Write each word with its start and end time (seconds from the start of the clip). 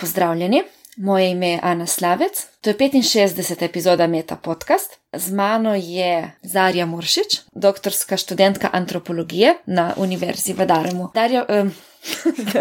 Pozdravljeni, 0.00 0.62
moje 0.96 1.30
ime 1.30 1.48
je 1.48 1.60
Ana 1.62 1.86
Slavec, 1.86 2.46
to 2.60 2.70
je 2.70 2.76
65. 2.76 3.64
epizoda 3.64 4.06
Meta 4.06 4.36
Podcast. 4.36 4.98
Z 5.12 5.32
mano 5.32 5.74
je 5.74 6.32
Zarja 6.42 6.86
Muršič, 6.86 7.40
doktorska 7.52 8.16
študentka 8.16 8.70
antropologije 8.72 9.54
na 9.66 9.94
Univerzi 9.96 10.52
v 10.52 10.66
Daremu. 10.66 11.10
Darja, 11.14 11.44
um, 11.48 11.72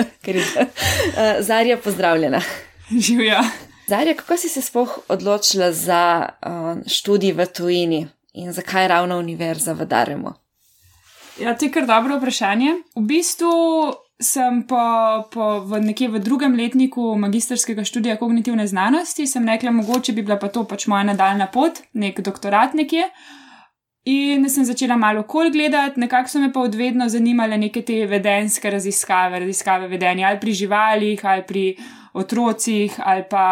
Zarja, 1.49 1.77
pozdravljena. 1.77 2.41
Živijo. 2.99 3.39
Zarja, 3.87 4.13
kako 4.13 4.37
si 4.37 4.49
se 4.49 4.61
sploh 4.61 4.99
odločila 5.07 5.71
za 5.71 6.29
um, 6.45 6.83
študij 6.87 7.31
v 7.31 7.45
tujini 7.45 8.07
in 8.33 8.53
zakaj 8.53 8.87
ravno 8.87 9.17
Univerza 9.17 9.73
v 9.73 9.85
Daremu? 9.85 10.33
Ja, 11.39 11.57
to 11.57 11.65
je 11.65 11.71
kar 11.71 11.85
dobro 11.85 12.17
vprašanje. 12.17 12.75
V 12.95 13.01
bistvu 13.01 13.47
sem 14.19 14.63
po, 14.67 14.83
po 15.31 15.63
v 15.63 15.79
nekje 15.79 16.11
v 16.11 16.19
drugem 16.19 16.55
letniku 16.55 17.15
magistrskega 17.15 17.87
študija 17.87 18.19
kognitivne 18.19 18.67
znanosti, 18.67 19.27
sem 19.27 19.47
rekla, 19.47 19.71
mogoče 19.71 20.13
bi 20.13 20.21
bila 20.27 20.35
pa 20.35 20.51
to 20.51 20.65
pač 20.67 20.87
moja 20.91 21.07
nadaljna 21.07 21.47
pot, 21.47 21.79
nek 21.93 22.19
doktorat 22.19 22.75
nekje. 22.75 23.07
In 24.09 24.47
sem 24.49 24.65
začela 24.65 24.97
malo 24.99 25.23
kol 25.23 25.51
gledati, 25.51 25.99
nekako 25.99 26.31
so 26.31 26.39
me 26.39 26.51
pa 26.51 26.63
odvedno 26.63 27.07
zanimale 27.09 27.57
neke 27.57 27.83
te 27.85 28.05
vedenske 28.07 28.69
raziskave, 28.71 29.39
raziskave 29.39 29.87
vedenja 29.87 30.27
ali 30.27 30.39
pri 30.39 30.53
živalih, 30.53 31.23
ali 31.23 31.43
pri 31.47 31.65
otrocih, 32.13 32.99
ali 32.99 33.23
pa. 33.29 33.45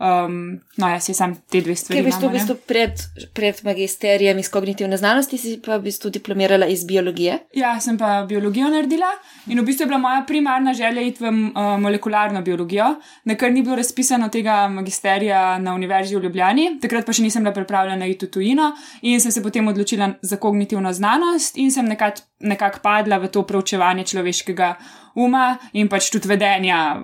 Um, 0.00 0.60
no, 0.80 0.88
jaz 0.88 1.10
sem 1.12 1.34
te 1.52 1.60
dve 1.60 1.74
stvari. 1.76 1.98
Kaj 1.98 2.04
v 2.06 2.08
bistvu, 2.08 2.28
v 2.30 2.36
bistvu 2.38 2.54
pred, 2.64 3.02
pred 3.36 3.58
magisterijem 3.66 4.38
iz 4.40 4.48
kognitivne 4.48 4.96
znanosti 4.96 5.36
si 5.36 5.58
pa 5.60 5.76
v 5.76 5.90
bistvu 5.90 6.08
diplomirala 6.14 6.64
iz 6.72 6.86
biologije? 6.88 7.34
Ja, 7.52 7.74
sem 7.84 7.98
pa 8.00 8.22
biologijo 8.28 8.70
naredila 8.72 9.10
in 9.52 9.60
v 9.60 9.66
bistvu 9.68 9.84
je 9.84 9.90
bila 9.90 10.00
moja 10.00 10.22
primarna 10.24 10.72
želja 10.72 11.04
iti 11.04 11.20
v 11.20 11.28
uh, 11.28 11.76
molekularno 11.84 12.40
biologijo, 12.40 12.94
na 13.28 13.36
kar 13.36 13.52
ni 13.52 13.60
bilo 13.62 13.76
razpisano 13.76 14.30
tega 14.32 14.62
magisterija 14.72 15.58
na 15.60 15.76
Univerzi 15.76 16.16
v 16.16 16.24
Ljubljani. 16.24 16.78
Takrat 16.80 17.04
pa 17.04 17.12
še 17.12 17.26
nisem 17.26 17.44
bila 17.44 17.52
pripravljena 17.60 18.08
iti 18.08 18.24
v 18.24 18.32
tujino 18.32 18.72
in 19.02 19.20
sem 19.20 19.36
se 19.36 19.44
potem 19.44 19.68
odločila 19.68 20.14
za 20.22 20.40
kognitivno 20.40 20.92
znanost 20.96 21.60
in 21.60 21.68
sem 21.68 21.84
nekako 21.84 22.24
nekak 22.40 22.80
padla 22.80 23.18
v 23.20 23.28
to 23.28 23.44
preučevanje 23.44 24.06
človeškega 24.14 24.74
uma 25.20 25.58
in 25.76 25.88
pač 25.92 26.08
tudi 26.12 26.28
vedenja 26.30 26.96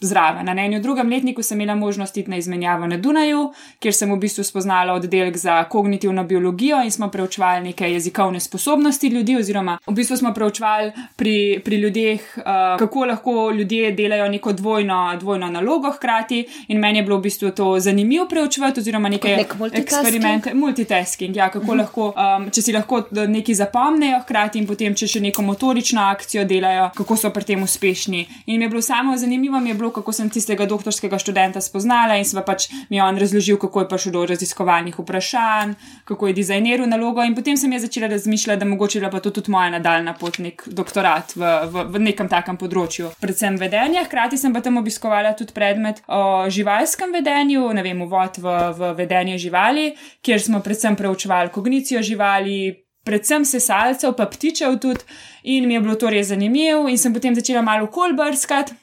zraven. 0.00 0.46
Na 0.46 0.52
enem 0.52 0.82
drugem 0.82 1.10
letniku 1.10 1.42
sem 1.42 1.60
imela 1.60 1.74
možnost 1.74 2.16
iti 2.16 2.30
na 2.30 2.36
izmenjavo 2.36 2.86
na 2.86 2.96
Dunaju, 2.96 3.52
kjer 3.78 3.94
sem 3.94 4.12
v 4.12 4.16
bistvu 4.16 4.44
spoznala 4.44 4.92
oddelek 4.92 5.36
za 5.36 5.64
kognitivno 5.64 6.24
biologijo 6.24 6.82
in 6.82 6.90
smo 6.90 7.08
preučevali 7.10 7.64
neke 7.64 7.92
jezikovne 7.92 8.40
sposobnosti 8.40 9.08
ljudi, 9.08 9.36
oziroma 9.36 9.78
v 9.86 9.92
bistvu 9.92 10.16
smo 10.16 10.34
preučevali 10.34 10.92
pri, 11.16 11.60
pri 11.64 11.76
ljudeh, 11.76 12.20
uh, 12.36 12.44
kako 12.78 13.04
lahko 13.04 13.50
ljudje 13.50 13.92
delajo 13.92 14.28
neko 14.28 14.52
dvojno, 14.52 15.16
dvojno 15.20 15.50
nalogo 15.50 15.90
hkrati. 15.90 16.46
In 16.68 16.78
meni 16.78 16.98
je 16.98 17.02
bilo 17.02 17.18
v 17.18 17.22
bistvu 17.22 17.50
to 17.50 17.80
zanimivo 17.80 18.28
preučevati, 18.28 18.80
oziroma 18.80 19.08
neke 19.08 19.36
nek 19.36 19.54
eksperimente, 19.72 20.54
multitasking. 20.54 21.36
Ja, 21.36 21.48
kako 21.48 21.58
uh 21.58 21.64
mhm. 21.64 21.72
-huh. 21.72 21.78
lahko, 21.78 22.14
um, 22.16 22.50
če 22.50 22.62
si 22.62 22.72
lahko 22.72 23.02
nekaj 23.10 23.54
zapomnejo 23.54 24.20
hkrati 24.20 24.58
in 24.58 24.66
potem, 24.66 24.94
če 24.94 25.06
še 25.06 25.20
neko 25.20 25.42
motorično 25.42 26.00
akcijo 26.00 26.44
delajo, 26.44 26.90
kako 26.96 27.16
so 27.16 27.30
pri 27.30 27.44
tem 27.44 27.62
uspešni. 27.62 28.26
In 28.46 28.58
mi 28.58 28.64
je 28.64 28.68
bilo 28.68 28.82
samo 28.82 29.16
zanimivo 29.16 29.49
zanimivo 29.50 29.60
mi 29.60 29.70
je 29.70 29.74
bilo, 29.74 29.90
kako 29.90 30.12
sem 30.12 30.30
tistega 30.30 30.66
doktorskega 30.66 31.18
študenta 31.18 31.60
spoznala 31.60 32.16
in 32.16 32.24
sva 32.24 32.42
pač 32.42 32.68
mi 32.90 32.96
je 32.96 33.02
on 33.02 33.18
razložil, 33.18 33.58
kako 33.58 33.80
je 33.80 33.88
prišel 33.88 34.12
do 34.12 34.26
raziskovalnih 34.26 34.98
vprašanj, 34.98 35.74
kako 36.04 36.26
je 36.26 36.34
dizajniral 36.34 36.88
nalogo. 36.88 37.22
In 37.22 37.34
potem 37.34 37.56
sem 37.56 37.72
jaz 37.72 37.82
začela 37.82 38.06
razmišljati, 38.06 38.60
da 38.60 38.66
mogoče 38.66 38.98
je 38.98 39.10
pa 39.10 39.20
to 39.20 39.30
tudi 39.30 39.50
moja 39.50 39.70
nadaljna 39.70 40.14
pot, 40.14 40.38
nek 40.38 40.62
doktorat 40.66 41.34
v, 41.36 41.42
v, 41.72 41.84
v 41.90 41.98
nekem 42.00 42.28
takem 42.28 42.56
področju. 42.56 43.10
Predvsem 43.20 43.56
vedenje, 43.58 44.04
hkrati 44.06 44.38
sem 44.38 44.52
pa 44.52 44.60
tam 44.60 44.78
obiskovala 44.78 45.34
tudi 45.34 45.52
predmet 45.52 46.02
o 46.06 46.46
živalskem 46.50 47.12
vedenju, 47.12 47.72
ne 47.74 47.82
vem, 47.82 48.02
uvod 48.02 48.38
v, 48.38 48.58
v 48.76 48.92
vedenje 48.98 49.38
živali, 49.38 49.90
kjer 50.22 50.40
smo 50.40 50.62
predvsem 50.62 50.96
preučevali 50.96 51.50
kognicijo 51.50 52.02
živali 52.02 52.86
predvsem 53.04 53.44
sesalcev, 53.44 54.14
pa 54.16 54.26
ptičev 54.28 54.76
tudi, 54.80 55.04
in 55.42 55.66
mi 55.66 55.74
je 55.74 55.80
bilo 55.80 55.96
to 55.96 56.10
res 56.12 56.28
zanimivo, 56.28 56.88
in 56.88 56.98
sem 56.98 57.14
potem 57.14 57.34
začela 57.34 57.62
malo 57.62 57.88
kolbrskati. 57.90 58.76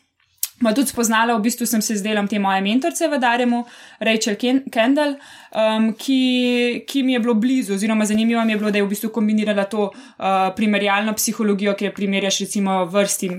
Ma 0.59 0.71
tudi 0.73 0.89
spoznala, 0.89 1.35
v 1.37 1.43
bistvu 1.45 1.67
sem 1.69 1.81
se 1.85 1.93
z 1.99 2.01
delom 2.01 2.25
te 2.25 2.39
moje 2.41 2.63
mentorice 2.65 3.05
v 3.07 3.19
Daremu, 3.21 3.59
Rachel 4.01 4.37
Kendall, 4.73 5.13
um, 5.53 5.91
ki, 5.93 6.81
ki 6.81 7.03
mi 7.05 7.13
je 7.13 7.19
bilo 7.21 7.35
blizu, 7.37 7.75
oziroma 7.75 8.07
zanimivo 8.09 8.41
mi 8.45 8.55
je 8.55 8.57
bilo, 8.57 8.71
da 8.73 8.81
je 8.81 8.85
v 8.87 8.89
bistvu 8.89 9.11
kombinirala 9.13 9.67
to 9.69 9.91
uh, 9.91 10.49
primerjalno 10.57 11.13
psihologijo, 11.13 11.75
ki 11.77 11.85
je 11.85 11.93
primerjaš 11.93 12.39
recimo 12.47 12.79
vrsti, 12.89 13.29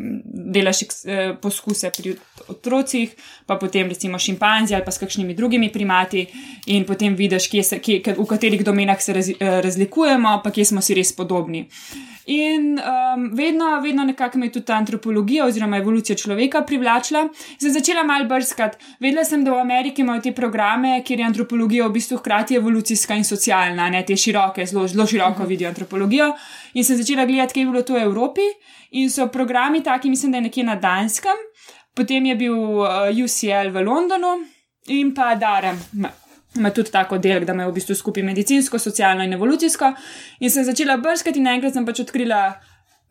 delaš 0.55 0.85
uh, 0.87 1.35
poskuse 1.43 1.91
pri 1.97 2.15
otrocih, 2.55 3.19
pa 3.47 3.59
potem 3.59 3.91
recimo 3.91 4.19
šimpanzi 4.19 4.79
ali 4.79 4.87
pa 4.87 4.95
s 4.95 5.03
kakšnimi 5.03 5.35
drugimi 5.35 5.73
primati 5.75 6.23
in 6.71 6.87
potem 6.87 7.19
vidiš, 7.19 7.51
kje 7.51 7.65
se, 7.67 7.81
kje, 7.83 8.15
v 8.15 8.29
katerih 8.31 8.63
domenah 8.63 9.03
se 9.03 9.19
raz, 9.19 9.35
uh, 9.35 9.59
razlikujemo, 9.67 10.39
pa 10.45 10.55
kje 10.55 10.71
smo 10.71 10.81
si 10.81 10.95
res 10.95 11.11
podobni. 11.19 11.67
In 12.29 12.77
um, 12.77 13.31
vedno, 13.33 13.81
vedno 13.81 14.05
nekako 14.05 14.39
me 14.39 14.47
je 14.47 14.53
tudi 14.53 14.67
ta 14.67 14.75
antropologija 14.75 15.47
oziroma 15.47 15.77
evolucija 15.77 16.17
človeka 16.17 16.61
privlačila. 16.63 17.23
Sem 17.61 17.73
začela 17.73 18.03
mal 18.05 18.27
brskati. 18.29 18.77
Vedela 19.01 19.25
sem, 19.25 19.45
da 19.45 19.55
v 19.55 19.63
Ameriki 19.63 20.05
imajo 20.05 20.21
te 20.27 20.33
programe, 20.37 20.99
kjer 21.05 21.23
je 21.23 21.27
antropologija 21.27 21.87
v 21.87 21.95
bistvu 21.97 22.19
hkrati 22.21 22.61
evolucijska 22.61 23.17
in 23.17 23.25
socialna, 23.25 23.89
ne 23.89 24.05
te 24.05 24.17
široke, 24.17 24.67
zelo, 24.67 24.85
zelo 24.89 25.07
široko 25.07 25.43
mhm. 25.43 25.49
vidijo 25.49 25.73
antropologijo. 25.73 26.29
In 26.75 26.85
sem 26.85 27.01
začela 27.01 27.25
gledati, 27.25 27.55
kaj 27.55 27.63
je 27.63 27.73
bilo 27.73 27.83
to 27.83 27.97
v 27.97 28.05
Evropi. 28.05 28.45
In 29.01 29.11
so 29.11 29.31
programi 29.33 29.83
taki, 29.83 30.11
mislim, 30.11 30.33
da 30.33 30.39
je 30.39 30.49
nekje 30.51 30.65
na 30.65 30.77
Danskem, 30.77 31.45
potem 31.95 32.27
je 32.27 32.37
bil 32.37 32.55
uh, 32.55 33.09
UCL 33.25 33.73
v 33.73 33.89
Londonu 33.89 34.37
in 34.87 35.15
pa 35.15 35.35
Darem. 35.35 35.81
Ima 36.59 36.71
tudi 36.75 36.91
tako 36.91 37.19
del, 37.23 37.45
da 37.47 37.55
ima 37.55 37.69
v 37.69 37.77
bistvu 37.77 37.95
skupaj 37.95 38.25
medicinsko, 38.27 38.79
socialno 38.79 39.25
in 39.25 39.33
evolucijsko. 39.33 39.93
In 40.41 40.51
sem 40.51 40.67
začela 40.67 40.97
brskati, 40.99 41.41
naenkrat 41.41 41.77
sem 41.79 41.87
pač 41.87 42.03
odkrila 42.03 42.43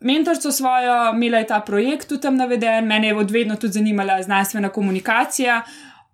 mentorco 0.00 0.52
svojo, 0.52 1.14
imela 1.14 1.38
je 1.38 1.46
ta 1.46 1.60
projekt 1.60 2.08
tudi 2.08 2.22
tam 2.22 2.36
naveden, 2.36 2.86
mene 2.86 3.08
je 3.08 3.16
odvedno 3.16 3.56
tudi 3.56 3.72
zanimala 3.72 4.22
znanstvena 4.22 4.68
komunikacija, 4.68 5.62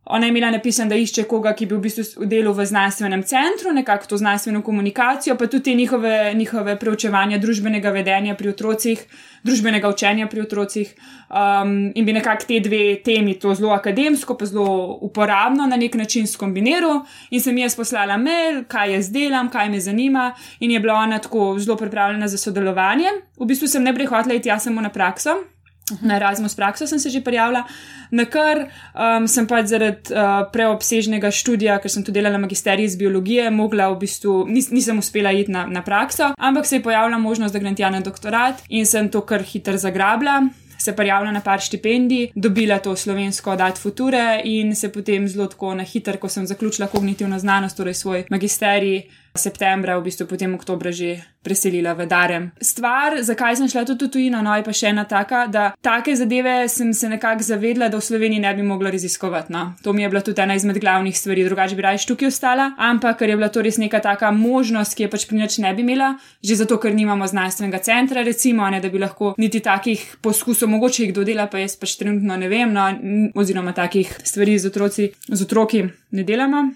Ona 0.07 0.27
je 0.27 0.31
imela 0.31 0.51
napisano, 0.51 0.89
da 0.89 0.97
išče 0.97 1.23
koga, 1.25 1.55
ki 1.57 1.67
bi 1.67 1.79
v 1.79 1.81
bistvu 1.87 2.27
delal 2.29 2.53
v 2.53 2.67
znanstvenem 2.69 3.23
centru, 3.25 3.73
nekako 3.73 4.07
to 4.07 4.17
znanstveno 4.21 4.61
komunikacijo, 4.63 5.37
pa 5.37 5.47
tudi 5.47 5.75
njihove, 5.75 6.35
njihove 6.35 6.77
preučevanja 6.79 7.39
družbenega 7.39 7.91
vedenja 7.91 8.35
pri 8.35 8.49
otrocih, 8.53 9.01
družbenega 9.43 9.89
učenja 9.89 10.27
pri 10.29 10.41
otrocih. 10.45 10.93
Um, 11.31 11.93
in 11.95 12.05
bi 12.05 12.13
nekako 12.13 12.45
te 12.49 12.61
dve 12.61 12.83
temi, 13.05 13.39
to 13.41 13.55
zelo 13.55 13.73
akademsko, 13.73 14.37
pa 14.37 14.47
zelo 14.47 14.99
uporabno 15.01 15.67
na 15.67 15.77
nek 15.77 15.95
način 15.95 16.27
skombiniral. 16.27 17.01
In 17.31 17.41
sem 17.41 17.59
jaz 17.59 17.77
poslala 17.77 18.21
mail, 18.21 18.65
kaj 18.69 18.93
jaz 18.99 19.11
delam, 19.13 19.49
kaj 19.49 19.73
me 19.73 19.81
zanima, 19.81 20.35
in 20.61 20.71
je 20.71 20.81
bila 20.81 21.01
ona 21.01 21.19
tako 21.19 21.55
zelo 21.59 21.77
pripravljena 21.81 22.29
za 22.29 22.39
sodelovanje. 22.39 23.09
V 23.41 23.49
bistvu 23.49 23.69
sem 23.69 23.83
ne 23.83 23.95
prehotla 23.95 24.35
iti 24.35 24.53
jaz 24.53 24.69
samo 24.69 24.85
na 24.85 24.93
prakso. 24.93 25.54
Na 26.01 26.17
Erasmus 26.17 26.55
prakso 26.55 26.87
sem 26.87 26.99
se 26.99 27.11
že 27.11 27.21
prijavila, 27.21 27.65
na 28.11 28.25
kar 28.25 28.63
um, 28.97 29.27
sem 29.29 29.45
pač 29.45 29.69
zaradi 29.69 30.15
uh, 30.17 30.47
preobsežnega 30.49 31.29
študija, 31.29 31.77
ker 31.77 31.93
sem 31.93 32.01
tudi 32.01 32.23
delala 32.23 32.41
magisterij 32.41 32.89
iz 32.89 32.97
biologije, 32.97 33.51
mogla 33.53 33.91
v 33.93 33.99
bistvu, 34.01 34.47
nis, 34.49 34.71
nisem 34.73 34.99
uspela 34.99 35.33
iti 35.37 35.53
na, 35.53 35.67
na 35.69 35.83
prakso, 35.85 36.33
ampak 36.39 36.65
se 36.65 36.79
je 36.79 36.83
pojavila 36.83 37.19
možnost, 37.21 37.53
da 37.53 37.61
grem 37.61 37.77
tja 37.77 37.91
na 37.93 38.01
doktorat 38.01 38.65
in 38.69 38.89
sem 38.89 39.11
to 39.13 39.21
kar 39.29 39.45
hitro 39.45 39.77
zagrabila. 39.77 40.41
Se 40.81 40.93
prijavila 40.97 41.33
na 41.33 41.41
par 41.41 41.61
štipendij, 41.61 42.33
dobila 42.35 42.79
to 42.83 42.97
slovensko 42.97 43.53
odat 43.53 43.79
future 43.79 44.41
in 44.45 44.75
se 44.77 44.89
potem 44.93 45.29
zelo 45.29 45.47
tako 45.53 45.75
na 45.75 45.85
hitro, 45.85 46.17
ko 46.21 46.29
sem 46.29 46.47
zaključila 46.47 46.89
kognitivno 46.89 47.39
znanost, 47.39 47.77
torej 47.77 47.95
svoj 47.95 48.25
magisterij, 48.31 49.05
septembra, 49.35 49.99
v 49.99 50.07
bistvu 50.07 50.31
potem 50.31 50.55
oktobra 50.55 50.95
že 50.95 51.19
preselila 51.43 51.91
v 51.99 52.07
Darem. 52.07 52.45
Stvar, 52.63 53.19
zakaj 53.19 53.59
sem 53.59 53.67
šla 53.67 53.83
tudi 53.83 54.07
tujino, 54.07 54.39
no 54.39 54.55
je 54.55 54.63
pa 54.63 54.71
še 54.71 54.95
ena 54.95 55.03
taka, 55.11 55.51
da 55.51 55.75
take 55.83 56.15
zadeve 56.15 56.71
sem 56.71 56.95
se 56.95 57.11
nekako 57.11 57.43
zavedla, 57.43 57.91
da 57.91 57.99
v 57.99 58.07
Sloveniji 58.07 58.41
ne 58.41 58.53
bi 58.55 58.63
mogla 58.63 58.95
raziskovati. 58.95 59.51
No. 59.51 59.75
To 59.83 59.93
mi 59.93 60.07
je 60.07 60.09
bila 60.09 60.23
tudi 60.23 60.39
ena 60.39 60.55
izmed 60.55 60.79
glavnih 60.79 61.19
stvari, 61.19 61.45
drugače 61.51 61.75
bi 61.75 61.83
raje 61.83 62.07
tukaj 62.07 62.31
ostala, 62.31 62.71
ampak 62.79 63.19
ker 63.19 63.35
je 63.35 63.37
bila 63.37 63.51
to 63.51 63.67
res 63.67 63.77
neka 63.83 63.99
taka 63.99 64.31
možnost, 64.31 64.95
ki 64.95 65.09
je 65.09 65.11
pač 65.11 65.27
pri 65.27 65.43
nič 65.43 65.59
ne 65.67 65.75
bi 65.75 65.83
imela, 65.83 66.15
že 66.39 66.63
zato, 66.63 66.79
ker 66.79 66.95
nimamo 66.95 67.27
znanstvenega 67.27 67.83
centra, 67.83 68.23
recimo, 68.23 68.71
ne, 68.71 68.79
da 68.79 68.89
bi 68.89 69.03
lahko 69.03 69.35
niti 69.35 69.59
takih 69.61 70.23
poskusov, 70.23 70.71
mogoče 70.71 71.09
jih 71.09 71.15
dodela, 71.15 71.51
pa 71.51 71.59
jaz 71.59 71.75
pač 71.75 71.99
trenutno 71.99 72.39
ne 72.39 72.49
vem, 72.49 72.71
no, 72.71 72.87
oziroma 73.35 73.75
takih 73.75 74.15
stvari 74.23 74.61
z, 74.63 74.71
otroci, 74.71 75.11
z 75.27 75.43
otroki 75.43 75.89
ne 76.15 76.23
delamo. 76.23 76.69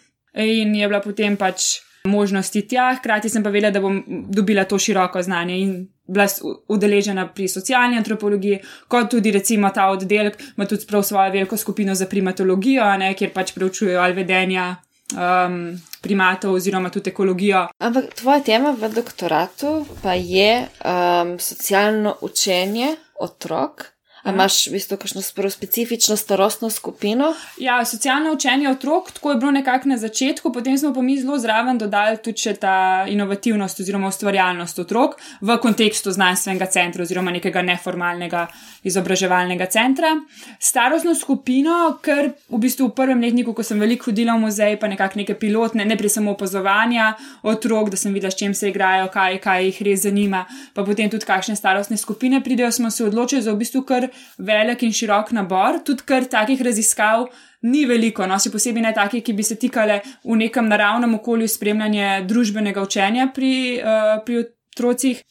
In 0.43 0.75
je 0.75 0.89
bila 0.91 1.01
potem 1.01 1.39
pač 1.39 1.88
možnosti 2.05 2.69
tja, 2.69 2.95
hkrati 2.99 3.29
sem 3.29 3.43
pa 3.43 3.51
vedela, 3.51 3.71
da 3.71 3.81
bom 3.81 4.03
dobila 4.07 4.65
to 4.65 4.79
široko 4.79 5.23
znanje 5.23 5.59
in 5.61 5.89
bila 6.09 6.27
udeležena 6.69 7.27
pri 7.35 7.49
socialni 7.49 7.97
antropologiji, 7.97 8.61
kot 8.89 9.11
tudi 9.11 9.31
recimo 9.31 9.71
ta 9.71 9.91
oddelek 9.91 10.39
ima 10.57 10.67
tudi 10.67 10.87
prav 10.87 11.03
svojo 11.03 11.33
veliko 11.33 11.57
skupino 11.57 11.95
za 11.95 12.07
primatologijo, 12.07 12.97
ne, 12.99 13.15
kjer 13.15 13.33
pač 13.33 13.53
preučujejo 13.55 14.01
ali 14.01 14.15
vedenja. 14.15 14.77
Um, 15.09 15.81
primatov, 16.03 16.53
oziroma 16.55 16.91
tudi 16.91 17.11
ekologijo. 17.11 17.63
Ampak 17.79 18.15
tvoja 18.15 18.43
tema 18.45 18.75
v 18.77 18.91
doktoratu 18.93 19.87
pa 20.03 20.13
je 20.15 20.67
um, 20.85 21.39
socialno 21.41 22.17
učenje 22.21 22.97
otrok. 23.21 23.98
A 24.29 24.33
imaš 24.33 24.67
v 24.69 24.77
bistvu 24.77 24.97
kakšno 25.01 25.23
specifično 25.51 26.17
starostno 26.17 26.69
skupino? 26.71 27.31
Ja, 27.59 27.85
socialno 27.85 28.33
učenje 28.33 28.69
otrok, 28.69 29.11
tako 29.11 29.31
je 29.31 29.37
bilo 29.37 29.51
nekako 29.51 29.89
na 29.89 29.97
začetku, 29.97 30.53
potem 30.53 30.79
smo 30.79 30.93
pa 30.95 31.03
mi 31.03 31.17
zelo 31.17 31.39
zraven 31.39 31.79
dodali 31.79 32.19
tudi 32.21 32.55
ta 32.61 33.07
inovativnost 33.09 33.81
oziroma 33.81 34.09
ustvarjalnost 34.09 34.79
otrok 34.79 35.17
v 35.41 35.57
kontekstu 35.63 36.13
znanstvenega 36.13 36.67
centra 36.67 37.03
oziroma 37.03 37.31
nekega 37.31 37.63
neformalnega 37.63 38.47
izobraževalnega 38.83 39.67
centra. 39.67 40.13
Starostno 40.61 41.15
skupino, 41.15 41.97
ker 42.03 42.33
v 42.49 42.61
bistvu 42.61 42.91
v 42.91 42.97
prvem 43.01 43.25
letniku, 43.25 43.55
ko 43.57 43.65
sem 43.65 43.81
veliko 43.81 44.11
hodila 44.11 44.37
v 44.37 44.45
muzej, 44.45 44.77
pa 44.77 44.93
nekako 44.93 45.23
neke 45.23 45.39
pilotne, 45.41 45.89
ne 45.89 45.97
pri 45.97 46.13
samo 46.13 46.37
opazovanja 46.37 47.15
otrok, 47.43 47.91
da 47.91 47.97
sem 47.97 48.13
videla, 48.13 48.31
s 48.31 48.37
čim 48.37 48.55
se 48.55 48.69
igrajo, 48.69 49.09
kaj, 49.13 49.41
kaj 49.41 49.65
jih 49.71 49.83
res 49.89 50.05
zanima, 50.05 50.45
pa 50.77 50.85
potem 50.85 51.09
tudi 51.09 51.25
kakšne 51.25 51.57
starostne 51.57 51.97
skupine 51.97 52.45
pridejo, 52.45 52.71
smo 52.73 52.91
se 52.91 53.09
odločili 53.09 53.43
za 53.43 53.57
v 53.57 53.65
bistvu 53.65 53.83
kar 53.89 54.11
velik 54.39 54.83
in 54.83 54.95
širok 54.95 55.33
nabor, 55.37 55.83
tudi 55.85 56.07
kar 56.07 56.27
takih 56.31 56.63
raziskav. 56.63 57.29
Ni 57.67 57.83
veliko, 57.91 58.23
no, 58.31 58.37
še 58.39 58.53
posebej 58.55 58.85
ne 58.85 58.93
take, 58.95 59.19
ki 59.27 59.33
bi 59.35 59.43
se 59.43 59.57
tikale 59.59 59.99
v 60.23 60.37
nekem 60.39 60.69
naravnem 60.71 61.17
okolju 61.19 61.49
spremljanja 61.51 62.21
družbenega 62.29 62.85
učenja 62.87 63.33
pri, 63.35 63.53
uh, 63.83 64.13
pri 64.23 64.45
otrocih, 64.45 65.25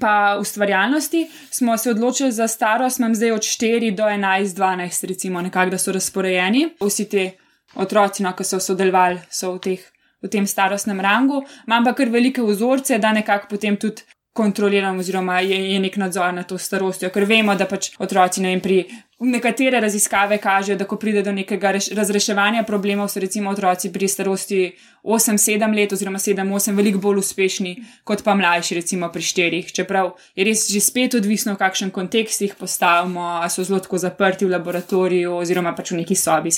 pa 0.00 0.38
ustvarjalnosti. 0.40 1.28
Smo 1.54 1.76
se 1.78 1.90
odločili 1.90 2.32
za 2.32 2.48
starost, 2.48 2.98
imam 2.98 3.14
zdaj 3.14 3.32
od 3.36 3.46
4 3.46 3.94
do 3.94 4.10
11, 4.10 4.58
12, 4.58 5.06
recimo, 5.06 5.42
nekako, 5.42 5.70
da 5.70 5.78
so 5.78 5.94
razporejeni. 5.94 6.66
Vsi 6.82 7.08
ti 7.08 7.30
otroci, 7.74 8.26
no, 8.26 8.34
ki 8.34 8.44
so 8.44 8.60
sodelovali, 8.60 9.22
so 9.30 9.54
v, 9.54 9.62
teh, 9.62 9.86
v 10.22 10.30
tem 10.32 10.46
starostnem 10.46 11.00
rangu. 11.00 11.44
Imam 11.66 11.86
pa 11.86 11.94
kar 11.94 12.10
velike 12.10 12.42
vzorce, 12.42 12.98
da 12.98 13.14
nekako 13.14 13.54
potem 13.54 13.78
tudi 13.78 14.02
kontroliram, 14.38 15.02
oziroma 15.02 15.40
je, 15.42 15.58
je 15.72 15.82
nek 15.82 15.98
nadzor 16.00 16.32
nad 16.34 16.46
to 16.48 16.58
starostjo, 16.58 17.10
ker 17.14 17.26
vemo, 17.28 17.56
da 17.58 17.66
pač 17.66 17.90
otroci 17.98 18.44
ne 18.44 18.54
vem, 18.54 18.62
pri 18.62 18.78
Nekatere 19.20 19.80
raziskave 19.80 20.36
kažejo, 20.38 20.76
da 20.78 20.84
ko 20.86 20.96
pride 20.96 21.24
do 21.26 21.32
nekega 21.34 21.72
razreševanja 21.96 22.62
problemov, 22.62 23.08
so 23.10 23.18
recimo 23.20 23.50
otroci 23.50 23.90
pri 23.92 24.08
starosti 24.08 24.76
8-7 25.02 25.74
let 25.74 25.92
oziroma 25.92 26.18
7-8 26.18 26.76
veliko 26.76 27.00
bolj 27.02 27.18
uspešni 27.18 27.72
kot 28.04 28.22
pa 28.22 28.36
mlajši, 28.38 28.74
recimo 28.78 29.08
pri 29.12 29.22
4. 29.22 29.72
Čeprav 29.74 30.12
je 30.36 30.44
res 30.46 30.68
že 30.70 30.80
spet 30.80 31.14
odvisno, 31.18 31.56
v 31.56 31.58
kakšen 31.58 31.90
kontekst 31.90 32.42
jih 32.46 32.54
postavimo, 32.54 33.26
ali 33.42 33.50
so 33.50 33.64
zelo 33.64 33.80
tako 33.82 33.98
zaprti 33.98 34.46
v 34.46 34.54
laboratoriju 34.54 35.34
oziroma 35.34 35.74
pač 35.74 35.90
v 35.90 36.00
neki 36.04 36.14
sobi, 36.14 36.54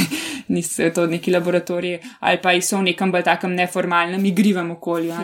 niso 0.54 0.90
to 0.94 1.08
neki 1.10 1.34
laboratoriji, 1.34 1.98
ali 2.20 2.38
pa 2.38 2.54
so 2.60 2.78
v 2.78 2.92
nekem 2.92 3.10
bolj 3.10 3.26
takem 3.26 3.58
neformalnem, 3.58 4.22
igrivem 4.30 4.70
okolju. 4.78 5.18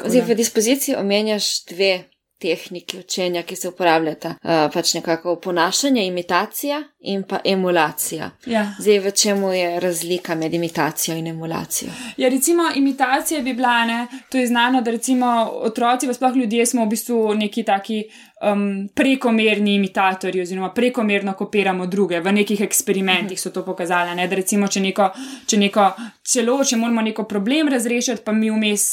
Zdaj, 0.00 0.24
v 0.24 0.40
dispoziciji 0.40 0.96
omenjaš 0.96 1.66
dve 1.68 2.13
tehniki 2.44 2.98
učenja, 2.98 3.42
ki 3.42 3.56
se 3.56 3.68
uporabljata. 3.68 4.34
Uh, 4.42 4.66
pač 4.72 4.94
nekako 4.94 5.36
ponašanje, 5.40 6.06
imitacija 6.06 6.82
in 7.00 7.22
pa 7.28 7.40
emulacija. 7.44 8.30
Ja. 8.46 8.66
Zdaj, 8.78 8.98
v 8.98 9.10
čemu 9.10 9.52
je 9.52 9.80
razlika 9.80 10.34
med 10.34 10.54
imitacijo 10.54 11.16
in 11.16 11.26
emulacijo? 11.26 11.90
Ja, 12.16 12.28
recimo, 12.28 12.68
imitacija 12.76 13.40
bi 13.42 13.54
bila, 13.54 13.84
ne, 13.84 14.06
to 14.30 14.38
je 14.38 14.46
znano, 14.46 14.82
da 14.82 14.90
recimo 14.90 15.50
otroci, 15.70 16.06
pa 16.06 16.14
sploh 16.14 16.36
ljudje 16.36 16.66
smo 16.66 16.84
v 16.84 16.88
bistvu 16.88 17.34
neki 17.34 17.64
taki 17.64 18.04
um, 18.52 18.88
prekomerni 18.94 19.74
imitatorji, 19.74 20.42
oziroma 20.42 20.72
prekomerno 20.74 21.32
kopiramo 21.32 21.86
druge. 21.86 22.20
V 22.20 22.32
nekih 22.32 22.60
eksperimentih 22.60 23.40
so 23.40 23.50
to 23.50 23.64
pokazali. 23.64 24.14
Ne? 24.16 24.28
Da 24.28 24.36
recimo, 24.36 24.68
če, 24.68 24.80
neko, 24.80 25.08
če, 25.46 25.58
neko, 25.58 25.88
celo, 26.24 26.58
če 26.64 26.78
moramo 26.80 27.02
neko 27.04 27.24
problem 27.28 27.68
razrešiti, 27.72 28.22
pa 28.24 28.32
mi 28.32 28.50
vmes, 28.52 28.86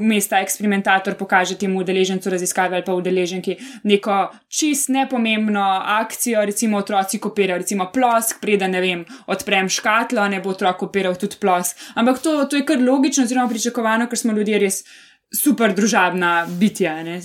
vmes 0.00 0.28
ta 0.28 0.42
eksperimentator 0.44 1.16
pokaže 1.18 1.58
temu 1.60 1.82
udeležencu 1.82 2.30
raziskave 2.30 2.78
ali 2.78 2.86
pa 2.86 2.94
udeleženki 2.96 3.56
neko 3.88 4.18
čist 4.48 4.88
nepomembno 4.92 5.62
akcijo, 5.98 6.44
recimo 6.44 6.78
otroci 6.78 7.18
kopirajo, 7.18 7.62
recimo 7.62 7.88
plosk, 7.92 8.40
preden 8.40 8.72
ne 8.76 8.80
vem, 8.80 9.04
odprem 9.26 9.68
škatlo, 9.68 10.28
ne 10.28 10.40
bo 10.40 10.52
otrok 10.54 10.80
kopiral 10.84 11.16
tudi 11.20 11.40
plosk. 11.40 11.78
Ampak 11.94 12.22
to, 12.22 12.36
to 12.44 12.60
je 12.60 12.66
kar 12.66 12.80
logično, 12.82 13.24
oziroma 13.24 13.48
pričakovano, 13.48 14.08
ker 14.08 14.18
smo 14.18 14.36
ljudje 14.36 14.60
res 14.62 14.82
super 15.32 15.74
družabna 15.74 16.42
bitja, 16.60 16.98
ne? 17.02 17.20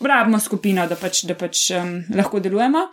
rabimo 0.00 0.38
skupino, 0.38 0.86
da 0.86 0.96
pač, 0.96 1.22
da 1.28 1.34
pač 1.38 1.70
um, 1.76 1.96
lahko 2.16 2.40
delujemo. 2.40 2.86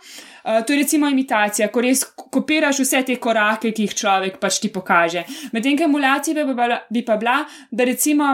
Uh, 0.44 0.60
to 0.66 0.72
je 0.72 0.80
recimo 0.82 1.08
imitacija, 1.08 1.68
ko 1.72 1.82
res 1.84 2.04
kopiraš 2.16 2.80
vse 2.84 3.02
te 3.08 3.16
korake, 3.20 3.72
ki 3.72 3.88
jih 3.88 3.96
človek 4.00 4.38
pač 4.40 4.60
ti 4.62 4.72
pokaže. 4.72 5.24
Medtem, 5.52 5.76
ki 5.76 5.86
emulacija 5.88 6.44
bi, 6.44 6.56
bi 6.90 7.04
pa 7.04 7.16
bila, 7.20 7.38
da 7.70 7.86
recimo 7.88 8.30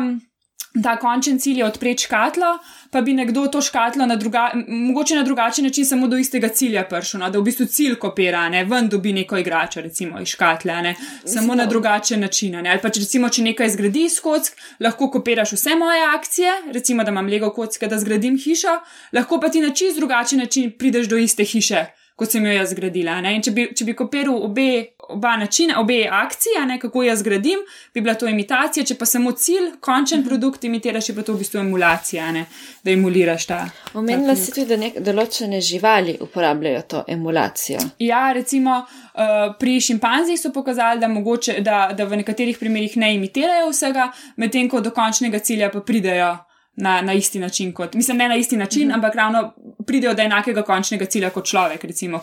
ta 0.83 0.97
končen 0.97 1.39
cilj 1.39 1.59
je 1.59 1.65
odpreti 1.65 2.03
škatlo, 2.03 2.59
pa 2.91 3.01
bi 3.01 3.13
nekdo 3.15 3.47
to 3.47 3.61
škatlo 3.61 4.07
na, 4.07 4.17
druga, 4.17 4.51
mogoče 4.69 5.15
na 5.15 5.23
drugačen 5.23 5.65
način 5.65 5.87
samo 5.87 6.09
do 6.09 6.17
istega 6.17 6.49
cilja 6.49 6.85
prišel, 6.85 7.21
no? 7.21 7.31
da 7.31 7.39
v 7.39 7.43
bistvu 7.43 7.67
cilj 7.67 7.97
kopira, 7.99 8.49
ne 8.49 8.65
ven 8.65 8.89
dobi 8.89 9.13
neko 9.13 9.39
igračo, 9.39 9.81
recimo 9.81 10.21
iz 10.21 10.29
škatle, 10.29 10.83
ne? 10.83 10.95
samo 11.25 11.55
na 11.55 11.67
drugačen 11.67 12.21
način. 12.21 12.55
Ne? 12.63 12.71
Ali 12.71 12.83
pa 12.83 12.91
če 12.91 13.01
recimo, 13.01 13.29
če 13.29 13.43
nekaj 13.51 13.75
zgradi 13.75 14.07
iz 14.07 14.21
kock, 14.23 14.55
lahko 14.81 15.11
kopiraš 15.11 15.57
vse 15.59 15.75
moje 15.77 16.07
akcije, 16.15 16.53
recimo 16.73 17.05
da 17.05 17.11
imam 17.11 17.27
lego 17.27 17.51
kocke, 17.51 17.89
da 17.91 17.99
zgradim 17.99 18.39
hišo, 18.39 18.79
lahko 19.13 19.41
pa 19.41 19.51
ti 19.51 19.61
na 19.61 19.75
čist 19.75 19.99
drugačen 19.99 20.39
način 20.39 20.71
prideš 20.79 21.11
do 21.11 21.19
iste 21.19 21.45
hiše 21.45 21.87
kot 22.21 22.35
sem 22.35 22.45
jo 22.45 22.53
jaz 22.53 22.75
zgradila. 22.75 23.17
Če 23.41 23.53
bi, 23.57 23.63
če 23.77 23.87
bi 23.89 23.95
kopiral 23.97 24.43
obe, 24.45 24.69
oba 25.09 25.33
načina, 25.41 25.79
obe 25.81 26.03
akcije, 26.05 26.61
ne, 26.69 26.77
kako 26.83 27.07
jaz 27.07 27.23
zgradim, 27.25 27.63
bi 27.95 28.03
bila 28.05 28.13
to 28.21 28.29
imitacija, 28.29 28.85
če 28.85 28.99
pa 29.01 29.09
samo 29.09 29.33
cilj, 29.33 29.71
končen 29.81 30.21
produkt 30.27 30.67
imitiraš, 30.69 31.09
je 31.09 31.15
pa 31.17 31.25
to 31.25 31.33
v 31.33 31.41
bistvu 31.41 31.63
emulacija, 31.63 32.27
ne, 32.37 32.45
da 32.85 32.93
emuliraš 32.93 33.47
ta. 33.49 33.63
Omenila 33.97 34.37
si 34.37 34.53
tudi, 34.53 34.69
da 34.69 34.79
nek, 34.83 35.01
določene 35.07 35.63
živali 35.65 36.19
uporabljajo 36.21 36.85
to 36.93 37.03
emulacijo. 37.09 37.81
Ja, 38.05 38.27
recimo 38.37 38.83
uh, 38.83 39.57
pri 39.57 39.79
šimpanzih 39.89 40.37
so 40.41 40.53
pokazali, 40.53 41.01
da, 41.01 41.09
mogoče, 41.09 41.57
da, 41.65 41.81
da 41.97 42.05
v 42.05 42.21
nekaterih 42.21 42.61
primerjih 42.61 43.01
ne 43.01 43.15
imitirajo 43.17 43.73
vsega, 43.73 44.11
medtem 44.37 44.69
ko 44.69 44.85
do 44.85 44.93
končnega 44.93 45.41
cilja 45.41 45.73
pa 45.73 45.81
pridejo 45.81 46.35
na, 46.81 47.01
na 47.03 47.13
isti 47.13 47.39
način, 47.39 47.73
kot, 47.73 47.95
mislim, 47.95 48.17
ne 48.17 48.29
na 48.29 48.37
isti 48.37 48.57
način, 48.57 48.89
mm 48.89 48.91
-hmm. 48.91 48.95
ampak 48.95 49.15
ravno 49.15 49.55
pridejo 49.87 50.15
do 50.15 50.23
enakega 50.23 50.63
končnega 50.63 51.07
cilja 51.07 51.31
kot 51.31 51.47
človek, 51.47 51.85
recimo, 51.85 52.21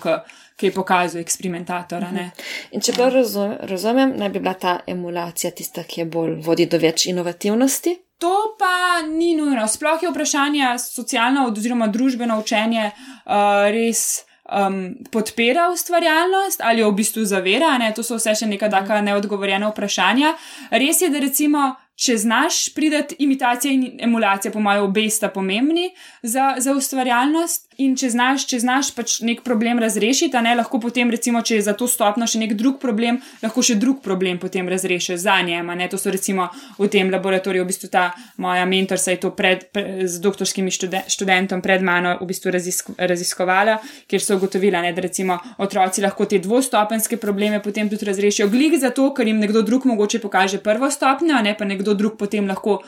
ki 0.56 0.65
je 0.65 0.74
pokazal 0.74 1.21
eksperimentator. 1.21 2.01
Mm 2.01 2.18
-hmm. 2.18 2.30
In 2.71 2.81
če 2.81 2.94
prav 2.94 3.13
razumem, 3.62 4.13
naj 4.15 4.30
bi 4.30 4.39
bila 4.39 4.54
ta 4.54 4.80
emulacija 4.88 5.51
tista, 5.51 5.83
ki 5.83 6.01
je 6.01 6.06
bolj 6.06 6.36
vodi 6.36 6.65
do 6.65 6.77
več 6.77 7.06
inovativnosti. 7.06 7.98
To 8.18 8.56
pa 8.59 9.07
ni 9.07 9.36
nujno. 9.36 9.68
Sploh 9.68 10.04
je 10.04 10.09
vprašanje 10.09 10.80
socialno 10.80 11.48
oziroma 11.48 11.88
družbeno 11.88 12.39
učenje 12.39 12.92
uh, 12.92 13.33
res. 13.71 14.24
Um, 14.68 14.95
podpira 15.12 15.69
ustvarjalnost 15.74 16.61
ali 16.64 16.80
jo 16.80 16.92
v 16.92 16.95
bistvu 16.95 17.26
zavira, 17.26 17.78
ne? 17.78 17.92
to 17.95 18.04
so 18.04 18.16
vse 18.16 18.31
še 18.35 18.45
neka 18.47 18.69
taka 18.69 19.02
neodgovorjena 19.02 19.68
vprašanja. 19.68 20.33
Res 20.71 21.02
je, 21.02 21.09
da 21.09 21.19
recimo 21.19 21.76
če 21.97 22.18
znaš 22.21 22.68
prideti, 22.75 23.16
imitacija 23.25 23.73
in 23.73 23.97
emulacija, 24.06 24.51
po 24.54 24.61
mojem, 24.61 24.83
obe 24.85 25.07
sta 25.09 25.31
pomembni 25.33 25.89
za, 26.21 26.56
za 26.61 26.75
ustvarjalnost. 26.77 27.68
In 27.77 27.94
če 27.94 28.07
znaš, 28.09 28.47
če 28.49 28.57
znaš 28.63 28.87
pač 28.97 29.19
nek 29.21 29.44
problem 29.45 29.77
razrešiti, 29.77 30.33
a 30.33 30.42
ne 30.42 30.56
lahko 30.57 30.80
potem, 30.81 31.11
recimo, 31.13 31.44
če 31.45 31.59
je 31.59 31.66
za 31.68 31.75
to 31.77 31.85
stopno 31.85 32.25
še 32.25 32.39
nek 32.42 32.56
drug 32.57 32.80
problem, 32.81 33.19
lahko 33.44 33.61
še 33.61 33.75
drug 33.77 33.99
problem 34.01 34.39
potem 34.42 34.66
razrešiš 34.66 35.19
za 35.21 35.35
njem. 35.45 35.69
To 35.92 35.99
so 36.01 36.09
recimo 36.13 36.47
v 36.80 36.87
tem 36.89 37.11
laboratoriju, 37.13 37.61
v 37.61 37.69
bistvu 37.69 37.89
ta 37.94 38.07
moja 38.42 38.66
mentor 38.66 38.97
se 38.97 39.13
je 39.13 39.19
to 39.21 39.30
pred, 39.37 39.68
pred, 39.69 40.07
z 40.09 40.21
doktorskimi 40.25 40.73
študen, 40.73 41.06
študentom 41.06 41.61
pred 41.61 41.85
mano 41.85 42.16
v 42.18 42.30
bistvu 42.31 42.56
razisk, 42.56 42.89
raziskovala, 42.97 43.77
kjer 44.09 44.25
so 44.25 44.39
ugotovila, 44.42 44.81
ne, 44.81 44.95
da 44.97 45.06
recimo 45.06 45.37
otroci 45.61 46.01
lahko 46.01 46.25
te 46.25 46.42
dvostopenske 46.42 47.21
probleme 47.21 47.61
potem 47.61 47.94
tudi 47.94 48.09
razrešijo, 48.09 48.49
glik 48.49 48.80
zato, 48.81 49.11
ker 49.13 49.30
jim 49.30 49.37
nekdo 49.37 49.61
drug 49.61 49.85
mogoče 49.85 50.23
pokaže 50.25 50.63
prvo 50.66 50.89
stopnjo, 50.89 51.37
a 51.37 51.45
ne 51.45 51.54
pa 51.54 51.69
nekdo 51.69 51.86
drug 51.94 52.17
potem 52.17 52.47
lahko 52.47 52.81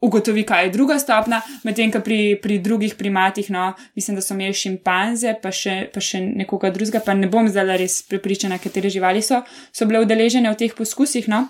ugotovi, 0.00 0.44
kaj 0.46 0.64
je 0.64 0.70
druga 0.70 0.98
stopna, 0.98 1.40
medtem 1.64 1.92
ko 1.92 2.00
pri, 2.04 2.36
pri 2.42 2.58
drugih 2.58 2.94
primatih, 2.98 3.48
no, 3.50 3.72
mislim, 3.94 4.16
da 4.16 4.22
so 4.22 4.34
imeli 4.34 4.54
šimpanze, 4.54 5.36
pa 5.42 5.52
še, 5.52 5.86
pa 5.92 6.02
še 6.04 6.20
nekoga 6.20 6.70
drugega, 6.74 7.00
pa 7.04 7.16
ne 7.16 7.30
bom 7.32 7.48
zdaj 7.48 7.76
res 7.80 8.02
prepričana, 8.08 8.60
katere 8.62 8.92
živali 8.92 9.24
so, 9.24 9.42
so 9.72 9.88
bile 9.88 10.04
udeležene 10.04 10.52
v 10.52 10.60
teh 10.60 10.76
poskusih, 10.76 11.30
no. 11.32 11.46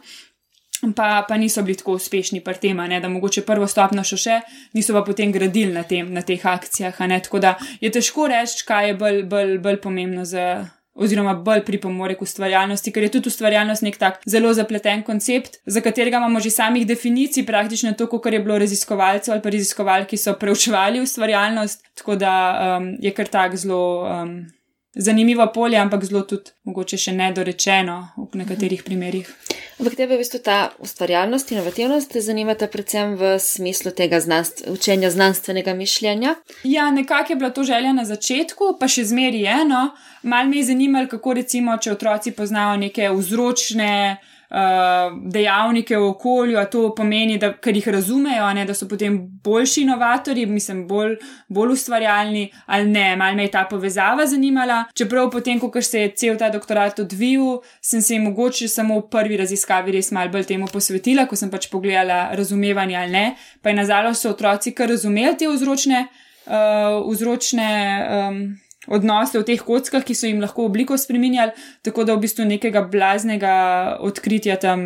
Pa, 0.94 1.24
pa 1.24 1.38
niso 1.40 1.62
bili 1.64 1.78
tako 1.80 1.94
uspešni 1.96 2.42
pri 2.44 2.58
tem, 2.60 2.80
da 3.00 3.08
mogoče 3.08 3.46
prvo 3.48 3.66
stopno 3.66 4.04
še 4.04 4.18
še, 4.20 4.34
niso 4.76 4.92
pa 4.92 5.00
potem 5.02 5.32
gradili 5.32 5.72
na, 5.72 5.86
tem, 5.88 6.10
na 6.12 6.20
teh 6.20 6.42
akcijah. 6.44 7.00
Tako 7.24 7.40
da 7.40 7.54
je 7.80 7.90
težko 7.90 8.28
reči, 8.28 8.60
kaj 8.68 8.92
je 8.92 8.98
bolj, 9.00 9.22
bolj, 9.24 9.56
bolj 9.64 9.80
pomembno 9.80 10.26
za, 10.28 10.68
oziroma 10.96 11.34
bolj 11.34 11.62
pripomore 11.66 12.16
k 12.16 12.24
ustvarjalnosti, 12.24 12.92
ker 12.92 13.06
je 13.06 13.12
tudi 13.18 13.28
ustvarjalnost 13.28 13.84
nek 13.84 13.98
tak 14.00 14.20
zelo 14.26 14.52
zapleten 14.56 15.04
koncept, 15.06 15.60
za 15.66 15.80
katerega 15.84 16.18
imamo 16.22 16.40
že 16.40 16.50
samih 16.50 16.86
definicij, 16.88 17.46
praktično 17.46 17.92
to, 17.92 18.08
kar 18.20 18.34
je 18.34 18.40
bilo 18.40 18.58
raziskovalcev 18.58 19.34
ali 19.34 19.42
pa 19.44 19.52
raziskovalk, 19.52 20.08
ki 20.08 20.16
so 20.16 20.34
preučevali 20.40 21.00
ustvarjalnost, 21.04 21.84
tako 21.94 22.16
da 22.16 22.32
um, 22.80 22.94
je 23.00 23.12
kar 23.12 23.28
tak 23.28 23.56
zelo. 23.56 24.04
Um, 24.08 24.55
zanimivo 24.96 25.46
polje, 25.54 25.78
ampak 25.78 26.04
zelo 26.04 26.22
tudi 26.22 26.50
mogoče 26.64 26.96
še 26.98 27.12
nedorečeno 27.12 27.96
v 28.16 28.40
nekaterih 28.40 28.82
primerjih. 28.84 29.28
Ampak 29.76 29.96
tebe 29.98 30.16
v 30.16 30.22
bistvu 30.22 30.40
ta 30.40 30.72
ustvarjalnost, 30.80 31.52
inovativnost 31.52 32.12
te 32.12 32.22
zanimata 32.24 32.68
predvsem 32.72 33.12
v 33.20 33.34
smislu 33.38 33.92
tega 33.92 34.20
znanst 34.24 34.64
učenja 34.72 35.10
znanstvenega 35.12 35.74
mišljenja? 35.76 36.34
Ja, 36.64 36.88
nekako 36.90 37.32
je 37.32 37.36
bila 37.36 37.50
to 37.50 37.64
želja 37.64 37.92
na 37.92 38.04
začetku, 38.08 38.76
pa 38.80 38.88
še 38.88 39.04
zmeri 39.04 39.44
eno. 39.44 39.90
Mal 40.22 40.48
me 40.48 40.62
je 40.62 40.70
zanimalo, 40.72 41.10
kako 41.12 41.36
recimo, 41.42 41.76
če 41.76 41.92
otroci 41.92 42.32
poznajo 42.32 42.80
neke 42.80 43.12
vzročne. 43.12 44.16
Uh, 44.46 45.10
dejavnike 45.32 45.96
v 45.98 46.08
okolju, 46.12 46.58
a 46.58 46.64
to 46.70 46.94
pomeni, 46.94 47.34
da 47.38 47.50
ker 47.58 47.74
jih 47.74 47.88
razumejo, 47.88 48.46
ne, 48.54 48.62
da 48.64 48.74
so 48.78 48.86
potem 48.86 49.16
boljši 49.44 49.82
inovatorji, 49.82 50.46
mislim, 50.46 50.84
bolj, 50.86 51.16
bolj 51.48 51.72
ustvarjalni, 51.74 52.44
ali 52.66 52.86
ne, 52.90 53.16
malo 53.16 53.34
me 53.34 53.48
je 53.48 53.50
ta 53.50 53.64
povezava 53.70 54.26
zanimala. 54.26 54.84
Čeprav 54.94 55.30
potem, 55.30 55.58
ko 55.58 55.82
se 55.82 56.00
je 56.00 56.12
cel 56.14 56.38
ta 56.38 56.50
doktorat 56.50 56.98
odvil, 57.02 57.58
sem 57.82 58.02
se 58.02 58.14
jim 58.14 58.28
mogoče 58.30 58.68
samo 58.68 59.00
v 59.00 59.08
prvi 59.10 59.36
raziskavi 59.36 59.96
res 59.98 60.12
malo 60.14 60.30
bolj 60.30 60.46
temu 60.52 60.70
posvetila, 60.72 61.26
ko 61.26 61.36
sem 61.36 61.50
pač 61.50 61.66
pogledala 61.72 62.30
razumevanje 62.38 62.96
ali 62.96 63.10
ne, 63.10 63.24
pa 63.62 63.70
je 63.70 63.80
nazalo 63.80 64.14
so 64.14 64.30
otroci 64.30 64.72
kar 64.74 64.88
razumeli 64.94 65.36
te 65.38 65.50
vzročne, 65.50 66.06
uh, 66.46 67.02
vzročne 67.10 67.72
um, 68.06 68.40
odnose 68.86 69.38
v 69.38 69.46
teh 69.46 69.62
kockah, 69.62 70.04
ki 70.04 70.14
so 70.14 70.30
jim 70.30 70.40
lahko 70.42 70.66
obliko 70.66 70.98
spremenjali, 70.98 71.54
tako 71.86 72.04
da 72.04 72.16
v 72.16 72.24
bistvu 72.26 72.48
nekega 72.48 72.84
blaznega 72.90 73.54
odkritja 74.00 74.58
tam 74.62 74.82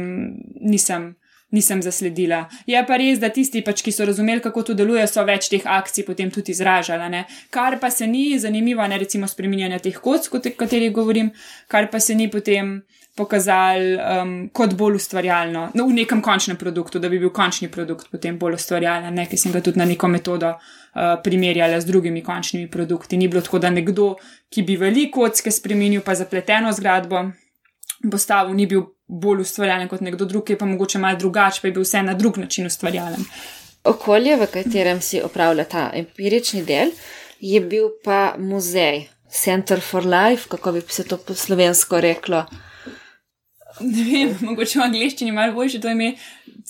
nisem. 0.60 1.14
Nisem 1.50 1.80
zasledila. 1.82 2.44
Je 2.62 2.78
pa 2.86 2.94
res, 2.94 3.18
da 3.18 3.26
tisti, 3.34 3.58
pač, 3.66 3.80
ki 3.82 3.90
so 3.90 4.04
razumeli, 4.06 4.38
kako 4.38 4.62
to 4.68 4.74
deluje, 4.78 5.02
so 5.10 5.24
več 5.26 5.48
teh 5.50 5.64
akcij 5.66 6.04
potem 6.06 6.30
tudi 6.30 6.54
izražali. 6.54 7.08
Ne? 7.10 7.24
Kar 7.50 7.74
pa 7.82 7.90
se 7.90 8.06
ni 8.06 8.38
zanimivo, 8.38 8.86
ne 8.86 9.00
recimo 9.02 9.26
spreminjanje 9.26 9.80
teh 9.88 9.98
kock, 9.98 10.30
o 10.30 10.38
katerih 10.38 10.92
govorim, 10.94 11.32
kar 11.66 11.90
pa 11.90 11.98
se 11.98 12.14
ni 12.14 12.28
potem 12.30 12.76
pokazali 13.20 13.94
um, 13.96 14.32
kot 14.56 14.72
bolj 14.78 14.96
ustvarjalno, 14.98 15.66
no, 15.76 15.86
v 15.86 15.98
nekem 16.00 16.22
končnem 16.24 16.56
produktu, 16.60 16.98
da 16.98 17.10
bi 17.12 17.20
bil 17.20 17.32
končni 17.36 17.68
produkt 17.72 18.08
potem 18.12 18.38
bolj 18.40 18.56
ustvarjalen, 18.56 19.12
ne, 19.14 19.26
ki 19.28 19.38
sem 19.40 19.52
ga 19.52 19.60
tudi 19.64 19.80
na 19.80 19.86
neko 19.88 20.08
metodo 20.08 20.54
uh, 20.56 21.18
primerjala 21.24 21.80
z 21.80 21.90
drugimi 21.90 22.24
končnimi 22.24 22.70
produkti. 22.72 23.20
Ni 23.20 23.28
bilo 23.28 23.44
tako, 23.44 23.60
da 23.60 23.70
nekdo, 23.70 24.14
ki 24.48 24.64
bi 24.64 24.78
veliko 24.80 25.26
kocke 25.26 25.52
spremenil, 25.52 26.00
pa 26.06 26.16
zapleteno 26.16 26.72
zgradbo 26.72 27.28
postavil, 28.10 28.56
ni 28.56 28.66
bil 28.66 28.86
bolj 29.10 29.44
ustvarjalen 29.44 29.88
kot 29.90 30.00
nekdo 30.06 30.24
drug, 30.24 30.46
ki 30.46 30.54
je 30.54 30.58
pa 30.58 30.68
mogoče 30.70 30.98
malo 31.02 31.18
drugačen, 31.20 31.62
pa 31.62 31.68
je 31.68 31.76
bil 31.76 31.84
vse 31.84 32.02
na 32.06 32.14
drug 32.14 32.38
način 32.40 32.66
ustvarjalen. 32.70 33.26
Okolje, 33.84 34.36
v 34.36 34.48
katerem 34.52 35.00
si 35.00 35.22
opravlja 35.24 35.64
ta 35.64 35.86
empirični 35.96 36.64
del, 36.64 36.92
je 37.40 37.60
bil 37.60 37.90
pa 38.04 38.34
muzej. 38.38 39.08
Center 39.30 39.80
for 39.80 40.06
Life, 40.06 40.48
kako 40.50 40.72
bi 40.72 40.80
se 40.88 41.04
to 41.04 41.16
po 41.16 41.34
slovensko 41.34 42.00
reklo 42.00 42.44
ne 43.80 44.04
vem, 44.04 44.36
mogoče 44.50 44.78
v 44.78 44.82
angleščini 44.82 45.32
malo 45.32 45.56
boljše, 45.56 45.80
to 45.80 45.90
ime 45.90 46.14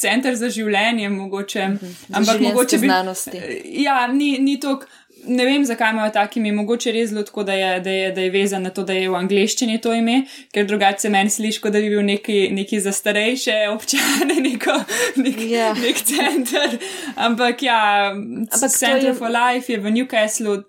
center 0.00 0.37
za 0.37 0.50
življenje, 0.52 1.11
mogoče. 1.12 1.69
Za 1.83 2.17
ampak 2.21 2.40
mogoče 2.40 2.79
bi. 2.81 2.88
Znanosti. 2.88 3.45
Ja, 3.85 4.07
ni, 4.12 4.37
ni 4.38 4.61
to. 4.61 4.81
Ne 5.21 5.45
vem, 5.45 5.61
zakaj 5.69 5.90
imajo 5.93 6.14
takimi, 6.14 6.49
mogoče 6.57 6.95
res 6.97 7.11
zelo 7.11 7.21
tako, 7.29 7.43
da 7.45 7.52
je, 7.52 7.73
da, 7.85 7.93
je, 7.93 8.07
da 8.17 8.23
je 8.25 8.31
vezan 8.33 8.62
na 8.64 8.71
to, 8.73 8.87
da 8.88 8.95
je 8.97 9.11
v 9.12 9.19
angleščini 9.19 9.76
to 9.85 9.93
ime, 9.93 10.23
ker 10.49 10.64
drugače 10.64 11.11
meni 11.12 11.29
sliši, 11.29 11.61
da 11.67 11.83
bi 11.85 11.90
bil 11.93 12.00
neki, 12.09 12.38
neki 12.57 12.81
za 12.81 12.95
starejše 12.97 13.59
občane, 13.69 14.38
neko, 14.49 14.79
nek, 15.21 15.43
yeah. 15.45 15.52
Ja. 15.59 15.75
nek 15.76 16.00
center. 16.09 16.79
Ampak 17.21 17.67
ja, 17.69 17.83
Ampak 18.14 18.73
Center 18.73 19.11
je... 19.11 19.14
for 19.19 19.29
Life 19.29 19.69
je 19.69 19.76
v 19.85 19.93
Newcastlu, 19.99 20.62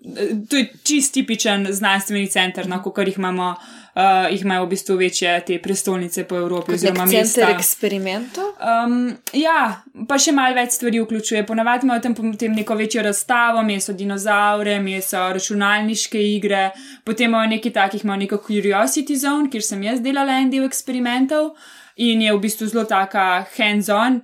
to 0.50 0.60
je 0.60 0.68
čist 0.84 1.16
tipičen 1.16 1.70
znanstveni 1.72 2.28
center, 2.28 2.68
no, 2.68 2.82
kot 2.84 3.08
jih 3.08 3.16
imamo 3.16 3.54
uh, 3.56 3.81
jih 3.94 4.42
imajo 4.42 4.64
v 4.64 4.68
bistvu 4.68 4.96
večje 4.96 5.32
te 5.46 5.58
prestolnice 5.62 6.24
po 6.24 6.36
Evropi. 6.36 6.72
Oziroma, 6.72 7.06
center 7.06 7.50
eksperimentov. 7.50 8.54
Um, 8.56 9.12
ja, 9.36 9.82
pa 10.08 10.16
še 10.18 10.32
malo 10.32 10.56
več 10.56 10.78
stvari 10.78 11.02
vključuje. 11.02 11.44
Ponavadi 11.48 11.86
imajo 11.86 12.04
tam, 12.06 12.16
tam 12.16 12.56
neko 12.56 12.76
večjo 12.78 13.04
razstavo, 13.04 13.62
meso 13.66 13.92
dinozaure, 13.92 14.78
meso 14.80 15.26
računalniške 15.36 16.22
igre, 16.36 16.70
potem 17.04 17.30
imajo 17.32 17.52
nekaj 17.52 17.76
takih, 17.76 18.06
imajo 18.06 18.24
neko 18.24 18.40
curiosity 18.48 19.18
zone, 19.20 19.50
kjer 19.52 19.68
sem 19.68 19.84
jaz 19.84 20.00
delala 20.00 20.40
en 20.40 20.50
del 20.52 20.64
eksperimentov. 20.68 21.52
In 21.96 22.22
je 22.22 22.32
v 22.32 22.40
bistvu 22.40 22.66
zelo 22.66 22.84
taka 22.84 23.44
hands-on, 23.56 24.20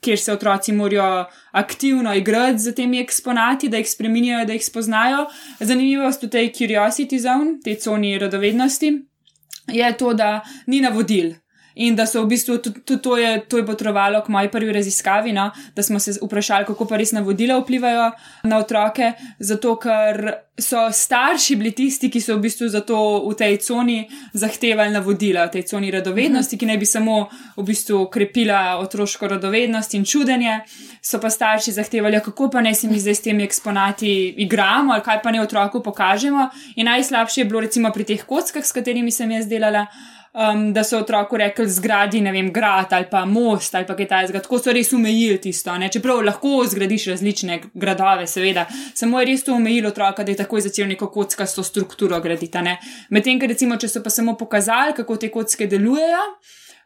kjer 0.00 0.18
se 0.18 0.32
otroci 0.32 0.72
morajo 0.72 1.26
aktivno 1.52 2.14
igrati 2.14 2.58
z 2.58 2.74
temi 2.74 3.00
eksponati, 3.00 3.68
da 3.68 3.76
jih 3.76 3.90
spremenijo, 3.90 4.44
da 4.46 4.52
jih 4.52 4.64
spoznajo. 4.64 5.26
Zanimivost 5.60 6.22
v 6.22 6.30
tej 6.30 6.52
curiosity 6.54 7.18
zone, 7.18 7.58
tej 7.64 7.76
coni 7.82 8.18
radovednosti, 8.18 8.92
je 9.72 9.92
to, 9.96 10.14
da 10.14 10.40
ni 10.66 10.80
navodil. 10.80 11.34
In 11.74 11.96
da 11.96 12.06
so 12.06 12.24
v 12.24 12.32
bistvu 12.34 12.58
tudi 12.58 12.98
to 13.02 13.16
je, 13.16 13.40
to 13.48 13.58
je 13.58 13.66
potrovalo 13.66 14.22
k 14.22 14.28
moji 14.28 14.48
prvi 14.50 14.72
raziskavi, 14.72 15.32
no? 15.32 15.50
da 15.76 15.82
smo 15.82 15.98
se 15.98 16.18
vprašali, 16.22 16.66
kako 16.66 16.84
pa 16.84 16.96
res 16.96 17.12
navodila 17.12 17.58
vplivajo 17.58 18.10
na 18.42 18.58
otroke, 18.58 19.12
zato 19.38 19.76
ker 19.76 20.32
so 20.60 20.90
starši 20.92 21.56
bili 21.56 21.72
tisti, 21.72 22.10
ki 22.10 22.20
so 22.20 22.36
v 22.36 22.44
bistvu 22.44 22.68
zato 22.68 22.96
v 23.24 23.34
tej 23.38 23.56
coni 23.64 24.02
zahtevali 24.34 24.92
navodila, 24.92 25.46
v 25.48 25.56
tej 25.56 25.64
coni 25.72 25.90
radovednosti, 25.90 26.58
ki 26.58 26.68
naj 26.68 26.78
bi 26.78 26.86
samo 26.86 27.16
v 27.56 27.64
bistvu 27.64 28.04
krepila 28.12 28.78
otroško 28.82 29.30
radovednost 29.36 29.94
in 29.94 30.04
čudenje. 30.04 30.60
So 31.02 31.20
pa 31.20 31.30
starši 31.30 31.72
zahtevali, 31.72 32.18
ja, 32.18 32.20
kako 32.20 32.50
pa 32.50 32.60
naj 32.60 32.74
se 32.74 32.88
mi 32.88 33.00
zdaj 33.00 33.14
s 33.14 33.24
temi 33.24 33.44
eksponati 33.44 34.34
igramo 34.44 34.92
ali 34.92 35.02
kaj 35.02 35.22
pa 35.22 35.30
ne 35.30 35.42
otroku 35.42 35.82
pokažemo. 35.82 36.50
In 36.76 36.86
najslabše 36.86 37.40
je 37.40 37.44
bilo 37.44 37.60
recimo 37.60 37.92
pri 37.92 38.04
teh 38.04 38.24
kockah, 38.26 38.64
s 38.64 38.72
katerimi 38.72 39.10
sem 39.10 39.30
jaz 39.30 39.48
delala 39.48 39.86
um, 40.32 40.72
da 40.72 40.84
so 40.84 40.98
otroku 40.98 41.36
rekli 41.36 41.68
zgradi, 41.68 42.20
ne 42.20 42.32
vem, 42.32 42.52
grad 42.52 42.92
ali 42.92 43.06
pa 43.10 43.24
most 43.24 43.74
ali 43.74 43.86
pa 43.86 43.96
kaj 43.96 44.08
takega. 44.08 44.40
Tako 44.40 44.58
so 44.58 44.72
res 44.72 44.92
umejili 44.92 45.40
tisto. 45.40 45.76
Ne? 45.78 45.88
Čeprav 45.88 46.22
lahko 46.24 46.64
zgradiš 46.70 47.06
različne 47.14 47.60
gradove, 47.74 48.26
seveda, 48.26 48.66
samo 48.94 49.20
je 49.20 49.26
res 49.26 49.44
to 49.44 49.54
umejilo 49.54 49.88
otroka, 49.88 50.24
da 50.24 50.32
je 50.32 50.40
takoj 50.42 50.60
začel 50.60 50.88
neko 50.88 51.10
kockasto 51.10 51.62
strukturo 51.62 52.20
graditi. 52.20 52.58
Medtem, 53.10 53.38
ker 53.40 53.48
recimo, 53.48 53.76
če 53.76 53.88
so 53.88 54.02
pa 54.02 54.10
samo 54.10 54.36
pokazali, 54.36 54.94
kako 54.96 55.16
te 55.16 55.30
kocke 55.30 55.66
delujejo. 55.66 56.24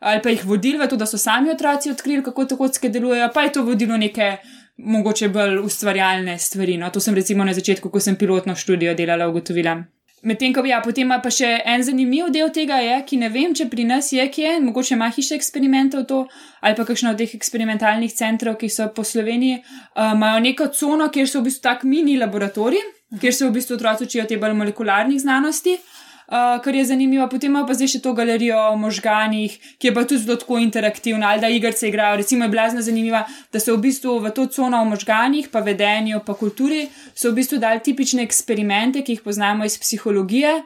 Ali 0.04 0.20
pa 0.22 0.28
jih 0.28 0.42
vodili 0.44 0.76
v 0.76 0.88
to, 0.90 0.96
da 1.00 1.06
so 1.06 1.16
sami 1.18 1.48
otroci 1.50 1.90
odkrili, 1.90 2.22
kako 2.22 2.44
te 2.44 2.56
kocke 2.56 2.90
delujejo, 2.92 3.30
pa 3.34 3.46
je 3.46 3.52
to 3.52 3.62
vodilo 3.64 3.96
neke 3.96 4.36
mogoče 4.76 5.28
bolj 5.28 5.58
ustvarjalne 5.64 6.38
stvari. 6.38 6.76
No, 6.76 6.90
to 6.90 7.00
sem 7.00 7.14
recimo 7.14 7.44
na 7.44 7.54
začetku, 7.54 7.88
ko 7.90 8.00
sem 8.00 8.16
pilotno 8.20 8.54
študijo 8.54 8.94
delala, 8.94 9.28
ugotovila. 9.28 9.78
Medtem 10.24 10.54
ko 10.56 10.62
ja, 10.64 10.80
potem 10.80 11.10
pa 11.22 11.30
še 11.30 11.50
en 11.68 11.82
zanimiv 11.84 12.30
del 12.32 12.48
tega 12.48 12.78
je, 12.80 12.94
ki 13.04 13.18
ne 13.20 13.28
vem, 13.28 13.52
če 13.52 13.66
pri 13.68 13.84
nas 13.84 14.08
je, 14.12 14.24
ki 14.32 14.42
je, 14.42 14.52
mogoče 14.64 14.94
ima 14.96 15.10
hiše 15.12 15.36
eksperimentov 15.36 16.06
to, 16.08 16.22
ali 16.64 16.78
pa 16.78 16.86
kakšno 16.88 17.12
od 17.12 17.20
teh 17.20 17.34
eksperimentalnih 17.36 18.12
centrov, 18.12 18.56
ki 18.56 18.70
so 18.72 18.88
po 18.96 19.04
Sloveniji, 19.04 19.60
uh, 19.60 20.14
imajo 20.14 20.40
neko 20.46 20.70
cono, 20.72 21.10
kjer 21.12 21.28
so 21.28 21.42
v 21.42 21.50
bistvu 21.50 21.66
tak 21.68 21.84
mini 21.84 22.16
laboratorij, 22.16 22.86
kjer 23.20 23.36
se 23.36 23.44
v 23.44 23.52
bistvu 23.58 23.76
otroci 23.76 24.08
učijo 24.08 24.24
te 24.30 24.40
bolj 24.40 24.56
molekularnih 24.62 25.20
znanosti. 25.20 25.76
Uh, 25.76 26.03
kar 26.28 26.74
je 26.74 26.84
zanimivo, 26.84 27.28
potem 27.28 27.50
ima 27.50 27.64
pa 27.66 27.74
zdaj 27.76 27.94
še 27.94 28.00
to 28.04 28.14
galerijo 28.16 28.56
o 28.70 28.76
možganjih, 28.80 29.58
ki 29.78 29.90
je 29.90 29.94
pa 29.94 30.04
tudi 30.04 30.22
zelo 30.24 30.36
tako 30.40 30.58
interaktivna, 30.58 31.28
ali 31.30 31.40
da 31.40 31.50
igrice 31.52 31.88
igrajo. 31.88 32.16
Recimo 32.22 32.44
je 32.44 32.54
blazno 32.54 32.82
zanimiva, 32.82 33.24
da 33.52 33.60
so 33.60 33.76
v 33.76 33.84
bistvu 33.88 34.18
v 34.24 34.32
to 34.36 34.46
cono 34.46 34.80
o 34.80 34.88
možganjih, 34.88 35.50
pa 35.52 35.60
vedenju, 35.60 36.22
pa 36.26 36.34
kulturi, 36.34 36.88
so 37.14 37.30
v 37.30 37.40
bistvu 37.40 37.60
dali 37.60 37.84
tipične 37.84 38.24
eksperimente, 38.24 39.04
ki 39.04 39.18
jih 39.18 39.26
poznamo 39.26 39.68
iz 39.68 39.78
psihologije. 39.78 40.62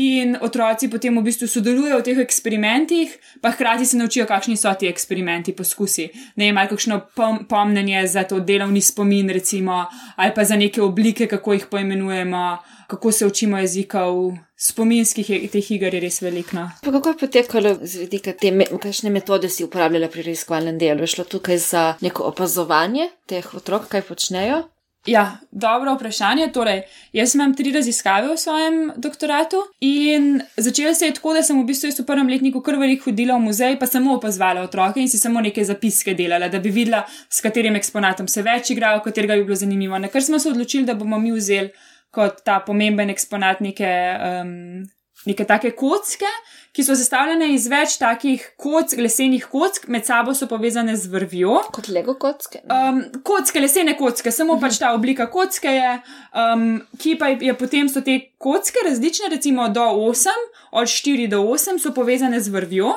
In 0.00 0.38
otroci 0.40 0.88
potem 0.88 1.18
v 1.18 1.24
bistvu 1.26 1.46
sodelujejo 1.48 1.98
v 2.00 2.04
teh 2.06 2.18
eksperimentih, 2.22 3.12
pa 3.42 3.50
hkrati 3.52 3.84
se 3.84 3.98
naučijo, 4.00 4.24
kakšni 4.26 4.56
so 4.56 4.72
ti 4.72 4.88
eksperimenti, 4.88 5.52
poskusi. 5.52 6.08
Ne 6.40 6.48
vem, 6.48 6.58
ali 6.58 6.70
kakšno 6.70 7.00
pom 7.16 7.42
pomnenje 7.48 8.06
za 8.08 8.24
to 8.24 8.40
delovni 8.40 8.80
spomin, 8.80 9.28
recimo, 9.28 9.84
ali 10.16 10.32
pa 10.34 10.44
za 10.44 10.56
neke 10.56 10.80
oblike, 10.82 11.26
kako 11.26 11.52
jih 11.52 11.66
poimenujemo 11.68 12.58
kako 12.92 13.12
se 13.12 13.26
učimo 13.26 13.58
jezikov, 13.58 14.32
spominskih 14.56 15.26
teh 15.52 15.70
iger 15.70 15.94
je 15.94 16.00
res 16.00 16.20
veliko. 16.22 16.56
No. 16.56 16.64
Kako 16.84 17.08
je 17.08 17.18
potekalo 17.22 17.70
z 17.80 18.02
vidika 18.04 18.34
te, 18.36 18.50
me, 18.52 18.66
kakšne 18.68 19.10
metode 19.10 19.48
si 19.48 19.64
uporabljala 19.64 20.10
pri 20.12 20.26
raziskovalnem 20.26 20.76
delu? 20.78 21.06
Je 21.06 21.14
šlo 21.14 21.24
tukaj 21.24 21.58
za 21.58 21.84
neko 22.04 22.28
opazovanje 22.28 23.08
teh 23.26 23.48
otrok, 23.54 23.88
kaj 23.88 24.04
počnejo? 24.10 24.60
Ja, 25.06 25.38
dobro 25.50 25.94
vprašanje. 25.94 26.52
Torej, 26.54 26.82
jaz 27.12 27.34
imam 27.34 27.54
tri 27.56 27.72
raziskave 27.72 28.28
v 28.28 28.36
svojem 28.38 28.92
doktoratu 28.96 29.56
in 29.80 30.42
začela 30.56 30.94
se 30.94 31.06
je 31.06 31.14
tako, 31.14 31.34
da 31.34 31.42
sem 31.42 31.58
v 31.58 31.66
bistvu 31.66 31.90
v 31.98 32.06
prvem 32.06 32.28
letniku 32.30 32.62
kar 32.62 32.78
veliko 32.78 33.10
hodila 33.10 33.34
v 33.34 33.48
muzej, 33.48 33.78
pa 33.80 33.86
samo 33.86 34.14
opazovala 34.14 34.62
otroke 34.62 35.00
in 35.00 35.08
si 35.08 35.18
samo 35.18 35.40
neke 35.40 35.64
zapiske 35.64 36.14
delala, 36.14 36.48
da 36.48 36.60
bi 36.62 36.70
videla, 36.70 37.02
s 37.28 37.42
katerim 37.42 37.76
eksponatom 37.76 38.28
se 38.28 38.46
več 38.46 38.70
igrajo, 38.70 39.02
katerega 39.02 39.34
bi 39.34 39.44
bilo 39.50 39.58
zanimivo. 39.58 39.98
Na 39.98 40.08
kar 40.08 40.22
smo 40.22 40.38
se 40.38 40.48
odločili, 40.48 40.86
da 40.86 40.94
bomo 40.94 41.18
mi 41.18 41.32
vzeli 41.32 41.72
kot 42.14 42.44
ta 42.44 42.60
pomemben 42.60 43.10
eksponat 43.10 43.60
neke 43.60 43.90
um, 44.22 44.86
neke 45.26 45.44
take 45.46 45.70
kocke, 45.78 46.30
ki 46.72 46.84
so 46.84 46.94
sestavljene 46.96 47.50
iz 47.52 47.66
več 47.68 47.98
takih 48.00 48.44
kock, 48.60 48.94
lesenih 48.96 49.44
kock, 49.52 49.84
med 49.92 50.06
sabo 50.08 50.32
so 50.34 50.48
povezane 50.48 50.96
z 50.96 51.10
vrvjo. 51.12 51.58
Kot 51.74 51.90
Lego 51.92 52.14
kocke. 52.20 52.62
Um, 52.72 53.02
kocke, 53.24 53.60
lesene 53.60 53.94
kocke, 53.98 54.32
samo 54.32 54.56
pač 54.60 54.80
ta 54.80 54.94
oblika 54.96 55.28
kocke 55.32 55.76
je, 55.76 55.94
um, 56.32 56.66
ki 56.98 57.16
pa 57.20 57.34
je 57.36 57.54
potem 57.60 57.92
so 57.92 58.00
te 58.04 58.18
kocke 58.40 58.86
različne, 58.88 59.28
recimo 59.34 59.68
do 59.68 59.84
8, 60.08 60.44
od 60.72 60.88
4 60.88 61.28
do 61.32 61.44
8 61.52 61.80
so 61.82 61.92
povezane 61.92 62.40
z 62.40 62.54
vrvjo. 62.54 62.96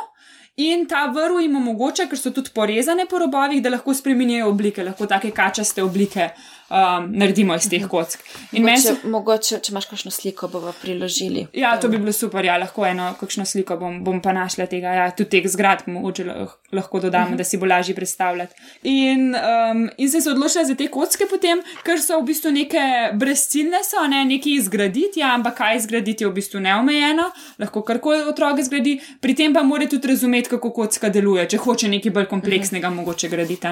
In 0.56 0.86
ta 0.88 1.10
vrv 1.12 1.42
jim 1.44 1.58
omogoča, 1.60 2.06
ker 2.08 2.16
so 2.16 2.32
tudi 2.32 2.54
porezane 2.56 3.04
po 3.12 3.20
robovih, 3.20 3.60
da 3.60 3.74
lahko 3.74 3.92
spremenijo 3.94 4.48
oblike, 4.54 4.86
lahko 4.88 5.04
take 5.12 5.34
kačaste 5.36 5.84
oblike 5.84 6.30
um, 6.70 7.10
naredimo 7.12 7.56
iz 7.56 7.70
teh 7.70 7.88
kock. 7.88 8.18
Mogoče, 8.52 8.82
so... 8.82 9.10
mogoče, 9.10 9.60
če 9.64 9.74
imaš 9.74 9.88
kakšno 9.92 10.12
sliko, 10.12 10.48
bomo 10.52 10.74
priložili. 10.82 11.46
Ja, 11.54 11.76
to 11.82 11.90
bi 11.92 11.98
bilo 11.98 12.14
super, 12.14 12.46
ja, 12.46 12.58
lahko 12.62 12.86
eno 12.86 13.12
kakšno 13.20 13.46
sliko 13.46 13.78
bom, 13.82 14.02
bom 14.04 14.22
pa 14.22 14.34
našla 14.34 14.68
tega, 14.72 14.94
ja, 14.98 15.08
tudi 15.16 15.38
teh 15.38 15.50
zgradb, 15.52 15.90
mogoče 15.92 16.26
lahko 16.76 17.00
dodamo, 17.00 17.26
uh 17.26 17.30
mhm. 17.30 17.34
-huh. 17.34 17.38
da 17.38 17.44
si 17.44 17.58
bo 17.58 17.66
lažje 17.66 17.96
predstavljati. 17.96 18.56
In, 18.84 19.36
um, 19.36 19.90
in 19.98 20.12
sem 20.12 20.22
se 20.22 20.30
odločila 20.32 20.66
za 20.66 20.76
te 20.76 20.88
kocke 20.88 21.26
potem, 21.30 21.62
ker 21.84 22.02
so 22.02 22.20
v 22.20 22.26
bistvu 22.26 22.52
neke 22.52 22.82
brezciljne, 23.14 23.78
so 23.84 24.08
ne 24.08 24.26
nekaj 24.26 24.54
izgraditi, 24.54 25.20
ja, 25.20 25.34
ampak 25.34 25.58
kaj 25.58 25.78
izgraditi 25.78 26.24
je 26.24 26.30
v 26.30 26.34
bistvu 26.34 26.60
neomejeno, 26.60 27.32
lahko 27.60 27.82
karkoli 27.82 28.24
otrok 28.24 28.62
zgradi, 28.62 29.00
pri 29.22 29.36
tem 29.36 29.54
pa 29.54 29.64
mora 29.64 29.88
tudi 29.88 30.08
razumeti, 30.08 30.50
kako 30.50 30.72
kocka 30.72 31.10
deluje, 31.10 31.50
če 31.50 31.58
hoče 31.58 31.88
nekaj 31.88 32.12
bolj 32.12 32.26
kompleksnega 32.26 32.88
uh 32.88 32.94
mhm. 32.94 33.00
-huh. 33.00 33.06
mogoče 33.06 33.30
graditi. 33.30 33.68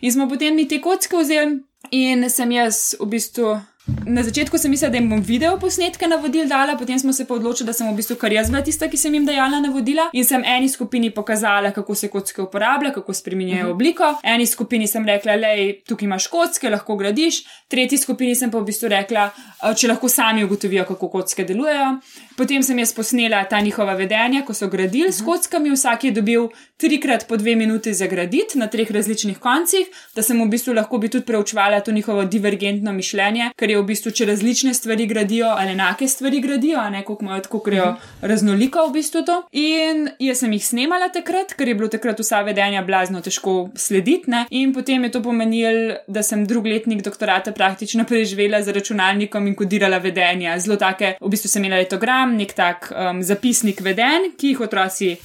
In 0.00 0.12
smo 0.12 0.28
potem 0.28 0.54
mi 0.54 0.68
te 0.68 0.80
kocke 0.80 1.16
vzeli. 1.16 1.73
In 1.90 2.30
sem 2.30 2.52
jaz 2.52 2.94
v 3.00 3.06
bistvu 3.06 3.60
Na 3.86 4.22
začetku 4.22 4.58
sem 4.58 4.70
mislila, 4.70 4.90
da 4.90 4.96
jim 4.96 5.10
bom 5.10 5.20
video 5.20 5.58
posnetke 5.60 6.06
navodil 6.08 6.46
dala, 6.48 6.72
potem 6.80 6.98
smo 6.98 7.12
se 7.12 7.26
pa 7.28 7.34
odločili, 7.34 7.66
da 7.68 7.72
sem 7.76 7.90
v 7.90 7.96
bistvu 7.98 8.16
kar 8.16 8.32
jaz 8.32 8.48
bila 8.48 8.62
tista, 8.64 8.88
ki 8.88 8.96
sem 8.96 9.12
jim 9.12 9.26
dajala 9.28 9.58
navodila. 9.60 10.06
In 10.16 10.24
sem 10.24 10.40
eni 10.40 10.70
skupini 10.72 11.10
pokazala, 11.12 11.68
kako 11.76 11.94
se 11.94 12.08
kocke 12.08 12.40
uporablja, 12.42 12.94
kako 12.94 13.12
spremenjajo 13.14 13.58
uh 13.58 13.62
mhm. 13.62 13.68
-huh. 13.68 13.74
obliko. 13.74 14.14
Eni 14.22 14.46
skupini 14.46 14.86
sem 14.86 15.04
rekla, 15.06 15.34
lej, 15.36 15.82
tukaj 15.88 16.06
imaš 16.06 16.26
kocke, 16.26 16.70
lahko 16.70 16.96
gradiš. 16.96 17.42
Tretji 17.68 17.98
skupini 17.98 18.34
sem 18.34 18.50
pa 18.50 18.58
v 18.58 18.64
bistvu 18.64 18.88
rekla, 18.88 19.30
če 19.76 19.88
lahko 19.88 20.08
sami 20.08 20.44
ugotovijo, 20.44 20.84
kako 20.84 21.08
kocke 21.08 21.44
delujejo. 21.44 22.00
Potem 22.36 22.62
sem 22.62 22.78
jaz 22.78 22.92
posnela 22.94 23.44
ta 23.44 23.60
njihova 23.60 23.94
vedenja, 23.94 24.42
ko 24.44 24.54
so 24.54 24.68
gradili 24.68 25.08
uh 25.08 25.10
-huh. 25.10 25.16
s 25.16 25.20
mhm. 25.20 25.30
kockami, 25.30 25.70
vsak 25.70 26.04
je 26.04 26.10
dobil 26.10 26.48
trikrat 26.76 27.28
po 27.28 27.36
dve 27.36 27.56
minuti 27.56 27.94
za 27.94 28.06
graditi 28.06 28.58
na 28.58 28.66
treh 28.66 28.90
različnih 28.90 29.38
koncih, 29.38 29.86
da 30.16 30.22
sem 30.22 30.42
v 30.42 30.48
bistvu 30.48 30.72
lahko 30.72 30.98
bi 30.98 31.08
tudi 31.08 31.26
preučevala 31.26 31.80
to 31.80 31.92
njihovo 31.92 32.24
divergentno 32.24 32.92
mišljenje, 32.92 33.50
je 33.73 33.73
v 33.78 33.86
bistvu, 33.88 34.10
če 34.10 34.26
različne 34.26 34.74
stvari 34.74 35.06
gradijo 35.06 35.46
ali 35.50 35.72
enake 35.72 36.08
stvari 36.08 36.40
gradijo, 36.40 36.82
ne 36.90 37.02
kako 37.04 37.18
imajo 37.20 37.40
tako 37.40 37.58
grejo 37.58 37.90
mm 37.90 37.96
-hmm. 37.96 38.28
raznoliko 38.28 38.86
v 38.88 38.92
bistvu 38.92 39.22
to. 39.24 39.42
In 39.52 40.08
jaz 40.18 40.38
sem 40.38 40.52
jih 40.52 40.66
snemala 40.66 41.08
takrat, 41.08 41.54
ker 41.54 41.68
je 41.68 41.74
bilo 41.74 41.88
takrat 41.88 42.20
vsa 42.20 42.42
vedenja 42.42 42.82
blazno 42.82 43.20
težko 43.20 43.70
slediti. 43.74 44.30
Ne? 44.30 44.46
In 44.50 44.72
potem 44.74 45.04
je 45.04 45.10
to 45.10 45.22
pomenilo, 45.22 45.94
da 46.08 46.22
sem 46.22 46.46
drug 46.46 46.66
letnik 46.66 47.02
doktorata 47.02 47.52
praktično 47.52 48.04
preživela 48.04 48.62
z 48.62 48.72
računalnikom 48.72 49.46
in 49.46 49.54
kodirala 49.54 49.98
vedenja. 49.98 50.58
Zelo 50.58 50.76
take, 50.76 51.16
v 51.20 51.28
bistvu 51.28 51.48
sem 51.48 51.64
imela 51.64 51.80
letogram, 51.80 52.36
nek 52.36 52.52
tak 52.52 52.92
um, 52.92 53.22
zapisnik 53.22 53.80
vedenj, 53.80 54.36
ki 54.36 54.48
jih 54.48 54.60
otroci 54.60 55.16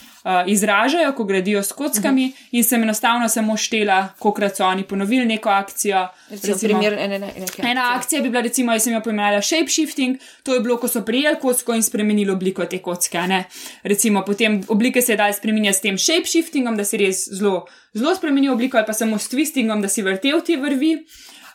izražajo, 0.48 1.12
ko 1.14 1.24
gradijo 1.24 1.64
s 1.64 1.72
kockami, 1.72 2.26
uh 2.26 2.32
-huh. 2.32 2.48
in 2.52 2.64
sem 2.64 2.84
enostavno 2.84 3.30
samo 3.30 3.58
štela, 3.58 4.08
koliko 4.20 4.56
so 4.56 4.66
oni 4.66 4.84
ponovili 4.84 5.26
neko 5.26 5.50
akcijo. 5.50 6.08
Recimo, 6.30 6.54
recimo, 6.54 6.80
primer, 6.80 6.94
ene, 7.00 7.16
ene 7.16 7.32
ena 7.58 7.96
akcija 7.96 8.22
bi 8.22 8.30
bila, 8.30 8.42
recimo, 8.42 8.72
jaz 8.72 8.84
sem 8.84 8.94
jo 8.94 9.02
pojmenovala 9.02 9.42
shapeshifting, 9.42 10.18
to 10.44 10.54
je 10.54 10.60
bilo, 10.60 10.78
ko 10.78 10.88
so 10.88 11.06
prijeli 11.06 11.40
kocko 11.42 11.74
in 11.74 11.84
spremenili 11.84 12.32
obliko 12.32 12.66
te 12.66 12.78
kocke. 12.78 13.20
Recimo, 13.84 14.24
potem 14.26 14.64
oblike 14.68 15.02
se 15.02 15.14
je 15.14 15.18
dal 15.18 15.34
spremenjati 15.34 15.78
s 15.78 15.82
tem 15.82 15.98
shapeshiftingom, 15.98 16.78
da 16.78 16.86
se 16.86 16.98
res 16.98 17.28
zelo, 17.32 17.66
zelo 17.94 18.16
spremeni 18.16 18.50
obliko, 18.50 18.78
ali 18.78 18.86
pa 18.86 18.94
samo 18.94 19.18
s 19.18 19.30
twistingom, 19.30 19.82
da 19.82 19.88
si 19.88 20.02
vrtel 20.02 20.42
ti 20.42 20.56
vrvi. 20.56 20.96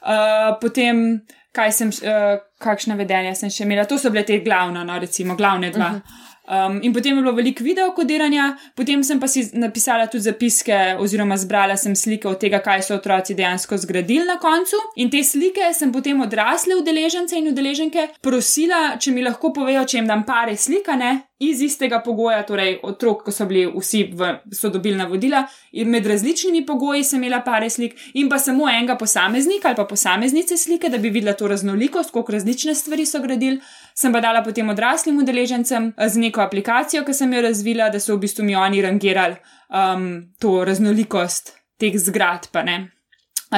Uh, 0.05 0.59
potem, 0.61 1.21
kaj 1.53 1.73
sem, 1.73 1.89
uh, 1.89 2.41
kakšne 2.59 2.97
vedenja 2.97 3.35
sem 3.35 3.51
še 3.51 3.65
imela, 3.65 3.87
to 3.89 3.99
so 3.99 4.11
bile 4.11 4.25
te 4.25 4.39
glavne, 4.45 4.85
no, 4.85 4.99
recimo, 4.99 5.37
glavne 5.37 5.71
dva. 5.71 5.87
Uh 5.87 5.93
mhm. 5.93 5.99
-huh. 5.99 6.34
Um, 6.45 6.81
in 6.83 6.93
potem 6.93 7.17
je 7.17 7.23
bilo 7.23 7.33
veliko 7.33 7.65
video 7.65 7.93
kodiranja, 7.97 8.51
potem 8.77 9.05
sem 9.05 9.21
pa 9.21 9.29
si 9.29 9.47
napisala 9.57 10.07
tudi 10.07 10.27
zapiske, 10.27 10.77
oziroma 11.01 11.39
zbrala 11.41 11.77
sem 11.81 11.97
slike 11.97 12.29
od 12.29 12.37
tega, 12.41 12.61
kaj 12.61 12.83
so 12.85 12.99
otroci 12.99 13.35
dejansko 13.35 13.79
zgradili 13.81 14.27
na 14.29 14.37
koncu. 14.39 14.77
In 15.01 15.11
te 15.11 15.23
slike 15.25 15.73
sem 15.73 15.93
potem 15.93 16.21
odrasle 16.21 16.77
udeležence 16.77 17.39
in 17.39 17.49
udeleženke 17.49 18.11
prosila, 18.21 18.99
če 19.01 19.15
mi 19.17 19.25
lahko 19.25 19.55
povejo, 19.57 19.87
če 19.89 20.03
jim 20.03 20.11
dam 20.11 20.27
pare 20.29 20.57
slikane, 20.61 21.15
iz 21.39 21.61
istega 21.63 21.99
pogoja, 22.05 22.43
torej 22.47 22.79
otrok, 22.87 23.25
ko 23.27 23.33
so 23.35 23.47
bili 23.51 23.65
vsi 23.67 24.05
v, 24.15 24.31
so 24.55 24.71
dobili 24.71 24.97
navodila, 24.97 25.43
in 25.73 25.91
med 25.91 26.07
različnimi 26.07 26.63
pogoji 26.67 27.05
sem 27.05 27.23
imela 27.23 27.41
pare 27.45 27.71
slik, 27.71 27.97
in 28.15 28.29
pa 28.31 28.39
samo 28.39 28.69
enega 28.71 28.97
posameznika 28.97 29.69
ali 29.69 29.77
pa 29.77 29.87
posameznice 29.91 30.57
slike, 30.57 30.89
da 30.89 30.99
bi 30.99 31.11
videla 31.11 31.35
to 31.35 31.49
raznolikost, 31.49 32.11
koliko 32.15 32.33
različne 32.33 32.75
stvari 32.75 33.07
so 33.07 33.21
gradili. 33.23 33.61
Sem 33.95 34.13
pa 34.13 34.21
dala 34.21 34.43
potem 34.43 34.71
odraslim 34.71 35.19
udeležencem 35.19 35.93
eh, 35.97 36.09
z 36.09 36.23
neko 36.23 36.41
aplikacijo, 36.41 37.05
ki 37.05 37.15
sem 37.15 37.33
jo 37.33 37.43
razvila, 37.43 37.91
da 37.91 38.01
so 38.01 38.15
v 38.15 38.25
bistvu 38.27 38.45
mi 38.45 38.57
oni 38.57 38.83
rangirali 38.83 39.37
um, 39.69 40.11
to 40.39 40.65
raznolikost 40.65 41.57
teh 41.79 41.99
zgradb 41.99 42.55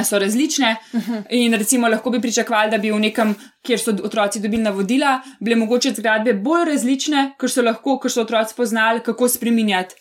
so 0.05 0.19
različne. 0.19 0.77
Uh 0.93 1.01
-huh. 1.01 1.23
In 1.31 1.55
recimo 1.55 1.89
lahko 1.89 2.11
bi 2.11 2.21
pričakovali, 2.21 2.71
da 2.71 2.79
bi 2.79 2.91
v 2.91 3.01
nekem, 3.01 3.35
kjer 3.63 3.81
so 3.81 3.91
otroci 4.05 4.41
dobili 4.41 4.63
navodila, 4.63 5.21
bile 5.41 5.57
mogoče 5.57 5.91
zgradbe 5.91 6.33
bolj 6.33 6.65
različne, 6.65 7.35
ker 7.39 7.51
so 7.51 7.63
lahko, 7.63 7.99
ker 7.99 8.11
so 8.11 8.21
otroci 8.21 8.55
poznali, 8.57 9.01
kako 9.01 9.29
spremenjati. 9.29 9.95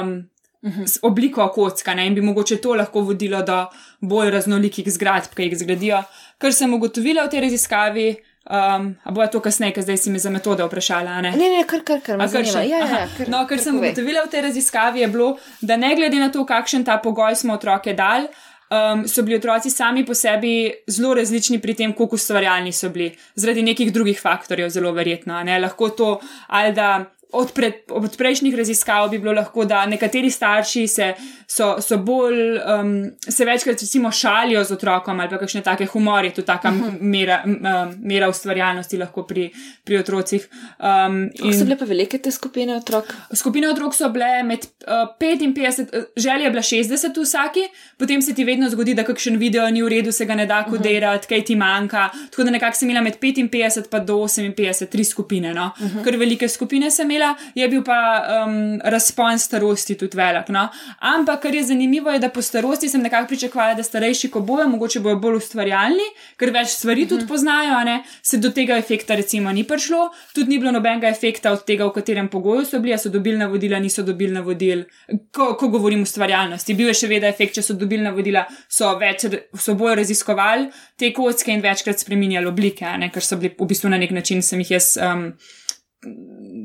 Um, 0.00 0.30
mhm. 0.62 0.82
Obliko 1.02 1.48
kocka 1.48 1.94
ne? 1.94 2.06
in 2.06 2.14
bi 2.14 2.20
mogoče 2.20 2.56
to 2.56 2.74
lahko 2.74 3.00
vodilo 3.00 3.42
do 3.42 3.66
bolj 4.00 4.30
raznolikih 4.30 4.92
zgradb, 4.92 5.34
ki 5.36 5.42
jih 5.42 5.58
zgradijo. 5.58 6.02
Kar 6.38 6.52
sem 6.52 6.74
ugotovila 6.74 7.24
v 7.24 7.30
tej 7.30 7.40
raziskavi, 7.40 8.16
um, 8.50 8.96
a 9.04 9.12
bo 9.12 9.26
to 9.26 9.40
kasneje, 9.40 9.72
ker 9.74 9.84
zdaj 9.84 9.98
si 9.98 10.10
mi 10.10 10.18
za 10.18 10.30
metode 10.30 10.64
vprašala. 10.64 11.20
Ne, 11.24 11.32
ne, 11.36 11.48
ne 11.56 11.64
kar 11.68 11.84
kar 11.84 12.00
kar 12.04 12.18
me 12.20 12.28
zanima. 12.28 12.62
Ja, 12.62 12.78
ja, 12.84 13.06
kar, 13.16 13.28
no, 13.28 13.44
kar 13.48 13.60
sem 13.60 13.76
ugotovila 13.76 14.24
v 14.26 14.32
tej 14.32 14.44
raziskavi, 14.48 15.04
je 15.04 15.08
bilo, 15.08 15.36
da 15.60 15.76
ne 15.76 15.94
glede 15.96 16.20
na 16.20 16.30
to, 16.32 16.44
kakšen 16.46 16.84
ta 16.84 16.98
pogoj 16.98 17.36
smo 17.36 17.56
otroke 17.56 17.94
dali, 17.96 18.28
um, 18.70 19.08
so 19.08 19.22
bili 19.22 19.36
otroci 19.36 19.70
sami 19.70 20.04
po 20.06 20.14
sebi 20.14 20.72
zelo 20.86 21.14
različni 21.14 21.58
pri 21.60 21.74
tem, 21.74 21.92
koliko 21.92 22.16
ustvarjalni 22.16 22.72
so 22.72 22.88
bili, 22.88 23.12
zaradi 23.34 23.62
nekih 23.62 23.92
drugih 23.92 24.20
faktorjev, 24.20 24.70
zelo 24.70 24.92
verjetno. 24.92 25.42
Ne? 25.44 25.58
Lahko 25.58 25.88
to, 25.88 26.20
ali 26.46 26.72
da 26.72 27.04
od, 27.34 27.52
pred, 27.52 27.74
od 27.90 28.16
prejšnjih 28.16 28.54
raziskav 28.54 29.08
bi 29.10 29.18
bilo 29.18 29.32
lahko, 29.32 29.64
da 29.64 29.86
nekateri 29.86 30.30
starši 30.30 30.86
se, 30.88 31.14
so, 31.46 31.76
so 31.80 31.98
bolj, 31.98 32.58
um, 32.58 33.10
se 33.28 33.44
večkrat 33.44 33.80
recimo 33.80 34.12
šalijo 34.12 34.64
z 34.64 34.72
otrokom 34.72 35.20
ali 35.20 35.30
pa 35.30 35.38
kakšne 35.38 35.62
take 35.62 35.86
humorje, 35.86 36.34
tu 36.34 36.42
taka 36.42 36.68
uh 36.68 36.74
mhm. 36.74 36.84
-huh. 36.84 37.00
mera, 37.00 37.42
um, 37.46 37.94
mera 38.02 38.28
ustvarjalnosti 38.28 38.98
lahko 38.98 39.22
pri, 39.22 39.50
pri 39.84 39.98
otrocih. 39.98 40.48
Um, 40.78 41.30
in, 41.34 41.58
so 41.58 41.64
bile 41.64 41.78
pa 41.78 41.84
velike 41.84 42.18
te 42.18 42.30
skupine 42.30 42.76
otrok? 42.76 43.14
Skupine 43.32 43.68
otrok 43.68 43.94
so 43.94 44.08
bile 44.08 44.42
med 44.42 44.58
uh, 44.86 44.92
55, 45.20 45.80
uh, 45.80 46.04
želja 46.16 46.44
je 46.44 46.50
bila 46.50 46.62
60 46.62 47.22
vsaki, 47.22 47.68
potem 47.98 48.22
se 48.22 48.34
ti 48.34 48.44
vedno 48.44 48.70
zgodi, 48.70 48.94
da 48.94 49.04
kakšen 49.04 49.36
video 49.36 49.70
ni 49.70 49.82
v 49.82 49.88
redu, 49.88 50.12
se 50.12 50.24
ga 50.24 50.34
ne 50.34 50.46
da 50.46 50.64
kodirati, 50.64 51.24
uh 51.24 51.24
-huh. 51.24 51.28
kaj 51.28 51.44
ti 51.44 51.56
manjka. 51.56 52.08
Tako 52.30 52.44
da 52.44 52.50
nekako 52.50 52.76
sem 52.76 52.90
imela 52.90 53.04
med 53.04 53.18
55 53.20 53.88
pa 53.90 53.98
do 53.98 54.14
58 54.14 54.86
tri 54.90 55.04
skupine, 55.04 55.54
no? 55.54 55.70
uh 55.80 55.86
-huh. 55.86 56.04
ker 56.04 56.16
velike 56.16 56.48
skupine 56.48 56.90
sem 56.90 57.10
imela, 57.10 57.34
je 57.54 57.68
bil 57.68 57.84
pa 57.84 58.22
um, 58.46 58.80
razpon 58.84 59.38
starosti 59.38 59.94
tudi 59.98 60.16
velik. 60.16 60.48
No? 60.48 60.68
Ampak, 60.98 61.33
kar 61.40 61.54
je 61.54 61.62
zanimivo, 61.64 62.10
je, 62.10 62.18
da 62.18 62.28
po 62.28 62.42
starosti 62.42 62.88
sem 62.88 63.02
nekako 63.02 63.28
pričakovala, 63.28 63.74
da 63.74 63.82
starejši, 63.82 64.30
ko 64.30 64.40
bojo, 64.40 64.68
mogoče 64.68 65.00
bojo 65.00 65.16
bolj 65.20 65.38
ustvarjalni, 65.40 66.06
ker 66.40 66.52
več 66.54 66.68
stvari 66.68 67.06
tudi 67.08 67.22
mm 67.22 67.24
-hmm. 67.24 67.28
poznajo, 67.28 67.84
ne? 67.84 68.02
se 68.22 68.38
do 68.38 68.50
tega 68.50 68.76
efekta 68.76 69.14
recimo 69.14 69.52
ni 69.52 69.64
prišlo, 69.64 70.10
tudi 70.34 70.50
ni 70.50 70.58
bilo 70.58 70.72
nobenega 70.72 71.08
efekta 71.08 71.52
od 71.52 71.64
tega, 71.64 71.86
v 71.86 71.92
katerem 71.92 72.28
pogoju 72.28 72.64
so 72.64 72.78
bili, 72.78 72.98
so 72.98 73.08
dobili 73.08 73.38
navodila, 73.38 73.78
niso 73.78 74.02
dobili 74.02 74.32
navodil. 74.32 74.84
Ko, 75.32 75.54
ko 75.54 75.68
govorim 75.68 76.00
o 76.00 76.02
ustvarjalnosti, 76.02 76.74
bil 76.74 76.88
je 76.88 76.94
še 76.94 77.06
vedno 77.06 77.28
efekt, 77.28 77.54
če 77.54 77.62
so 77.62 77.74
dobili 77.74 78.02
navodila, 78.02 78.44
so, 78.68 78.98
več, 78.98 79.26
so 79.58 79.74
bolj 79.74 79.94
raziskovali 79.94 80.70
te 80.96 81.12
kocke 81.12 81.52
in 81.52 81.60
večkrat 81.60 81.98
spremenjali 81.98 82.46
oblike, 82.46 82.96
ne? 82.98 83.10
ker 83.10 83.22
so 83.22 83.36
bili 83.36 83.54
v 83.58 83.66
bistvu 83.66 83.88
na 83.88 83.98
nek 83.98 84.10
način, 84.10 84.42
sem 84.42 84.60
jih 84.60 84.70
jaz. 84.70 84.96
Um, 84.96 85.32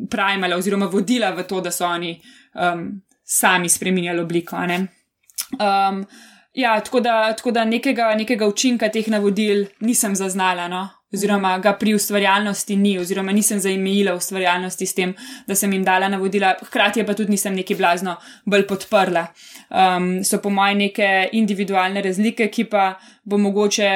primala 0.09 0.57
oziroma 0.57 0.85
vodila 0.85 1.31
v 1.31 1.43
to, 1.47 1.61
da 1.61 1.71
so 1.71 1.85
oni 1.85 2.21
um, 2.55 3.01
sami 3.29 3.69
spremenjali 3.69 4.19
obliko. 4.19 4.57
Um, 4.57 6.05
ja, 6.53 6.79
tako 6.81 6.99
da, 6.99 7.33
tako 7.37 7.51
da 7.51 7.65
nekega, 7.65 8.13
nekega 8.17 8.47
učinka 8.47 8.89
teh 8.89 9.07
navodil 9.07 9.67
nisem 9.79 10.15
zaznala, 10.15 10.67
no? 10.67 10.87
oziroma 11.13 11.55
ga 11.57 11.73
pri 11.73 11.95
ustvarjalnosti 11.97 12.75
ni, 12.77 12.91
oziroma 12.99 13.33
nisem 13.33 13.59
zaimejila 13.59 14.13
ustvarjalnosti 14.13 14.85
s 14.85 14.93
tem, 14.93 15.13
da 15.47 15.55
sem 15.57 15.71
jim 15.73 15.83
dala 15.83 16.09
navodila, 16.09 16.53
hkrati 16.67 17.03
pa 17.05 17.15
tudi 17.17 17.33
nisem 17.33 17.55
neki 17.57 17.75
blazno 17.75 18.15
bolj 18.45 18.67
podprla. 18.69 19.25
Um, 19.69 20.11
so 20.23 20.37
po 20.41 20.51
mojem 20.53 20.85
neke 20.85 21.29
individualne 21.33 22.03
razlike, 22.05 22.51
ki 22.53 22.67
pa 22.69 22.91
bo 23.25 23.41
mogoče 23.41 23.89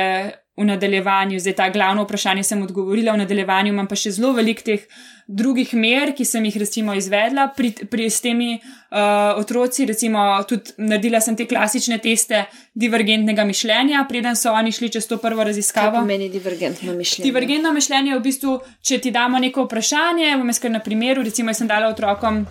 v 0.57 0.65
nadaljevanju, 0.65 1.39
zdaj 1.39 1.55
ta 1.57 1.69
glavno 1.69 2.03
vprašanje 2.03 2.43
sem 2.43 2.61
odgovorila, 2.61 3.13
v 3.13 3.23
nadaljevanju 3.23 3.73
imam 3.73 3.87
pa 3.89 3.97
še 3.97 4.11
zelo 4.13 4.33
velik 4.37 4.61
teh 4.61 4.83
drugih 5.27 5.71
mer, 5.73 6.11
ki 6.13 6.25
sem 6.25 6.45
jih 6.45 6.59
recimo 6.61 6.93
izvedla 6.93 7.47
pri, 7.57 7.71
pri 7.89 8.05
s 8.11 8.21
temi 8.21 8.51
uh, 8.59 9.39
otroci, 9.39 9.87
recimo 9.89 10.21
tudi 10.49 10.75
naredila 10.77 11.21
sem 11.23 11.37
te 11.39 11.47
klasične 11.49 11.97
teste 12.03 12.43
divergentnega 12.77 13.45
mišljenja, 13.49 14.03
preden 14.09 14.37
so 14.37 14.53
oni 14.53 14.75
šli 14.75 14.91
čez 14.93 15.09
to 15.09 15.17
prvo 15.17 15.47
raziskavo. 15.47 15.95
Kaj 15.95 16.05
pomeni 16.05 16.29
divergentno 16.29 16.93
mišljenje? 16.93 17.25
Divergentno 17.31 17.73
mišljenje 17.73 18.13
je 18.13 18.19
v 18.19 18.23
bistvu, 18.27 18.59
če 18.85 19.01
ti 19.01 19.15
damo 19.15 19.41
neko 19.41 19.65
vprašanje, 19.65 20.35
bom 20.37 20.53
jaz 20.53 20.61
kar 20.61 20.75
na 20.75 20.83
primeru, 20.85 21.25
recimo 21.25 21.49
jaz 21.49 21.63
sem 21.63 21.71
dala 21.71 21.89
otrokom 21.89 22.43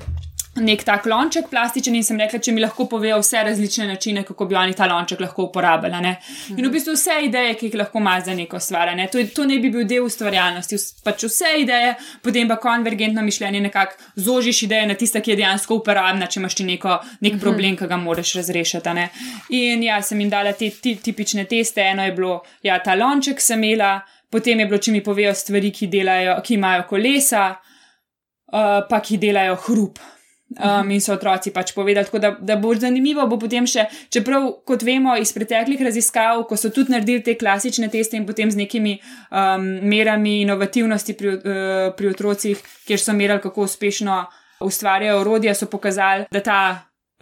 nek 0.61 0.83
tak 0.85 1.07
lonček 1.09 1.47
plastičen 1.49 1.95
in 1.97 2.05
sem 2.05 2.19
rekla, 2.21 2.37
če 2.45 2.53
mi 2.53 2.61
lahko 2.61 2.85
povejo 2.91 3.17
vse 3.23 3.41
različne 3.47 3.87
načine, 3.89 4.23
kako 4.29 4.45
bi 4.51 4.57
oni 4.59 4.75
ta 4.77 4.85
lonček 4.91 5.23
lahko 5.25 5.47
uporabljali. 5.47 6.01
Ne? 6.05 6.13
In 6.53 6.67
v 6.67 6.73
bistvu 6.75 6.93
vse 6.93 7.17
ideje, 7.25 7.55
ki 7.57 7.71
jih 7.71 7.79
lahko 7.81 8.03
ima 8.03 8.19
za 8.21 8.35
neko 8.37 8.61
stvar. 8.61 8.93
Ne? 8.97 9.07
To, 9.13 9.23
to 9.33 9.47
ne 9.49 9.57
bi 9.63 9.71
bil 9.73 9.87
del 9.89 10.05
ustvarjalnosti, 10.05 10.77
pač 11.07 11.25
vse 11.25 11.55
ideje, 11.63 11.95
potem 12.25 12.53
pa 12.53 12.59
konvergentno 12.61 13.25
mišljenje 13.25 13.65
nekako 13.65 14.13
zožiš 14.21 14.63
ideje 14.69 14.93
na 14.93 14.99
tiste, 15.01 15.25
ki 15.25 15.33
je 15.33 15.41
dejansko 15.41 15.81
uporabna, 15.81 16.29
če 16.29 16.43
imaš 16.43 16.61
ti 16.61 16.69
neko, 16.69 17.01
nek 17.25 17.41
problem, 17.41 17.79
ki 17.81 17.89
ga 17.89 17.97
moraš 17.97 18.37
razrešiti. 18.43 18.97
Ne? 19.01 19.09
In 19.57 19.89
ja, 19.89 20.03
sem 20.05 20.21
jim 20.21 20.33
dala 20.33 20.53
te 20.53 20.69
ti, 20.69 20.99
tipične 21.01 21.49
teste, 21.49 21.81
eno 21.95 22.05
je 22.05 22.13
bilo, 22.13 22.43
ja, 22.63 22.77
ta 22.85 22.99
lonček 22.99 23.41
sem 23.41 23.63
imela, 23.65 24.03
potem 24.29 24.61
je 24.61 24.69
bilo, 24.69 24.85
če 24.85 24.93
mi 24.93 25.01
povejo 25.05 25.33
stvari, 25.33 25.73
ki, 25.73 25.89
delajo, 25.89 26.43
ki 26.45 26.61
imajo 26.61 26.91
kolesa, 26.93 27.53
uh, 28.53 28.83
pa 28.89 29.01
ki 29.01 29.17
delajo 29.23 29.57
hrup 29.65 30.11
um, 30.59 30.91
in 30.91 31.01
so 31.01 31.15
otroci 31.15 31.53
pač 31.53 31.73
povedali. 31.75 32.07
Tako 32.07 32.19
da, 32.19 32.31
da 32.41 32.57
bo 32.57 32.75
zanimivo, 32.75 33.27
bo 33.27 33.39
potem 33.41 33.67
še, 33.69 33.87
čeprav, 34.13 34.49
kot 34.69 34.85
vemo 34.87 35.17
iz 35.17 35.33
preteklih 35.33 35.81
raziskav, 35.83 36.45
ko 36.49 36.57
so 36.57 36.73
tudi 36.75 36.95
naredili 36.95 37.25
te 37.25 37.37
klasične 37.39 37.89
teste 37.93 38.17
in 38.17 38.27
potem 38.29 38.51
z 38.51 38.61
nekimi 38.61 38.99
um, 38.99 39.67
merami 39.89 40.41
inovativnosti 40.43 41.17
pri, 41.19 41.35
uh, 41.39 41.91
pri 41.97 42.13
otrocih, 42.13 42.63
kjer 42.87 43.01
so 43.01 43.17
merali, 43.17 43.43
kako 43.43 43.69
uspešno 43.69 44.23
ustvarjajo 44.63 45.21
orodja, 45.21 45.55
so 45.59 45.67
pokazali, 45.67 46.29
da 46.31 46.41
ta 46.41 46.59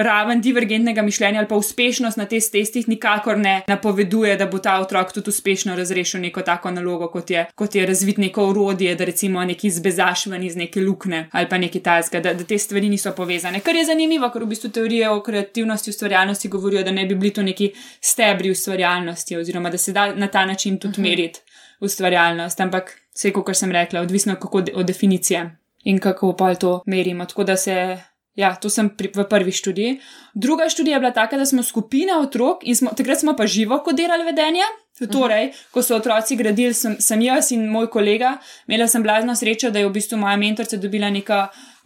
raven 0.00 0.40
divergentnega 0.40 1.02
mišljenja 1.02 1.38
ali 1.38 1.48
pa 1.48 1.56
uspešnost 1.56 2.16
na 2.16 2.24
teh 2.24 2.42
testih 2.52 2.88
nikakor 2.88 3.38
ne 3.38 3.62
napoveduje, 3.68 4.36
da 4.36 4.46
bo 4.46 4.58
ta 4.58 4.78
otrok 4.80 5.12
tudi 5.12 5.28
uspešno 5.28 5.76
razrešil 5.76 6.20
neko 6.20 6.42
tako 6.42 6.70
nalogo, 6.70 7.08
kot 7.08 7.30
je, 7.30 7.46
kot 7.54 7.74
je 7.74 7.86
razvit 7.86 8.18
neko 8.18 8.46
urodje, 8.48 8.94
da 8.94 9.04
recimo 9.04 9.44
neki 9.44 9.70
zbezaš 9.70 10.26
ven 10.26 10.44
iz 10.44 10.56
neke 10.56 10.80
lukne 10.80 11.28
ali 11.32 11.48
pa 11.48 11.58
neki 11.58 11.80
tajska, 11.80 12.20
da, 12.20 12.34
da 12.34 12.44
te 12.44 12.58
stvari 12.58 12.88
niso 12.88 13.12
povezane. 13.12 13.60
Kar 13.60 13.76
je 13.76 13.84
zanimivo, 13.84 14.30
ker 14.30 14.44
v 14.44 14.50
bistvu 14.54 14.70
teorije 14.70 15.10
o 15.10 15.22
kreativnosti, 15.22 15.90
ustvarjalnosti 15.90 16.48
govorijo, 16.48 16.82
da 16.82 16.90
ne 16.90 17.06
bi 17.06 17.14
bili 17.14 17.32
to 17.32 17.42
neki 17.42 17.72
stebri 18.00 18.50
ustvarjalnosti 18.50 19.36
oziroma 19.36 19.70
da 19.70 19.78
se 19.78 19.92
da 19.92 20.14
na 20.14 20.26
ta 20.26 20.46
način 20.46 20.78
tudi 20.78 20.90
uh 20.90 20.98
mhm. 20.98 21.06
-huh. 21.06 21.10
meriti 21.10 21.40
ustvarjalnost. 21.80 22.60
Ampak 22.60 23.00
vse, 23.14 23.32
kot 23.32 23.56
sem 23.56 23.72
rekla, 23.72 24.00
odvisno 24.00 24.36
kako 24.36 24.60
de, 24.60 24.72
od 24.74 24.86
definicije. 24.86 25.56
In 25.84 25.98
kako 25.98 26.32
pa 26.36 26.54
to 26.54 26.82
merimo. 26.86 27.24
Tako 27.26 27.44
da 27.44 27.56
se 27.56 27.98
Ja, 28.40 28.54
to 28.56 28.70
sem 28.72 28.88
pri, 28.96 29.10
v 29.12 29.26
prvi 29.28 29.52
študiji. 29.52 29.98
Druga 30.34 30.68
študija 30.72 30.96
je 30.96 31.00
bila 31.00 31.12
taka, 31.12 31.36
da 31.36 31.46
smo 31.46 31.62
skupina 31.62 32.20
otrok 32.20 32.64
in 32.64 32.76
smo, 32.76 32.94
takrat 32.96 33.20
smo 33.20 33.36
pa 33.36 33.46
živo 33.46 33.82
kodirali 33.84 34.24
vedenje. 34.24 34.64
Torej, 35.00 35.54
ko 35.72 35.80
so 35.80 35.96
otroci 35.96 36.36
gradili, 36.36 36.74
sem, 36.76 36.98
sem 37.00 37.22
jaz 37.24 37.54
in 37.54 37.62
moj 37.72 37.86
kolega, 37.88 38.34
imela 38.68 38.84
sem 38.88 39.00
blazno 39.00 39.32
srečo, 39.36 39.70
da 39.72 39.80
je 39.80 39.88
v 39.88 39.94
bistvu 39.94 40.18
moja 40.20 40.34
mentorica 40.36 40.76
dobila 40.76 41.08
neka, 41.08 41.38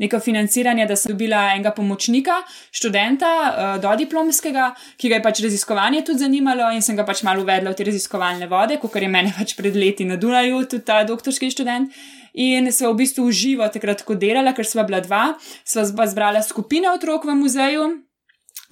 neka 0.03 0.19
financiranje, 0.19 0.87
da 0.91 0.97
sem 0.99 1.13
dobila 1.13 1.45
enega 1.53 1.71
pomočnika, 1.77 2.41
študenta, 2.75 3.31
uh, 3.31 3.71
dodiplomskega, 3.83 4.73
ki 4.99 5.13
ga 5.13 5.21
je 5.21 5.27
pač 5.29 5.45
raziskovanje 5.47 6.03
tudi 6.11 6.25
zanimalo 6.25 6.73
in 6.75 6.83
sem 6.83 6.99
ga 6.99 7.07
pač 7.07 7.23
malo 7.23 7.47
uvedla 7.47 7.71
v 7.71 7.79
te 7.79 7.87
raziskovalne 7.87 8.51
vode, 8.51 8.81
kot 8.83 8.99
je 8.99 9.13
meni 9.15 9.31
pač 9.39 9.55
pred 9.55 9.79
leti 9.79 10.09
na 10.11 10.19
Dunaju, 10.19 10.65
tudi 10.67 10.83
ta 10.83 11.05
doktorski 11.07 11.55
študent 11.55 11.95
in 12.35 12.73
se 12.73 12.87
v 12.87 12.95
bistvu 12.99 13.29
uživo 13.31 13.67
takrat, 13.71 14.03
ko 14.03 14.19
delala, 14.19 14.53
ker 14.55 14.67
sva 14.67 14.85
bila 14.85 15.01
dva, 15.01 15.39
sva 15.65 16.07
zbrala 16.07 16.43
skupina 16.43 16.93
otrok 16.95 17.25
v 17.25 17.39
muzeju. 17.39 17.87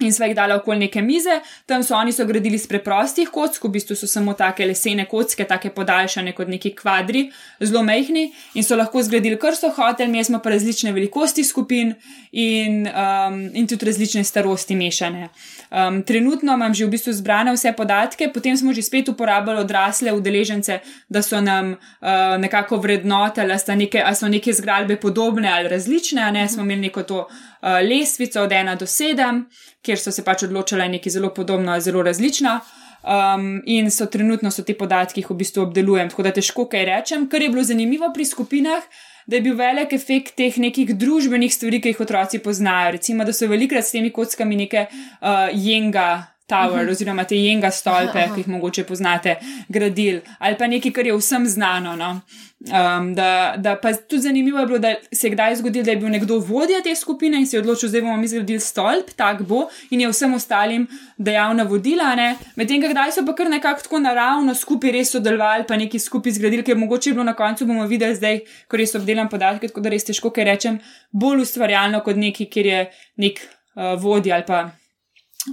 In 0.01 0.09
sva 0.09 0.25
jih 0.25 0.33
dala 0.33 0.55
okoli 0.57 0.87
neke 0.87 1.01
mize, 1.05 1.35
tam 1.69 1.83
so 1.85 1.93
oni 1.93 2.11
so 2.11 2.25
gradili 2.25 2.57
iz 2.57 2.65
preprostih 2.67 3.29
kock, 3.29 3.59
v 3.61 3.69
bistvu 3.75 3.93
so 3.95 4.07
samo 4.09 4.33
take 4.33 4.65
lesene 4.65 5.05
kocke, 5.05 5.45
take 5.45 5.69
podaljšane 5.69 6.31
kot 6.33 6.49
neki 6.49 6.71
kvadri, 6.73 7.27
zelo 7.61 7.83
mehni 7.85 8.23
in 8.57 8.65
so 8.65 8.73
lahko 8.75 9.03
zgradili 9.05 9.37
kar 9.37 9.53
so 9.53 9.69
hotel, 9.69 10.09
mi 10.09 10.23
smo 10.25 10.39
pa 10.41 10.49
različne 10.49 10.91
velikosti 10.95 11.43
skupin 11.45 11.93
in, 12.31 12.87
um, 12.89 13.37
in 13.53 13.69
tudi 13.69 13.85
različne 13.85 14.23
starosti 14.25 14.75
mešane. 14.75 15.29
Um, 15.69 16.01
trenutno 16.03 16.57
imam 16.57 16.73
že 16.73 16.87
v 16.87 16.95
bistvu 16.95 17.13
zbrane 17.13 17.53
vse 17.53 17.75
podatke, 17.77 18.31
potem 18.33 18.57
smo 18.57 18.73
že 18.73 18.81
spet 18.81 19.13
uporabljali 19.13 19.61
odrasle 19.61 20.11
udeležence, 20.13 20.79
da 21.09 21.21
so 21.21 21.41
nam 21.41 21.75
uh, 21.77 22.07
nekako 22.41 22.81
vrednotili, 22.81 23.53
ali 23.53 24.15
so 24.15 24.27
neke 24.27 24.53
zgradbe 24.53 24.97
podobne 24.97 25.53
ali 25.53 25.69
različne, 25.69 26.21
a 26.21 26.31
ne. 26.31 26.49
Smo 26.49 26.63
imeli 26.63 26.89
neko 26.89 27.03
to 27.03 27.27
uh, 27.27 27.77
lestvico 27.85 28.41
od 28.41 28.49
1 28.49 28.77
do 28.77 28.85
7 28.85 29.43
kjer 29.83 29.99
so 29.99 30.11
se 30.11 30.23
pač 30.23 30.47
odločile 30.47 30.87
nekaj 30.89 31.17
zelo 31.17 31.33
podobno, 31.35 31.79
zelo 31.79 32.03
različno. 32.03 32.59
Um, 33.03 33.57
in 33.67 33.89
so 33.91 34.07
trenutno 34.07 34.51
so 34.51 34.63
te 34.63 34.75
podatke, 34.79 35.17
ki 35.17 35.25
jih 35.25 35.31
v 35.33 35.39
bistvu 35.41 35.65
obdelujem, 35.65 36.07
tako 36.11 36.23
da 36.23 36.31
težko 36.31 36.69
kaj 36.71 36.85
rečem. 36.87 37.25
Kar 37.27 37.43
je 37.43 37.49
bilo 37.51 37.63
zanimivo 37.67 38.07
pri 38.15 38.25
skupinah, 38.25 38.85
da 39.27 39.35
je 39.35 39.43
bil 39.43 39.57
velik 39.59 39.91
efekt 39.95 40.37
teh 40.39 40.55
nekih 40.57 40.95
družbenih 40.95 41.51
stvari, 41.51 41.81
ki 41.83 41.91
jih 41.91 42.03
otroci 42.05 42.39
poznajo. 42.43 42.93
Recimo, 42.95 43.27
da 43.27 43.35
so 43.35 43.49
velikrat 43.51 43.83
s 43.83 43.97
temi 43.97 44.11
kockami 44.15 44.63
neke 44.63 44.87
uh, 44.87 45.51
jenga. 45.51 46.32
Tower, 46.47 46.69
uh 46.69 46.75
mhm. 46.77 46.87
-huh. 46.87 46.91
oziroma 46.91 47.23
te 47.23 47.35
jenga 47.35 47.71
stolpe, 47.71 48.19
uh 48.19 48.25
-huh. 48.25 48.33
ki 48.33 48.39
jih 48.39 48.47
mogoče 48.47 48.83
poznate, 48.83 49.35
gradili, 49.69 50.21
ali 50.39 50.57
pa 50.57 50.67
nekaj, 50.67 50.91
kar 50.91 51.05
je 51.05 51.17
vsem 51.17 51.45
znano. 51.45 51.95
No? 51.95 52.21
Um, 52.63 53.15
da, 53.15 53.55
da 53.57 53.75
pa 53.75 53.93
tudi 53.93 54.21
zanimivo 54.21 54.59
je 54.59 54.65
bilo, 54.65 54.79
da 54.79 54.95
se 55.11 55.27
je 55.27 55.31
kdaj 55.31 55.55
zgodilo, 55.55 55.83
da 55.83 55.91
je 55.91 55.97
bil 55.97 56.09
nekdo 56.09 56.37
vodja 56.39 56.81
te 56.83 56.95
skupine 56.95 57.37
in 57.37 57.47
se 57.47 57.57
je 57.57 57.61
odločil, 57.61 57.89
da 57.89 58.01
bomo 58.01 58.17
mi 58.17 58.27
zgradili 58.27 58.59
stolp, 58.59 59.11
tak 59.15 59.41
bo 59.41 59.67
in 59.89 60.01
je 60.01 60.07
vsem 60.07 60.33
ostalim 60.33 60.87
dejal 61.17 61.55
navodila. 61.55 62.15
Medtem, 62.55 62.81
kdaj 62.81 63.11
so 63.11 63.25
pa 63.25 63.35
kar 63.35 63.49
nekako 63.49 63.81
tako 63.81 63.99
naravno 63.99 64.55
skupaj 64.55 64.91
res 64.91 65.11
sodelovali, 65.11 65.67
pa 65.67 65.75
neki 65.75 65.99
skupaj 65.99 66.31
zgradili, 66.31 66.63
ker 66.63 66.77
mogoče 66.77 67.09
je 67.09 67.13
bilo 67.13 67.23
na 67.23 67.33
koncu, 67.33 67.65
bomo 67.65 67.87
videli 67.87 68.15
zdaj, 68.15 68.39
ko 68.67 68.77
res 68.77 68.95
obdelam 68.95 69.29
podatke, 69.29 69.67
tako 69.67 69.81
da 69.81 69.89
res 69.89 70.07
težko 70.07 70.29
kaj 70.29 70.43
rečem, 70.43 70.79
bolj 71.11 71.41
ustvarjalno 71.41 71.99
kot 71.99 72.15
neki, 72.15 72.45
kjer 72.45 72.65
je 72.65 72.81
nek 73.17 73.43
uh, 73.43 73.99
vodja 73.99 74.35
ali 74.35 74.47
pa. 74.47 74.69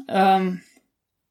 Um, 0.07 0.61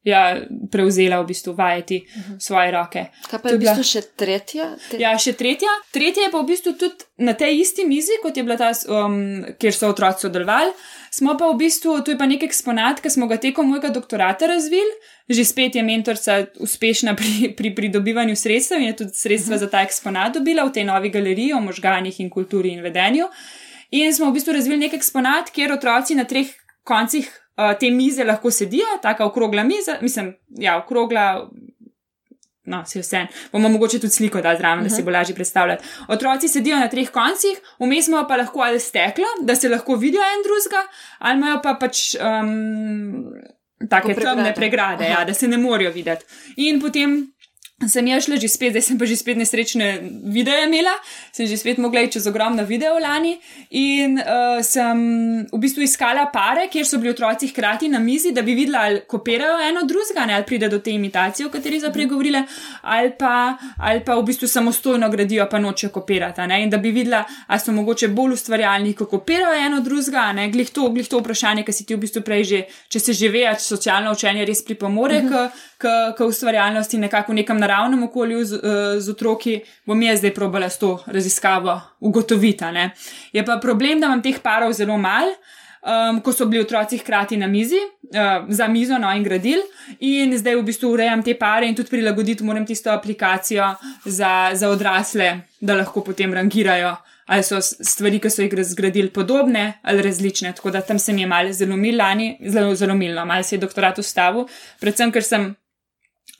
ja, 0.02 0.40
prevzela 0.72 1.20
v 1.20 1.26
bistvu 1.26 1.52
vajeti 1.52 2.06
uh 2.16 2.22
-huh. 2.22 2.40
svoje 2.40 2.70
roke. 2.70 3.06
Kaj 3.30 3.38
pa 3.42 3.48
je 3.48 3.54
v 3.54 3.58
bistvu 3.58 3.82
še 3.82 4.00
tretja? 4.16 4.76
Te... 4.90 4.96
Ja, 4.96 5.18
še 5.18 5.32
tretja. 5.32 5.68
Tretja 5.92 6.22
je 6.22 6.30
pa 6.30 6.40
v 6.40 6.46
bistvu 6.46 6.72
tudi 6.72 7.04
na 7.18 7.32
tej 7.32 7.60
isti 7.60 7.84
mizi, 7.84 8.12
kot 8.22 8.36
je 8.36 8.42
bila 8.42 8.56
ta, 8.56 8.72
um, 8.88 9.44
kjer 9.58 9.74
so 9.74 9.88
otroci 9.88 10.20
sodelovali. 10.20 10.72
Smo 11.10 11.36
pa 11.36 11.50
v 11.52 11.56
bistvu, 11.56 12.00
tu 12.04 12.10
je 12.10 12.18
pa 12.18 12.26
nek 12.26 12.42
eksponat, 12.42 13.00
ki 13.00 13.10
smo 13.10 13.26
ga 13.26 13.36
tekom 13.36 13.68
mojega 13.68 13.88
doktorata 13.88 14.46
razvili. 14.46 14.92
Že 15.28 15.44
spet 15.44 15.74
je 15.74 15.82
mentorica 15.82 16.46
uspešna 16.58 17.14
pri, 17.14 17.54
pri 17.56 17.74
pridobivanju 17.74 18.36
sredstev 18.36 18.80
in 18.80 18.86
je 18.86 18.96
tudi 18.96 19.14
sredstva 19.14 19.54
uh 19.54 19.60
-huh. 19.60 19.64
za 19.64 19.70
ta 19.70 19.82
eksponat 19.82 20.34
dobila 20.34 20.64
v 20.64 20.72
tej 20.72 20.84
novi 20.84 21.10
galeriji 21.10 21.52
o 21.52 21.60
možganjih 21.60 22.20
in 22.20 22.30
kulturi 22.30 22.68
in 22.68 22.82
vedenju. 22.82 23.28
In 23.90 24.14
smo 24.14 24.30
v 24.30 24.32
bistvu 24.32 24.52
razvili 24.52 24.78
nek 24.78 24.92
eksponat, 24.92 25.50
kjer 25.50 25.72
otroci 25.72 26.14
na 26.14 26.24
treh 26.24 26.46
koncih 26.84 27.40
uh, 27.60 27.78
te 27.78 27.90
mize 27.90 28.24
lahko 28.24 28.50
sedijo, 28.50 28.86
tako 29.02 29.24
okrogla 29.24 29.64
miza, 29.64 29.98
mislim, 30.00 30.34
ja, 30.58 30.78
okrogla. 30.78 31.50
No, 32.70 32.84
se 32.86 33.00
vse. 33.00 33.24
Bomo 33.52 33.68
mogoče 33.68 33.98
tudi 33.98 34.12
sliko 34.12 34.40
dati 34.40 34.58
zraven, 34.58 34.78
uh 34.78 34.84
-huh. 34.84 34.88
da 34.88 34.94
se 34.94 35.02
mhm. 35.02 35.04
bo 35.04 35.10
lažje 35.10 35.34
predstavljati. 35.34 35.84
Otroci 36.08 36.48
sedijo 36.48 36.76
na 36.76 36.88
treh 36.88 37.10
koncih, 37.10 37.58
vmes 37.78 38.08
imajo 38.08 38.28
pa 38.28 38.36
lahko 38.36 38.60
ali 38.60 38.80
steklo, 38.80 39.24
da 39.42 39.56
se 39.56 39.68
lahko 39.68 39.94
vidijo 39.94 40.22
en 40.22 40.42
drugega, 40.44 40.86
ali 41.18 41.38
imajo 41.38 41.60
pa 41.62 41.74
pač 41.80 42.14
um, 42.14 43.32
take 43.88 44.14
temne 44.14 44.54
pregrade, 44.54 45.04
ja, 45.04 45.24
da 45.24 45.34
se 45.34 45.48
ne 45.48 45.58
morejo 45.58 45.90
videti. 45.90 46.24
In 46.56 46.80
potem 46.80 47.32
sem 47.88 48.06
jaz 48.06 48.26
šla 48.26 48.36
že 48.36 48.48
spet, 48.48 48.74
zdaj 48.74 48.82
sem 48.84 48.98
pa 49.00 49.06
že 49.08 49.16
spet 49.16 49.38
nesrečne 49.40 49.86
videe 50.28 50.66
imela, 50.66 50.92
sem 51.32 51.46
že 51.48 51.56
spet 51.56 51.78
mogla 51.80 52.04
iti 52.04 52.18
čez 52.18 52.26
ogromno 52.28 52.64
video 52.68 52.98
lani 53.00 53.38
in 53.70 54.18
uh, 54.20 54.60
sem 54.60 54.98
v 55.48 55.60
bistvu 55.60 55.86
iskala 55.86 56.26
pare, 56.32 56.68
kjer 56.68 56.84
so 56.84 57.00
bili 57.00 57.14
otroci 57.14 57.48
hkrati 57.48 57.88
na 57.88 57.98
mizi, 57.98 58.34
da 58.36 58.42
bi 58.42 58.54
videla, 58.54 58.84
ali 58.84 59.00
kopirajo 59.08 59.56
eno 59.64 59.86
drugega, 59.88 60.26
ali 60.28 60.44
pride 60.44 60.68
do 60.68 60.78
te 60.78 60.92
imitacije, 60.92 61.46
o 61.46 61.50
kateri 61.50 61.80
so 61.80 61.92
pregovorile, 61.92 62.44
ali 62.82 63.14
pa, 63.16 63.56
ali 63.78 64.04
pa 64.04 64.18
v 64.18 64.26
bistvu 64.28 64.48
samostojno 64.48 65.08
gradijo, 65.10 65.48
pa 65.50 65.58
nočejo 65.58 65.90
kopirati. 65.90 66.44
Ne? 66.46 66.62
In 66.62 66.70
da 66.70 66.78
bi 66.78 66.92
videla, 66.92 67.24
ali 67.46 67.60
so 67.60 67.72
mogoče 67.72 68.08
bolj 68.08 68.36
ustvarjalni, 68.36 68.92
ko 68.94 69.06
kopirajo 69.08 69.56
eno 69.56 69.80
drugega, 69.80 70.32
ne 70.36 70.50
glih 70.52 70.70
to, 70.70 70.90
glih 70.92 71.08
to 71.08 71.22
vprašanje, 71.22 71.64
ki 71.64 71.72
si 71.72 71.88
ti 71.88 71.96
v 71.96 72.04
bistvu 72.04 72.22
prej 72.26 72.44
že, 72.44 72.62
če 72.92 73.00
se 73.00 73.16
že 73.16 73.32
ve, 73.32 73.46
socialno 73.58 74.12
učenje 74.12 74.44
res 74.44 74.64
pripomore 74.64 75.22
uh 75.24 75.24
-huh. 75.24 75.48
k, 75.48 75.69
k, 75.80 76.12
k 76.16 76.26
ustvarjalnosti 76.28 76.98
nekako 76.98 77.32
v 77.32 77.40
nekem 77.40 77.58
naravnem 77.58 78.02
okolju 78.06 78.44
z, 78.44 78.60
eh, 78.60 79.00
z 79.00 79.10
otroki, 79.10 79.60
bom 79.86 80.02
jaz 80.02 80.20
zdaj 80.20 80.34
probala 80.36 80.68
s 80.68 80.78
to 80.78 80.98
raziskavo 81.06 81.80
ugotoviti. 82.00 82.64
Je 83.32 83.44
pa 83.44 83.56
problem, 83.62 84.00
da 84.00 84.06
imam 84.06 84.22
teh 84.22 84.38
parov 84.42 84.72
zelo 84.72 84.98
malo. 84.98 85.32
um, 85.82 86.20
ko 86.20 86.32
so 86.32 86.46
bili 86.46 86.62
otroci 86.62 86.98
hkrati 86.98 87.36
na 87.36 87.46
mizi, 87.46 87.78
uh, 88.14 88.48
za 88.48 88.68
mizo, 88.68 88.98
no 88.98 89.12
in 89.16 89.24
gradil, 89.24 89.62
in 90.00 90.36
zdaj 90.38 90.58
v 90.60 90.64
bistvu 90.66 90.92
urejam 90.94 91.22
te 91.24 91.34
pare 91.38 91.68
in 91.68 91.76
tudi 91.76 91.90
prilagoditi 91.90 92.44
moram 92.44 92.66
tisto 92.66 92.90
aplikacijo 92.92 93.74
za, 94.04 94.50
za 94.54 94.68
odrasle, 94.68 95.40
da 95.60 95.78
lahko 95.80 96.04
potem 96.04 96.34
rangirajo. 96.34 96.96
Ali 97.30 97.44
so 97.46 97.60
stvari, 97.62 98.18
ki 98.18 98.30
so 98.30 98.42
jih 98.42 98.54
zgradili, 98.66 99.12
podobne 99.14 99.78
ali 99.86 100.02
različne. 100.02 100.50
Tako 100.56 100.72
da 100.74 100.80
tam 100.82 100.98
se 100.98 101.12
mi 101.12 101.22
je 101.22 101.28
malo 101.30 101.52
zelo 101.52 101.76
milani, 101.76 102.32
zelo, 102.42 102.74
zelo 102.74 102.94
milno, 102.94 103.24
malo 103.24 103.46
se 103.46 103.54
je 103.54 103.60
doktorat 103.62 103.98
ustavil, 104.02 104.48
predvsem 104.80 105.12
ker 105.14 105.22
sem 105.22 105.52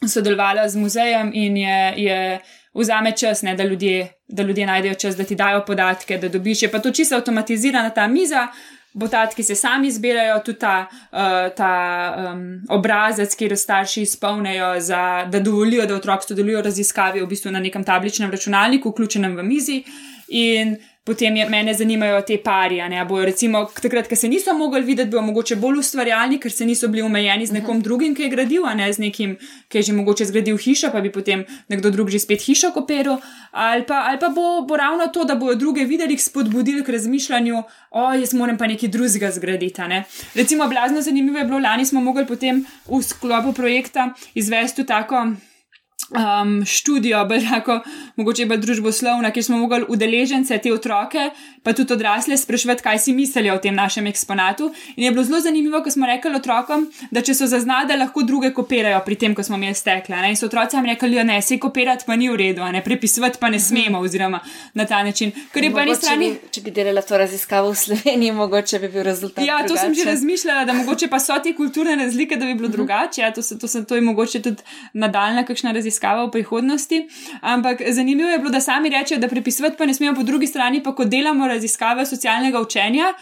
sodelovala 0.08 0.68
z 0.68 0.76
muzejem 0.76 1.30
in 1.34 1.56
je, 1.56 1.94
je 1.96 2.40
vzame 2.74 3.12
čas, 3.16 3.42
ne, 3.42 3.54
da, 3.54 3.64
ljudje, 3.64 4.08
da 4.28 4.42
ljudje 4.42 4.66
najdejo 4.66 4.94
čas, 4.94 5.16
da 5.16 5.24
ti 5.24 5.34
dajo 5.34 5.64
podatke, 5.66 6.18
da 6.18 6.28
dobiš. 6.28 6.62
Je 6.62 6.70
pa 6.70 6.78
to 6.78 6.90
čisto 6.90 7.16
avtomatizirana 7.16 7.90
ta 7.90 8.06
miza, 8.06 8.48
podatki 9.00 9.42
se 9.42 9.54
sami 9.54 9.90
zbirajo, 9.90 10.38
tudi 10.44 10.58
ta, 10.58 10.86
uh, 11.12 11.54
ta 11.56 11.72
um, 12.32 12.62
obrazec, 12.68 13.34
kjer 13.36 13.56
starši 13.58 14.02
izpolnejo, 14.02 14.80
za, 14.80 15.26
da 15.30 15.40
dovolijo, 15.40 15.86
da 15.86 15.94
otrok 15.94 16.24
sodeluje 16.24 16.56
v 16.56 16.64
raziskavi, 16.64 17.22
v 17.22 17.26
bistvu 17.26 17.52
na 17.52 17.60
nekem 17.60 17.84
tabličnem 17.84 18.30
računalniku, 18.30 18.90
vključenem 18.90 19.36
v 19.36 19.42
mizi. 19.42 19.82
In 20.28 20.76
potem 21.04 21.36
je, 21.36 21.48
mene 21.48 21.74
zanimajo 21.74 22.20
te 22.22 22.36
pari. 22.38 22.80
Ne, 22.88 23.04
bojo, 23.04 23.24
recimo, 23.24 23.64
takrat, 23.82 24.08
ko 24.08 24.16
se 24.16 24.28
niso 24.28 24.54
mogli 24.54 24.82
videti, 24.84 25.10
bojo 25.10 25.22
mogoče 25.22 25.56
bolj 25.56 25.80
ustvarjalni, 25.80 26.38
ker 26.40 26.52
se 26.52 26.66
niso 26.68 26.88
bili 26.88 27.02
omejeni 27.02 27.46
z 27.46 27.52
nekom 27.52 27.76
uh 27.76 27.80
-huh. 27.80 27.84
drugim, 27.84 28.14
ki 28.14 28.22
je 28.22 28.28
gradil, 28.28 28.66
a 28.66 28.74
ne 28.74 28.92
z 28.92 28.98
nekim, 28.98 29.36
ki 29.68 29.78
je 29.78 29.82
že 29.82 29.92
mogoče 29.92 30.24
zgradil 30.24 30.56
hišo, 30.56 30.90
pa 30.92 31.00
bi 31.00 31.12
potem 31.12 31.44
nekdo 31.68 31.90
drug 31.90 32.10
že 32.10 32.18
spet 32.18 32.42
hišo 32.42 32.70
kopiral. 32.70 33.18
Ali 33.50 33.86
pa, 33.86 34.04
ali 34.08 34.18
pa 34.18 34.28
bo, 34.28 34.66
bo 34.68 34.76
ravno 34.76 35.06
to, 35.06 35.24
da 35.24 35.34
bojo 35.34 35.54
druge 35.54 35.84
videli, 35.84 36.18
spodbudili 36.18 36.84
k 36.84 36.88
razmišljanju, 36.88 37.62
o, 37.90 38.12
jaz 38.12 38.34
moram 38.34 38.58
pa 38.58 38.66
nekaj 38.66 38.88
drugega 38.88 39.30
zgraditi. 39.30 39.80
Ne. 39.88 40.04
Recimo, 40.34 40.68
blazno 40.68 41.00
zanimivo 41.00 41.38
je 41.38 41.44
bilo, 41.44 41.58
lani 41.58 41.86
smo 41.86 42.00
mogli 42.00 42.26
potem 42.26 42.64
v 42.86 43.02
sklopu 43.02 43.52
projekta 43.52 44.14
izvesti 44.34 44.86
tako 44.86 45.32
um, 46.10 46.64
študijo, 46.66 47.28
tako, 47.50 47.80
mogoče 48.16 48.48
pa 48.48 48.56
družboslovna, 48.56 49.30
kjer 49.30 49.44
smo 49.44 49.58
mogli 49.58 49.84
udeležence, 49.88 50.58
te 50.58 50.72
otroke, 50.72 51.30
pa 51.62 51.72
tudi 51.72 51.92
odrasle, 51.92 52.36
sprašvati, 52.36 52.82
kaj 52.82 52.98
si 52.98 53.12
mislijo 53.12 53.54
o 53.54 53.58
tem 53.58 53.74
našem 53.74 54.06
eksponatu. 54.06 54.72
In 54.96 55.04
je 55.04 55.10
bilo 55.10 55.24
zelo 55.24 55.40
zanimivo, 55.40 55.82
ko 55.82 55.90
smo 55.90 56.06
rekli 56.06 56.34
otrokom, 56.36 56.88
da 57.10 57.22
če 57.22 57.34
so 57.34 57.46
zaznali, 57.46 57.88
da 57.88 57.96
lahko 57.96 58.22
druge 58.22 58.52
kopirajo 58.54 59.00
pri 59.06 59.16
tem, 59.16 59.34
ko 59.34 59.42
smo 59.42 59.56
mi 59.56 59.74
stekli. 59.74 60.16
In 60.28 60.36
so 60.36 60.46
otroci 60.46 60.76
nam 60.76 60.86
rekli, 60.86 61.10
da 61.10 61.16
ja, 61.16 61.24
ne, 61.24 61.42
se 61.42 61.58
kopirati 61.58 62.04
pa 62.06 62.16
ni 62.16 62.30
v 62.30 62.36
redu, 62.36 62.64
ne 62.72 62.82
prepisovati 62.84 63.38
pa 63.40 63.50
ne 63.50 63.58
mhm. 63.58 63.64
smemo, 63.64 64.00
oziroma 64.00 64.40
na 64.74 64.86
ta 64.86 65.02
način. 65.02 65.32
Strani... 66.00 66.30
Bi, 66.30 66.50
če 66.50 66.60
bi 66.64 66.70
delala 66.74 67.02
to 67.02 67.18
raziskavo 67.18 67.70
v 67.70 67.76
Sloveniji, 67.76 68.32
mogoče 68.32 68.78
bi 68.78 68.88
bil 68.88 69.04
rezultat. 69.04 69.44
Ja, 69.44 69.60
to 69.62 69.74
drugače. 69.74 69.84
sem 69.84 69.94
že 69.94 70.10
razmišljala, 70.10 70.64
da 70.64 70.72
mogoče 70.72 71.08
pa 71.08 71.20
so 71.20 71.36
te 71.42 71.52
kulturne 71.56 71.96
razlike, 71.96 72.36
da 72.36 72.46
bi 72.46 72.54
bilo 72.54 72.68
mhm. 72.68 72.76
drugače. 72.76 73.20
Ja, 73.20 73.32
to, 73.34 73.42
se, 73.42 73.58
to, 73.58 73.68
se, 73.68 73.84
to 73.84 73.94
je 73.94 74.00
mogoče 74.00 74.42
tudi 74.42 74.62
nadaljna 74.92 75.44
kakšna 75.44 75.72
raziskava 75.72 75.99
raziskava 76.00 76.26
v 76.26 76.30
prihodnosti. 76.30 77.08
Ampak 77.42 77.82
zanimivo 77.88 78.30
je 78.30 78.38
bilo, 78.38 78.50
da 78.50 78.60
sami 78.60 78.88
rečejo, 78.88 79.20
da 79.20 79.28
prepisovati 79.28 79.76
pa 79.76 79.86
ne 79.86 79.94
smemo, 79.94 80.16
po 80.16 80.22
drugi 80.22 80.46
strani 80.46 80.82
pa, 80.82 80.94
ko 80.94 81.04
delamo 81.04 81.46
raziskave 81.46 82.06
socialnega 82.06 82.60
učenja. 82.60 83.14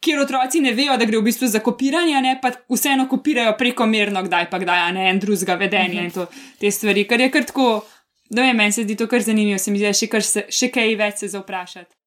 Kjer 0.00 0.20
otroci 0.20 0.60
ne 0.60 0.72
vejo, 0.72 0.96
da 0.96 1.04
gre 1.04 1.18
v 1.18 1.24
bistvu 1.26 1.48
za 1.48 1.58
kopiranje, 1.58 2.20
ne, 2.22 2.38
pa 2.40 2.52
vseeno 2.70 3.08
kopirajo 3.08 3.56
prekomerno, 3.58 4.22
kdaj 4.22 4.50
pa 4.50 4.58
kdaj, 4.58 4.92
ne 4.92 5.10
en 5.10 5.18
drugega 5.18 5.56
vedenja 5.58 6.04
in 6.04 6.10
to, 6.10 6.28
te 6.60 6.70
stvari. 6.70 7.04
Kar 7.04 7.20
je 7.20 7.30
kar 7.30 7.44
tako, 7.44 7.82
da 8.30 8.46
meni 8.52 8.72
se 8.72 8.86
zdi 8.86 8.94
to 8.96 9.08
kar 9.08 9.22
zanimivo, 9.22 9.58
se 9.58 9.74
mi 9.74 9.78
zdi, 9.78 9.90
še, 9.92 10.22
se, 10.22 10.46
še 10.50 10.70
kaj 10.70 10.94
več 10.94 11.24
se 11.24 11.34
za 11.34 11.42
vprašati 11.42 11.97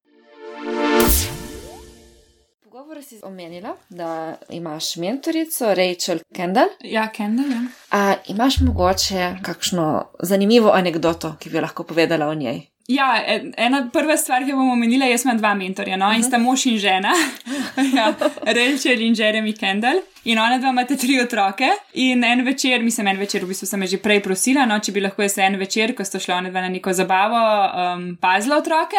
pogovoru 2.91 3.07
si 3.07 3.19
omenila, 3.23 3.75
da 3.89 4.35
imaš 4.49 4.95
mentorico 4.95 5.73
Rachel 5.73 6.19
Kendall. 6.35 6.67
Ja, 6.83 7.11
Kendall. 7.11 7.51
Ja. 7.51 7.61
A 7.91 8.15
imaš 8.27 8.59
mogoče 8.59 9.35
kakšno 9.41 10.05
zanimivo 10.19 10.71
anegdoto, 10.71 11.35
ki 11.39 11.49
bi 11.49 11.61
lahko 11.61 11.83
povedala 11.83 12.27
o 12.27 12.33
njej? 12.33 12.61
Ja, 12.87 13.23
ena 13.57 13.89
prva 13.93 14.17
stvar, 14.17 14.43
ki 14.45 14.51
bomo 14.51 14.73
omenila, 14.73 15.05
jaz 15.07 15.23
imam 15.25 15.37
dva 15.37 15.53
mentorja, 15.55 15.97
no? 15.97 16.05
uh 16.05 16.11
-huh. 16.11 16.17
in 16.17 16.23
sta 16.23 16.37
mož 16.37 16.65
in 16.65 16.77
žena, 16.77 17.13
ja, 17.97 18.13
Rachel 18.45 19.01
in 19.01 19.15
Jeremy 19.15 19.59
Kendall. 19.59 20.01
In 20.23 20.39
ona 20.39 20.57
dva 20.57 20.69
imate 20.69 20.97
tri 20.97 21.21
otroke. 21.21 21.69
In 21.93 22.23
en 22.23 22.45
večer, 22.45 22.83
mislim, 22.83 23.07
en 23.07 23.17
večer, 23.17 23.43
v 23.43 23.47
bistvu 23.47 23.65
sem 23.65 23.87
že 23.87 23.97
prej 23.97 24.23
prosila, 24.23 24.65
no, 24.65 24.79
če 24.79 24.91
bi 24.91 25.01
lahko 25.01 25.21
jaz 25.21 25.37
en 25.37 25.55
večer, 25.55 25.95
ko 25.95 26.03
sta 26.03 26.19
šla 26.19 26.35
ona 26.35 26.49
dva 26.49 26.61
na 26.61 26.69
neko 26.69 26.93
zabavo, 26.93 27.71
um, 27.95 28.17
pazila 28.21 28.57
otroke. 28.57 28.97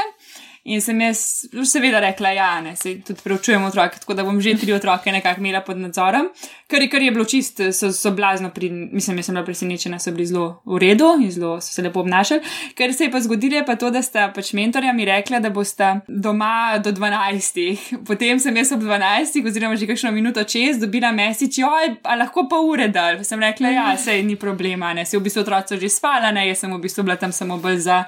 In 0.63 0.79
sem 0.79 1.01
jaz 1.03 1.21
seveda 1.67 1.99
rekla, 1.99 2.29
da 2.29 2.35
ja, 2.37 2.61
ne, 2.63 2.77
se 2.77 2.95
tudi 3.03 3.21
preučujemo 3.25 3.67
otroke, 3.67 3.99
tako 3.99 4.15
da 4.15 4.23
bom 4.23 4.41
že 4.41 4.55
tri 4.61 4.73
otroke 4.73 5.13
nekako 5.13 5.41
imela 5.41 5.61
pod 5.61 5.77
nadzorom. 5.77 6.29
Kar, 6.71 6.85
kar 6.91 7.03
je 7.03 7.11
bilo 7.11 7.25
čist, 7.25 7.61
so, 7.75 7.91
so 7.93 8.11
blazno, 8.15 8.51
pri, 8.55 8.71
mislim, 8.71 9.17
jaz 9.19 9.27
sem 9.27 9.35
bila 9.35 9.45
presenečena, 9.45 9.99
so 9.99 10.13
bili 10.15 10.27
zelo 10.27 10.63
v 10.65 10.79
redu 10.79 11.09
in 11.21 11.33
zelo 11.35 11.57
so 11.61 11.73
se 11.75 11.83
lepo 11.83 12.01
obnašali. 12.01 12.41
Ker 12.79 12.95
se 12.95 13.09
je 13.09 13.11
pa 13.11 13.21
zgodilo, 13.21 13.65
pa 13.67 13.75
to, 13.77 13.91
da 13.91 14.03
sta 14.03 14.29
pač 14.35 14.53
mentorja 14.55 14.93
mi 14.95 15.05
rekla, 15.05 15.41
da 15.43 15.51
bosta 15.51 15.97
doma 16.07 16.79
do 16.79 16.93
12. 16.95 17.99
Potem 18.07 18.39
sem 18.39 18.57
jaz 18.63 18.71
ob 18.77 18.85
12, 18.87 19.43
oziroma 19.51 19.77
že 19.77 19.89
kakšno 19.91 20.13
minuto 20.15 20.45
čez, 20.47 20.79
dobila 20.79 21.11
mesič, 21.13 21.59
oj, 21.67 21.97
a 22.07 22.15
lahko 22.21 22.47
pa 22.47 22.61
ure 22.63 22.87
dal. 22.87 23.19
Sem 23.27 23.43
rekla, 23.43 23.75
ja, 23.75 23.89
sej 23.99 24.23
ni 24.23 24.39
problema, 24.39 24.95
ne, 24.95 25.03
se 25.05 25.19
v 25.19 25.27
bistvu 25.27 25.43
otroci 25.43 25.81
že 25.83 25.91
spala, 25.91 26.31
ne, 26.31 26.47
jaz 26.53 26.63
sem 26.63 26.71
v 26.71 26.81
bistvu 26.87 27.03
bila 27.03 27.19
tam 27.19 27.35
samo 27.35 27.59
bolj 27.59 27.83
za, 27.83 27.99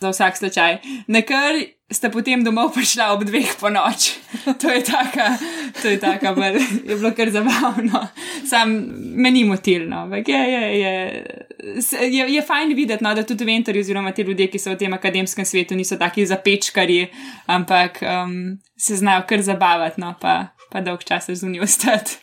za 0.00 0.08
vsak 0.08 0.36
slučaj. 0.36 0.78
Nekar 1.06 1.54
sta 1.90 2.10
potem 2.10 2.44
domov 2.46 2.70
prišla 2.72 3.10
ob 3.12 3.26
dveh 3.26 3.50
po 3.60 3.70
noč. 3.70 4.14
To 4.62 4.70
je 4.70 4.80
tako, 4.86 5.26
to 5.82 5.90
je 5.90 5.98
tako, 6.00 6.32
je 6.86 6.94
bilo 6.96 7.10
kar 7.12 7.30
zabavno. 7.30 8.06
Sam 8.46 8.72
meni 9.18 9.44
motilno, 9.44 10.06
ampak 10.06 10.28
je, 10.28 10.38
je, 10.38 10.62
je, 10.80 10.94
je, 12.06 12.24
je 12.34 12.42
fajn 12.42 12.74
videti, 12.74 13.04
no, 13.04 13.14
da 13.14 13.26
tudi 13.26 13.44
ventori, 13.44 13.82
oziroma 13.82 14.12
ti 14.12 14.22
ljudje, 14.22 14.46
ki 14.48 14.58
so 14.58 14.72
v 14.72 14.78
tem 14.80 14.94
akademskem 14.94 15.44
svetu, 15.44 15.76
niso 15.76 15.98
taki 16.00 16.26
zapečkari, 16.26 17.02
ampak 17.46 18.00
um, 18.06 18.56
se 18.78 18.96
znajo 18.96 19.26
kar 19.28 19.42
zabavati, 19.42 20.00
no, 20.00 20.14
pa, 20.20 20.54
pa 20.70 20.80
dolg 20.80 21.04
čas 21.04 21.28
zunaj 21.42 21.66
ostati. 21.66 22.16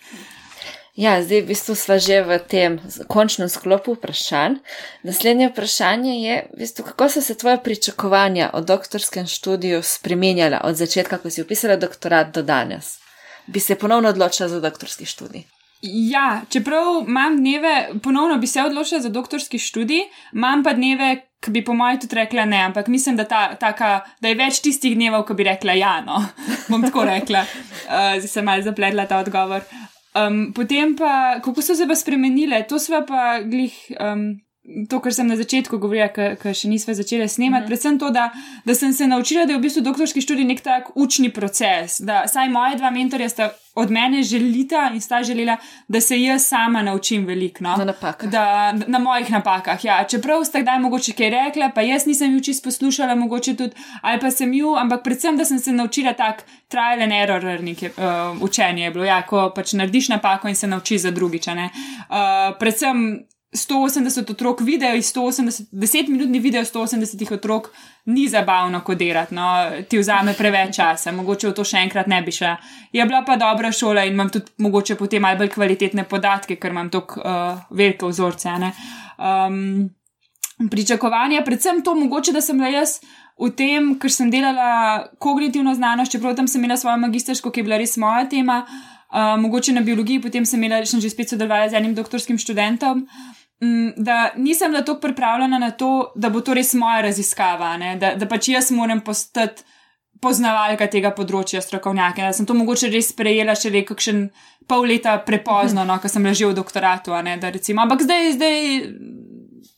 Ja, 0.98 1.22
zdaj 1.22 1.44
v 1.46 1.54
bistvu 1.54 1.76
smo 1.78 2.00
že 2.02 2.26
v 2.26 2.42
tem 2.42 2.82
končnem 3.06 3.46
sklopu 3.54 3.94
vprašanj. 3.94 4.58
Naslednje 5.06 5.54
vprašanje 5.54 6.14
je, 6.26 6.36
v 6.50 6.58
bistvu, 6.58 6.90
kako 6.90 7.06
so 7.10 7.22
se 7.22 7.38
tvoje 7.38 7.62
pričakovanja 7.62 8.50
o 8.54 8.62
doktorskem 8.66 9.28
študiju 9.30 9.84
spremenjala 9.86 10.66
od 10.66 10.74
začetka, 10.74 11.22
ko 11.22 11.30
si 11.30 11.46
upisala 11.46 11.78
doktorat 11.78 12.34
do 12.34 12.42
danes? 12.42 12.98
Bi 13.46 13.60
se 13.60 13.78
ponovno 13.78 14.10
odločila 14.10 14.50
za 14.50 14.60
doktorski 14.60 15.06
študij? 15.06 15.46
Ja, 15.82 16.42
čeprav 16.50 17.06
imam 17.08 17.38
dneve, 17.38 17.90
ponovno 18.04 18.38
bi 18.38 18.48
se 18.48 18.64
odločila 18.66 19.02
za 19.02 19.10
doktorski 19.10 19.60
študij, 19.60 20.02
imam 20.34 20.64
pa 20.64 20.74
dneve, 20.74 21.30
ki 21.40 21.52
bi 21.52 21.62
po 21.62 21.74
mojem 21.78 22.00
tudi 22.02 22.16
rekla 22.16 22.46
ne, 22.46 22.58
ampak 22.66 22.88
mislim, 22.88 23.16
da, 23.16 23.24
ta, 23.24 23.54
taka, 23.56 24.02
da 24.22 24.34
je 24.34 24.36
več 24.36 24.64
tistih 24.66 24.96
dnevov, 24.98 25.28
ki 25.30 25.38
bi 25.38 25.46
rekla 25.46 25.78
ja, 25.78 26.00
no, 26.02 26.24
bom 26.74 26.82
tako 26.82 27.06
rekla. 27.06 27.46
Uh, 27.86 28.18
zdaj 28.18 28.32
sem 28.32 28.50
malo 28.50 28.66
zapletla 28.66 29.06
ta 29.06 29.22
odgovor. 29.22 29.62
Um, 30.18 30.54
potem 30.54 30.96
pa, 30.96 31.40
kako 31.44 31.62
so 31.62 31.76
se 31.76 31.88
pa 31.88 31.96
spremenile, 31.96 32.64
to 32.70 32.80
sva 32.80 33.04
pa 33.06 33.42
glih. 33.46 33.76
Um, 34.00 34.40
To, 34.90 35.00
kar 35.00 35.14
sem 35.16 35.28
na 35.28 35.38
začetku 35.40 35.78
govorila, 35.80 36.10
ker 36.12 36.56
še 36.56 36.68
nismo 36.68 36.92
začeli 36.92 37.24
snemati, 37.32 37.64
mm. 37.64 37.70
predvsem 37.72 38.00
to, 38.02 38.10
da, 38.12 38.26
da 38.68 38.76
sem 38.76 38.92
se 38.94 39.08
naučila, 39.08 39.46
da 39.48 39.56
je 39.56 39.62
v 39.62 39.64
bistvu 39.64 39.84
doktorski 39.86 40.20
študij 40.22 40.44
nek 40.44 40.60
tak 40.66 40.90
učni 41.00 41.30
proces. 41.32 42.02
Da, 42.04 42.26
saj 42.28 42.52
moje 42.52 42.76
dva 42.82 42.92
mentorja 42.92 43.30
sta 43.32 43.48
od 43.78 43.92
mene 43.92 44.24
želita 44.28 44.90
in 44.94 45.02
sta 45.02 45.22
želela, 45.24 45.56
da 45.88 46.02
se 46.02 46.18
jaz 46.22 46.48
sama 46.48 46.82
naučim 46.82 47.26
veliko. 47.26 47.64
No? 47.64 47.76
Na 47.78 47.86
napakah. 47.86 48.30
Da, 48.30 48.74
na 48.88 49.00
mojih 49.00 49.32
napakah. 49.32 49.86
Ja. 49.86 50.02
Čeprav 50.04 50.44
sta 50.44 50.60
kdaj 50.66 50.80
mogoče 50.84 51.14
kaj 51.14 51.30
rekla, 51.30 51.70
pa 51.76 51.86
jaz 51.88 52.06
nisem 52.10 52.34
ju 52.34 52.44
čisto 52.44 52.68
poslušala, 52.68 53.16
mogoče 53.16 53.56
tudi, 53.56 53.76
ali 54.02 54.20
pa 54.20 54.32
sem 54.32 54.54
ju, 54.54 54.76
ampak 54.76 55.04
predvsem, 55.04 55.38
da 55.38 55.46
sem 55.46 55.60
se 55.60 55.72
naučila 55.72 56.14
tak 56.14 56.44
trial 56.68 57.06
and 57.08 57.14
error 57.14 57.64
nekaj, 57.64 57.90
uh, 57.90 58.42
učenje. 58.42 58.84
Je 58.84 58.92
bilo, 58.92 59.06
ja, 59.06 59.22
ko 59.22 59.48
pač 59.56 59.74
narediš 59.74 60.10
napako 60.10 60.52
in 60.52 60.56
se 60.56 60.68
naučiš 60.68 61.02
za 61.02 61.12
drugič. 61.12 61.48
Uh, 61.48 61.64
predvsem 62.60 63.28
180 63.58 64.32
otrok 64.32 64.62
video, 64.62 64.96
180, 64.96 65.72
10 65.72 66.10
minutni 66.10 66.40
video 66.40 66.62
180 66.62 67.34
otrok 67.34 67.72
ni 68.06 68.28
zabavno 68.28 68.82
kodirati, 68.84 69.36
no, 69.36 69.48
ti 69.90 70.00
vzame 70.00 70.34
preveč 70.38 70.76
časa, 70.76 71.12
mogoče 71.12 71.50
v 71.50 71.56
to 71.58 71.66
še 71.68 71.82
enkrat 71.84 72.08
ne 72.08 72.22
bi 72.24 72.32
šla. 72.32 72.56
Je 72.94 73.06
bila 73.06 73.24
pa 73.28 73.36
dobra 73.36 73.72
šola 73.72 74.06
in 74.08 74.16
imam 74.16 74.30
tudi 74.32 74.54
mogoče 74.64 74.96
potem 74.96 75.22
malo 75.22 75.42
bolj 75.42 75.52
kvalitetne 75.58 76.08
podatke, 76.08 76.56
ker 76.56 76.72
imam 76.72 76.90
tako 76.94 77.20
uh, 77.20 77.62
velike 77.70 78.08
vzorce. 78.08 78.56
Um, 79.18 79.90
pričakovanja, 80.72 81.44
predvsem 81.46 81.84
to, 81.84 81.96
mogoče, 81.96 82.32
da 82.32 82.42
sem 82.42 82.58
bila 82.58 82.72
jaz. 82.72 83.00
V 83.38 83.52
tem, 83.54 83.92
ker 84.02 84.10
sem 84.10 84.32
delala 84.34 85.04
kognitivno 85.22 85.76
znanost, 85.78 86.12
čeprav 86.12 86.36
tam 86.36 86.48
sem 86.48 86.64
imela 86.64 86.78
svojo 86.78 86.98
magistersko, 87.04 87.52
ki 87.52 87.62
je 87.62 87.68
bila 87.68 87.78
res 87.78 87.98
moja 88.02 88.24
tema, 88.30 88.64
uh, 88.66 89.36
mogoče 89.42 89.76
na 89.76 89.84
biologiji, 89.86 90.24
potem 90.24 90.46
sem 90.46 90.64
imela, 90.64 90.86
sem 90.86 91.04
že 91.04 91.12
spet 91.14 91.36
sodelovala 91.36 91.70
z 91.70 91.78
enim 91.78 91.94
doktorskim 91.98 92.40
študentom. 92.42 93.06
Mm, 93.64 93.94
da 93.98 94.32
nisem 94.36 94.72
bila 94.72 94.84
tako 94.86 95.00
pripravljena 95.02 95.58
na 95.60 95.72
to, 95.72 96.12
da 96.16 96.30
bo 96.30 96.44
to 96.46 96.54
res 96.54 96.76
moja 96.78 97.02
raziskava, 97.02 97.72
da, 97.98 98.14
da 98.16 98.28
pač 98.30 98.52
jaz 98.54 98.70
moram 98.72 99.02
postati 99.02 99.66
poznavalka 100.22 100.88
tega 100.90 101.12
področja 101.16 101.62
strokovnjaka. 101.62 102.28
Da 102.30 102.36
sem 102.38 102.46
to 102.50 102.56
mogoče 102.58 102.90
res 102.94 103.12
sprejela 103.14 103.56
še 103.58 103.72
le 103.74 103.84
kakšen 103.88 104.28
pol 104.68 104.88
leta 104.90 105.16
prepozno, 105.26 105.86
no, 105.88 105.98
ko 106.02 106.10
sem 106.12 106.26
ležela 106.26 106.54
v 106.54 106.60
doktoratu. 106.60 107.16
Ne, 107.26 107.38
recimo, 107.42 107.84
ampak 107.86 108.04
zdaj, 108.06 108.34
zdaj, 108.38 108.58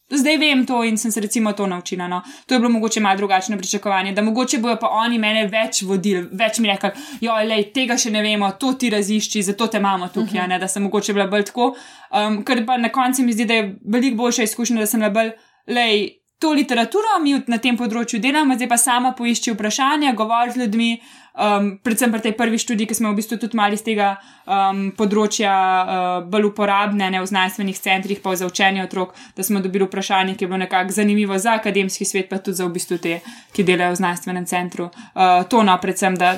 zdaj 0.10 0.38
vem 0.38 0.66
to 0.66 0.84
in 0.84 0.98
sem 0.98 1.12
se 1.12 1.22
recimo 1.22 1.54
to 1.54 1.68
naučila. 1.68 2.08
No. 2.08 2.22
To 2.46 2.54
je 2.54 2.60
bilo 2.60 2.70
mogoče 2.70 3.00
malo 3.00 3.18
drugačno 3.18 3.58
pričakovanje, 3.58 4.14
da 4.14 4.22
mogoče 4.22 4.58
bojo 4.58 4.78
pa 4.82 4.88
oni 4.88 5.20
mene 5.20 5.48
več 5.48 5.82
vodili, 5.82 6.28
več 6.32 6.60
mi 6.60 6.68
rekli, 6.68 6.90
jo, 7.22 7.34
lej, 7.46 7.70
tega 7.74 7.98
še 7.98 8.12
ne 8.12 8.22
vemo, 8.22 8.52
to 8.52 8.74
ti 8.74 8.90
razišči, 8.90 9.44
zato 9.44 9.68
te 9.68 9.78
imamo 9.78 10.08
tukaj, 10.08 10.40
uh 10.40 10.46
-huh. 10.46 10.48
ne, 10.50 10.60
da 10.60 10.68
sem 10.68 10.84
mogoče 10.84 11.14
bila 11.14 11.28
bolj 11.28 11.44
tako. 11.44 11.76
Um, 12.12 12.44
ker 12.46 12.66
pa 12.66 12.78
na 12.78 12.90
koncu 12.90 13.24
mi 13.24 13.34
zdi, 13.34 13.46
da 13.46 13.54
je 13.54 13.76
veliko 13.86 14.18
boljša 14.18 14.44
izkušnja, 14.44 14.80
da 14.80 14.86
sem 14.86 15.00
bila 15.00 15.10
bolj, 15.10 15.32
lej. 15.68 16.10
To 16.40 16.52
literaturo 16.52 17.20
mi 17.22 17.42
na 17.48 17.58
tem 17.58 17.78
področju 17.78 18.20
delamo, 18.20 18.56
zdaj 18.56 18.68
pa 18.70 18.78
sama 18.78 19.12
poišči 19.12 19.52
vprašanja, 19.52 20.14
govori 20.14 20.52
z 20.52 20.56
ljudmi, 20.56 21.02
um, 21.34 21.78
predvsem 21.84 22.12
pri 22.12 22.22
tej 22.22 22.34
prvi 22.38 22.58
študiji, 22.58 22.88
ki 22.88 22.98
smo 22.98 23.12
v 23.12 23.20
bistvu 23.20 23.38
tudi 23.38 23.58
mali 23.58 23.78
z 23.78 23.86
tega 23.92 24.10
um, 24.46 24.90
področja 24.98 25.54
uh, 25.54 26.28
bolj 26.28 26.50
uporabne, 26.52 27.10
ne 27.10 27.22
v 27.22 27.30
znanstvenih 27.30 27.80
centrih, 27.80 28.22
pa 28.22 28.36
za 28.36 28.50
učenje 28.50 28.84
otrok, 28.84 29.16
da 29.38 29.44
smo 29.44 29.64
dobili 29.64 29.88
vprašanje, 29.88 30.36
ki 30.36 30.46
je 30.46 30.52
bilo 30.52 30.62
nekako 30.64 30.96
zanimivo 30.96 31.38
za 31.38 31.58
akademski 31.60 32.06
svet, 32.06 32.30
pa 32.30 32.42
tudi 32.44 32.60
za 32.60 32.68
v 32.68 32.76
bistvu 32.76 33.00
te, 33.02 33.20
ki 33.56 33.68
delajo 33.68 33.96
v 33.96 34.02
znanstvenem 34.04 34.46
centru. 34.50 34.90
Uh, 35.16 35.44
to 35.50 35.64
no, 35.64 35.78
predvsem, 35.82 36.18
da, 36.20 36.36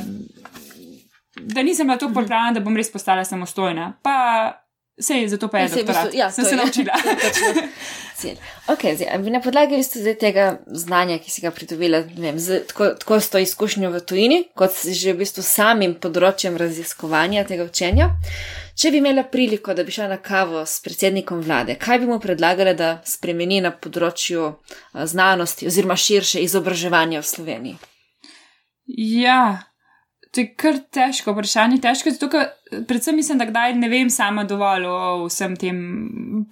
da 1.41 1.63
nisem 1.63 1.87
bila 1.87 1.97
tako 1.97 2.13
pripravljena, 2.21 2.59
da 2.59 2.65
bom 2.65 2.77
res 2.77 2.91
postala 2.91 3.25
samostojna. 3.25 3.93
Pa 4.03 4.60
Sej, 5.01 5.27
zato 5.27 5.47
pa 5.47 5.59
je 5.59 5.69
to 5.69 5.75
bilo. 5.75 6.09
Ja, 6.13 6.31
sem 6.31 6.45
se 6.45 6.55
naučila. 6.55 6.93
okay, 8.67 8.95
zdaj, 8.95 9.31
na 9.31 9.41
podlagi 9.41 9.83
zdaj, 9.83 10.15
tega 10.15 10.59
znanja, 10.67 11.17
ki 11.17 11.31
si 11.31 11.41
ga 11.41 11.51
pridobila, 11.51 12.03
vem, 12.17 12.39
z, 12.39 12.61
tako, 12.67 12.91
tako 12.99 13.19
s 13.19 13.29
to 13.29 13.41
izkušnjo 13.41 13.89
v 13.91 14.01
tujini, 14.05 14.43
kot 14.55 14.77
že 14.85 15.13
v 15.13 15.23
bistvu 15.23 15.43
samim 15.43 15.95
področjem 15.97 16.57
raziskovanja 16.57 17.47
tega 17.49 17.65
učenja, 17.65 18.11
če 18.77 18.91
bi 18.93 19.01
imela 19.01 19.23
priliko, 19.23 19.73
da 19.73 19.83
bi 19.83 19.95
šla 19.95 20.11
na 20.13 20.19
kavo 20.21 20.61
s 20.65 20.83
predsednikom 20.85 21.41
vlade, 21.41 21.79
kaj 21.81 22.03
bi 22.03 22.11
mu 22.11 22.19
predlagala, 22.21 22.75
da 22.77 22.99
spremeni 23.05 23.61
na 23.65 23.73
področju 23.73 24.53
znanosti 24.93 25.69
oziroma 25.71 25.97
širše 25.97 26.45
izobraževanja 26.45 27.23
v 27.23 27.31
Sloveniji? 27.31 27.81
Ja, 28.85 29.70
To 30.31 30.39
je 30.39 30.47
kar 30.55 30.77
težko 30.95 31.33
vprašanje, 31.35 31.81
težko 31.83 32.13
zato, 32.15 32.29
ker 32.31 32.85
predvsem 32.87 33.17
mislim, 33.19 33.41
da 33.41 33.49
kdaj 33.49 33.75
ne 33.75 33.89
vem 33.91 34.09
sama 34.09 34.45
dovolj 34.47 34.87
o 34.87 35.01
vsem 35.25 35.57
tem 35.59 35.81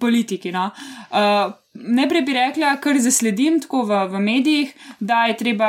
politiki. 0.00 0.52
No. 0.52 0.68
Uh, 1.10 1.56
Najprej 1.70 2.22
bi 2.26 2.32
rekla, 2.34 2.72
kar 2.82 2.98
zasledim 2.98 3.60
tako 3.62 3.84
v, 3.86 3.98
v 4.10 4.20
medijih, 4.20 4.72
da 4.98 5.22
je 5.30 5.36
treba 5.38 5.68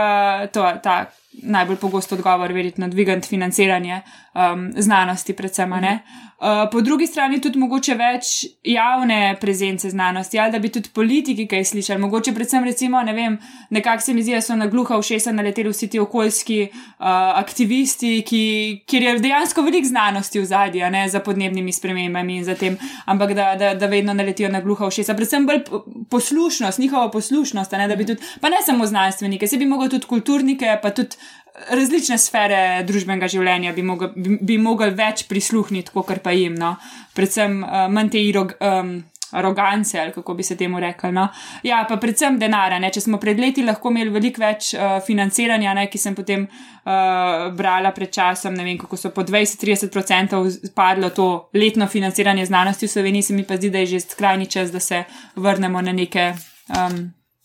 to, 0.49 0.65
ta 0.83 1.05
najbolj 1.45 1.77
pogosto 1.77 2.15
odgovor, 2.17 2.51
verjetno, 2.53 2.89
dvigati 2.89 3.27
financiranje 3.27 4.01
um, 4.33 4.71
znanosti, 4.77 5.33
predvsem. 5.33 5.71
Uh, 5.71 6.71
po 6.71 6.81
drugi 6.81 7.07
strani 7.07 7.37
tudi 7.41 7.59
mogoče 7.59 7.95
več 7.95 8.29
javne 8.65 9.37
prezence 9.41 9.89
znanosti, 9.89 10.39
ali 10.39 10.51
da 10.51 10.59
bi 10.59 10.71
tudi 10.73 10.89
politiki 10.93 11.45
kaj 11.47 11.65
slišali. 11.69 12.01
Mogoče 12.01 12.33
predvsem, 12.33 12.63
recimo, 12.65 13.01
ne 13.05 13.13
vem, 13.13 13.37
nekako 13.69 14.01
se 14.01 14.13
mi 14.13 14.23
zdi, 14.23 14.33
da 14.35 14.41
so 14.41 14.55
na 14.57 14.65
gluha 14.67 14.97
všesa 15.01 15.31
naleteli 15.37 15.69
vsi 15.69 15.89
ti 15.93 15.99
okoljski 15.99 16.57
uh, 16.71 17.05
aktivisti, 17.43 18.23
ki, 18.27 18.41
kjer 18.89 19.03
je 19.03 19.13
dejansko 19.27 19.61
veliko 19.61 19.87
znanosti 19.87 20.41
v 20.41 20.45
zadnji, 20.49 20.81
za 21.09 21.19
podnebnimi 21.19 21.73
spremembami 21.73 22.37
in 22.37 22.43
za 22.43 22.55
tem, 22.55 22.77
ampak 23.05 23.35
da, 23.37 23.53
da, 23.55 23.73
da 23.75 23.87
vedno 23.91 24.13
naletijo 24.13 24.49
na 24.49 24.61
gluha 24.61 24.89
všesa. 24.89 25.13
Predvsem 25.13 25.45
bolj 25.45 25.61
poslušnost, 26.09 26.79
njihovo 26.79 27.11
poslušnost, 27.11 27.71
ne, 27.77 27.89
tudi, 27.97 28.17
pa 28.41 28.49
ne 28.49 28.63
samo 28.65 28.85
znanstvenike, 28.85 29.47
se 29.47 29.57
bi 29.57 29.69
mogli 29.69 29.89
tudi 29.89 30.09
kulturnike, 30.09 30.79
pa 30.81 30.89
tudi 30.89 31.21
različne 31.69 32.17
sfere 32.17 32.83
družbenega 32.87 33.27
življenja 33.31 33.73
bi 33.75 33.83
mogli, 33.85 34.11
bi, 34.15 34.37
bi 34.41 34.57
mogli 34.61 34.91
več 34.95 35.25
prisluhniti, 35.29 35.93
kot 35.93 36.19
pa 36.23 36.33
jim, 36.35 36.55
no. 36.59 36.75
predvsem 37.15 37.61
uh, 37.63 37.87
manj 37.91 38.13
te 38.15 38.23
irog. 38.23 38.55
Um, 38.59 39.01
Arogance, 39.31 39.95
ali 39.95 40.11
kako 40.11 40.33
bi 40.33 40.43
se 40.43 40.57
temu 40.57 40.79
rekli. 40.79 41.11
No? 41.11 41.27
Ja, 41.63 41.85
pa 41.89 41.95
predvsem 41.97 42.35
denarja. 42.39 42.81
Če 42.91 43.01
smo 43.05 43.19
pred 43.19 43.39
leti 43.39 43.63
lahko 43.63 43.87
imeli 43.87 44.11
veliko 44.11 44.43
več 44.43 44.73
uh, 44.75 44.97
financiranja, 45.05 45.71
ne, 45.77 45.85
ki 45.87 46.01
sem 46.01 46.17
potem 46.17 46.43
uh, 46.43 47.47
brala 47.55 47.93
pred 47.95 48.11
časom, 48.11 48.57
ne 48.59 48.65
vem, 48.67 48.75
kako 48.81 48.99
so 48.99 49.13
po 49.15 49.23
20-30% 49.23 50.73
padlo 50.75 51.13
to 51.15 51.29
letno 51.55 51.87
financiranje 51.87 52.49
znanosti 52.51 52.89
v 52.89 52.93
Sloveniji, 52.97 53.29
se 53.29 53.37
mi 53.37 53.47
pa 53.47 53.55
zdi, 53.55 53.71
da 53.71 53.85
je 53.85 53.93
že 53.93 54.03
skrajni 54.09 54.51
čas, 54.51 54.71
da 54.71 54.83
se 54.83 55.03
vrnemo 55.35 55.81
na 55.81 55.95
neke, 55.95 56.33
um, 56.75 57.01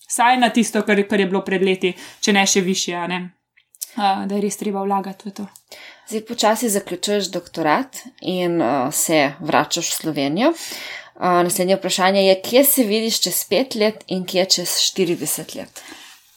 saj 0.09 0.43
na 0.43 0.51
tisto, 0.51 0.83
kar, 0.83 1.07
kar 1.07 1.23
je 1.23 1.31
bilo 1.31 1.47
pred 1.47 1.63
leti, 1.63 1.95
če 2.21 2.35
ne 2.35 2.47
še 2.47 2.67
više. 2.67 2.99
Ne? 3.07 3.36
Da 3.97 4.35
je 4.35 4.41
res 4.41 4.57
treba 4.57 4.85
vlagati 4.85 5.29
v 5.29 5.35
to. 5.41 5.47
Zdaj 6.09 6.25
počasi 6.29 6.69
zaključuješ 6.71 7.31
doktorat 7.35 7.97
in 8.21 8.61
uh, 8.63 8.93
se 8.95 9.33
vračaš 9.41 9.91
v 9.91 9.95
Slovenijo. 9.95 10.49
Uh, 10.51 11.23
naslednje 11.23 11.77
vprašanje 11.77 12.27
je, 12.27 12.41
kje 12.43 12.65
se 12.65 12.85
vidiš 12.85 13.21
čez 13.21 13.45
pet 13.49 13.75
let 13.75 14.05
in 14.07 14.27
kje 14.27 14.45
čez 14.45 14.69
40 14.69 15.57
let? 15.57 15.83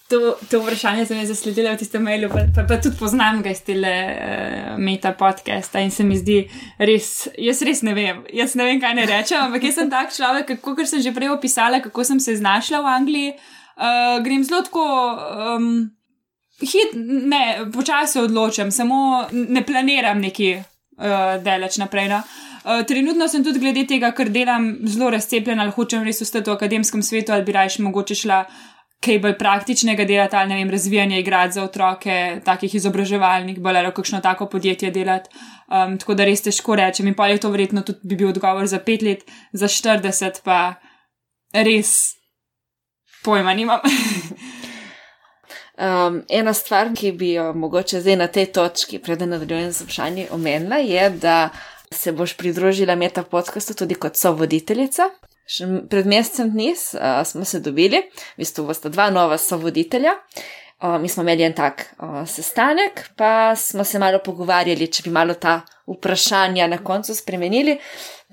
To, 0.10 0.38
to 0.50 0.62
vprašanje 0.64 1.06
sem 1.06 1.26
zasledila 1.26 1.76
v 1.76 1.78
tistem 1.78 2.02
mailu, 2.02 2.32
pa, 2.34 2.48
pa, 2.56 2.64
pa 2.66 2.80
tudi 2.82 2.98
poznam 2.98 3.44
ga 3.46 3.52
iz 3.54 3.62
tele 3.62 3.92
uh, 4.10 4.80
meta 4.82 5.12
podcasta 5.14 5.84
in 5.86 5.92
se 5.92 6.04
mi 6.04 6.18
zdi 6.18 6.40
res, 6.80 7.28
jaz 7.38 7.62
res 7.62 7.84
ne 7.86 7.94
vem, 7.94 8.24
jaz 8.34 8.56
ne 8.58 8.66
vem, 8.66 8.82
kaj 8.82 8.96
ne 8.98 9.06
rečem, 9.06 9.38
ampak 9.44 9.70
jaz 9.70 9.78
sem 9.78 9.92
tak 9.92 10.16
človek, 10.16 10.56
kako 10.64 10.88
sem 10.88 11.06
že 11.06 11.14
prej 11.14 11.30
opisala, 11.36 11.84
kako 11.84 12.08
sem 12.08 12.20
se 12.20 12.40
znašla 12.42 12.82
v 12.82 12.94
Angliji. 12.96 13.38
Uh, 13.78 14.18
grem 14.26 14.42
zelo 14.44 14.66
tako. 14.66 14.88
Um, 15.56 15.99
hit, 16.62 16.96
ne, 16.96 17.70
počasi 17.74 18.20
odločam, 18.20 18.72
samo 18.72 19.28
ne 19.32 19.64
planiram 19.66 20.20
neki 20.20 20.54
uh, 20.60 21.38
daleč 21.44 21.78
naprej. 21.78 22.10
No. 22.10 22.22
Uh, 22.64 22.84
trenutno 22.88 23.28
sem 23.28 23.44
tudi 23.44 23.60
glede 23.60 23.86
tega, 23.88 24.12
ker 24.16 24.32
delam 24.34 24.72
zelo 24.88 25.10
razcepljen, 25.16 25.60
ali 25.60 25.76
hočem 25.76 26.04
res 26.04 26.22
ostati 26.22 26.50
v 26.52 26.58
akademskem 26.58 27.04
svetu, 27.04 27.34
ali 27.34 27.48
bi 27.48 27.56
raje 27.56 27.84
mogoče 27.84 28.16
šla 28.16 28.44
kaj 29.00 29.20
bolj 29.24 29.38
praktičnega 29.40 30.04
delati, 30.04 30.36
ali 30.36 30.50
ne 30.50 30.56
vem, 30.60 30.70
razvijanje 30.70 31.20
igrati 31.20 31.56
za 31.56 31.64
otroke, 31.64 32.42
takih 32.46 32.76
izobraževalnih, 32.76 33.60
bolj 33.64 33.80
ali 33.80 33.94
kakšno 33.96 34.20
tako 34.22 34.50
podjetje 34.52 34.92
delati. 34.92 35.30
Um, 35.70 35.96
tako 35.98 36.18
da 36.20 36.26
res 36.28 36.44
težko 36.44 36.76
rečem, 36.76 37.08
in 37.08 37.16
pa 37.16 37.30
je 37.30 37.38
to 37.40 37.52
verjetno 37.54 37.82
tudi 37.88 38.00
bi 38.04 38.20
bil 38.20 38.34
odgovor 38.34 38.68
za 38.68 38.80
pet 38.84 39.02
let, 39.02 39.24
za 39.54 39.68
40 39.72 40.42
pa 40.44 40.76
res 41.54 42.16
pojma 43.24 43.54
nimam. 43.54 43.80
Um, 45.80 46.24
ena 46.28 46.52
stvar, 46.54 46.90
ki 46.92 47.14
bi 47.16 47.32
jo 47.38 47.54
mogoče 47.56 48.02
zdaj 48.04 48.16
na 48.20 48.28
tej 48.28 48.50
točki, 48.52 48.98
preden 49.00 49.30
nadaljujem 49.32 49.72
z 49.72 49.86
vprašanjem, 49.86 50.28
omenila, 50.36 50.76
je, 50.84 51.10
da 51.10 51.50
se 51.92 52.12
boš 52.12 52.34
pridružila 52.38 52.96
meta 52.96 53.24
podkastu 53.24 53.74
tudi 53.74 53.96
kot 53.96 54.20
sovoditeljica. 54.20 55.08
Še 55.48 55.70
pred 55.90 56.06
mesecem 56.06 56.52
dni 56.52 56.74
uh, 56.74 57.22
smo 57.26 57.48
se 57.48 57.64
dobili, 57.64 58.04
v 58.36 58.44
bistvu 58.44 58.68
bosta 58.68 58.92
dva 58.92 59.08
nova 59.10 59.38
sovoditelja. 59.40 60.18
Uh, 60.84 61.00
mi 61.00 61.08
smo 61.08 61.24
imeli 61.24 61.48
en 61.48 61.56
tak 61.56 61.86
uh, 61.96 62.22
sestanek, 62.28 63.06
pa 63.16 63.56
smo 63.56 63.88
se 63.88 64.04
malo 64.04 64.20
pogovarjali, 64.26 64.92
če 64.92 65.08
bi 65.08 65.16
malo 65.16 65.40
ta 65.40 65.62
vprašanja 65.88 66.68
na 66.68 66.84
koncu 66.84 67.16
spremenili 67.16 67.80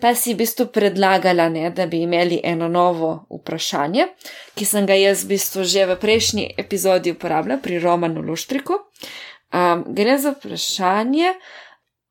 pa 0.01 0.15
si 0.15 0.35
v 0.35 0.45
bistvu 0.45 0.69
predlagala, 0.73 1.49
ne, 1.49 1.71
da 1.71 1.87
bi 1.87 2.03
imeli 2.05 2.41
eno 2.45 2.69
novo 2.69 3.27
vprašanje, 3.33 4.09
ki 4.55 4.65
sem 4.69 4.87
ga 4.87 4.97
jaz 4.99 5.25
v 5.25 5.37
bistvu 5.37 5.65
že 5.65 5.87
v 5.89 5.97
prejšnji 6.01 6.51
epizodi 6.59 7.15
uporabljala 7.17 7.61
pri 7.63 7.81
Romanu 7.81 8.21
Luštriku. 8.21 8.77
Um, 9.57 9.87
gre 9.97 10.19
za 10.19 10.35
vprašanje, 10.37 11.33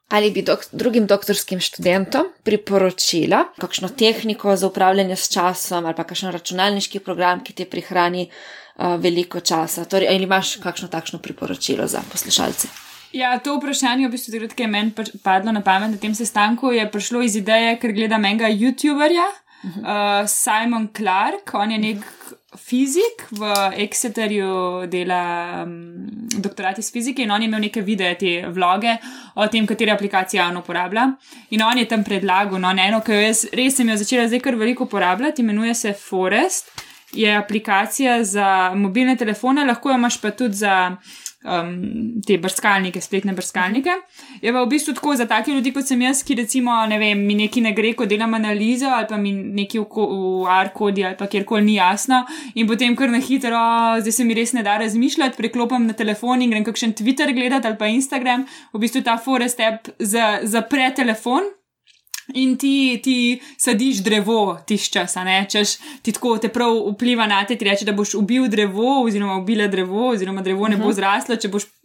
ali 0.09 0.31
bi 0.31 0.41
dok 0.41 0.65
drugim 0.71 1.05
doktorskim 1.05 1.59
študentom 1.59 2.29
priporočila 2.43 3.51
kakšno 3.61 3.89
tehniko 3.89 4.55
za 4.55 4.67
upravljanje 4.67 5.15
s 5.15 5.29
časom 5.33 5.85
ali 5.85 5.95
pa 5.97 6.03
kakšen 6.03 6.31
računalniški 6.31 6.99
program, 6.99 7.43
ki 7.43 7.53
ti 7.53 7.69
prihrani 7.69 8.25
uh, 8.29 8.97
veliko 8.97 9.39
časa. 9.39 9.85
Torej, 9.85 10.09
ali 10.09 10.25
imaš 10.25 10.57
kakšno 10.63 10.89
takšno 10.89 11.21
priporočilo 11.21 11.87
za 11.87 12.01
poslušalce? 12.11 12.94
Ja, 13.13 13.39
to 13.39 13.57
vprašanje, 13.57 14.07
v 14.07 14.11
bistvu, 14.11 14.33
tudi, 14.33 14.47
ki 14.55 14.63
je 14.63 14.67
meni 14.67 15.07
padlo 15.23 15.51
na 15.51 15.61
pamet 15.61 15.91
na 15.91 15.97
tem 15.97 16.15
sestanku, 16.15 16.71
je 16.71 16.85
prišlo 16.91 17.21
iz 17.21 17.35
ideje, 17.35 17.77
ker 17.79 17.93
gledam 17.95 18.25
enega 18.25 18.49
YouTuberja, 18.49 19.27
uh 19.63 19.69
-huh. 19.69 19.81
uh, 19.81 20.27
Simon 20.27 20.89
Clark, 20.93 21.53
on 21.53 21.71
je 21.71 21.77
nek 21.77 22.05
fizik 22.57 23.27
v 23.31 23.51
Exeterju, 23.83 24.87
dela 24.87 25.63
um, 25.65 25.95
doktorat 26.41 26.79
iz 26.79 26.91
fizike 26.91 27.23
in 27.23 27.31
on 27.31 27.41
je 27.41 27.49
imel 27.49 27.59
neke 27.67 27.81
videe, 27.81 28.15
te 28.19 28.47
vloge 28.47 28.97
o 29.35 29.47
tem, 29.47 29.67
katere 29.67 29.91
aplikacije 29.91 30.43
on 30.43 30.57
uporablja. 30.57 31.09
In 31.49 31.63
on 31.63 31.77
je 31.77 31.87
tam 31.87 32.03
predlagal, 32.03 32.59
no, 32.59 32.71
eno, 32.71 33.01
ki 33.01 33.11
jo 33.11 33.21
jaz 33.21 33.45
res 33.53 33.77
sem 33.77 33.89
jo 33.89 33.97
začela 33.99 34.27
zdaj 34.27 34.43
kar 34.45 34.55
veliko 34.59 34.87
uporabljati, 34.89 35.41
imenuje 35.41 35.75
se 35.75 35.93
Forest. 35.93 36.71
Je 37.15 37.31
aplikacija 37.31 38.23
za 38.23 38.73
mobilne 38.75 39.15
telefone, 39.15 39.63
lahko 39.65 39.89
jo 39.89 39.95
imaš 39.95 40.17
pa 40.21 40.31
tudi 40.35 40.57
za 40.59 40.97
um, 41.45 42.21
te 42.25 42.37
brskalnike, 42.41 43.01
spletne 43.01 43.33
brskalnike. 43.37 43.93
Je 44.41 44.53
pa 44.53 44.63
v 44.63 44.69
bistvu 44.71 44.95
tako 44.97 45.15
za 45.15 45.27
take 45.29 45.53
ljudi, 45.53 45.73
kot 45.75 45.87
sem 45.87 46.01
jaz, 46.01 46.23
ki 46.25 46.37
recimo, 46.41 46.75
ne 46.89 46.99
vem, 47.01 47.21
mi 47.27 47.37
nekaj 47.39 47.63
ne 47.63 47.73
gre, 47.77 47.93
ko 47.97 48.07
delam 48.09 48.33
analizo 48.37 48.89
ali 48.91 49.09
pa 49.09 49.19
mi 49.21 49.33
nekaj 49.33 49.81
v, 49.81 50.07
v 50.43 50.55
R-kodi 50.59 51.05
ali 51.05 51.19
pa 51.19 51.29
kjerkoli 51.31 51.65
ni 51.65 51.77
jasno 51.77 52.23
in 52.55 52.67
potem 52.67 52.95
kar 52.95 53.11
na 53.13 53.21
hitro, 53.23 53.65
zdaj 54.01 54.17
se 54.17 54.25
mi 54.27 54.37
res 54.37 54.55
ne 54.57 54.63
da 54.65 54.77
razmišljati, 54.81 55.37
preklopim 55.39 55.87
na 55.89 55.97
telefon 55.97 56.41
in 56.41 56.53
grem 56.53 56.65
kakšen 56.65 56.95
Twitter 56.97 57.33
gledati 57.35 57.67
ali 57.67 57.77
pa 57.79 57.91
Instagram, 57.91 58.47
v 58.73 58.81
bistvu 58.81 59.03
ta 59.05 59.17
forest 59.21 59.61
app 59.61 59.91
zapre 59.99 60.91
telefon. 60.95 61.53
In 62.33 62.57
ti, 62.57 62.99
ti 63.03 63.41
sadiš 63.57 64.01
drevo 64.03 64.57
tiš 64.67 64.89
čas, 64.91 65.15
ne 65.15 65.45
češ 65.49 65.77
ti 66.01 66.11
tako 66.11 66.37
te 66.37 66.49
prav 66.49 66.73
vpliva 66.91 67.27
na 67.27 67.43
te, 67.45 67.55
ti 67.55 67.65
reče, 67.65 67.85
da 67.85 67.93
boš 67.93 68.15
ubil 68.17 68.47
drevo, 68.49 69.03
oziroma 69.03 69.37
ubila 69.37 69.67
drevo, 69.67 70.09
oziroma 70.09 70.41
drevo 70.41 70.67
ne 70.67 70.77
bo 70.77 70.89
mhm. 70.89 70.95
zraslo, 70.97 71.35
če 71.35 71.51
boš 71.53 71.63
uh, 71.63 71.84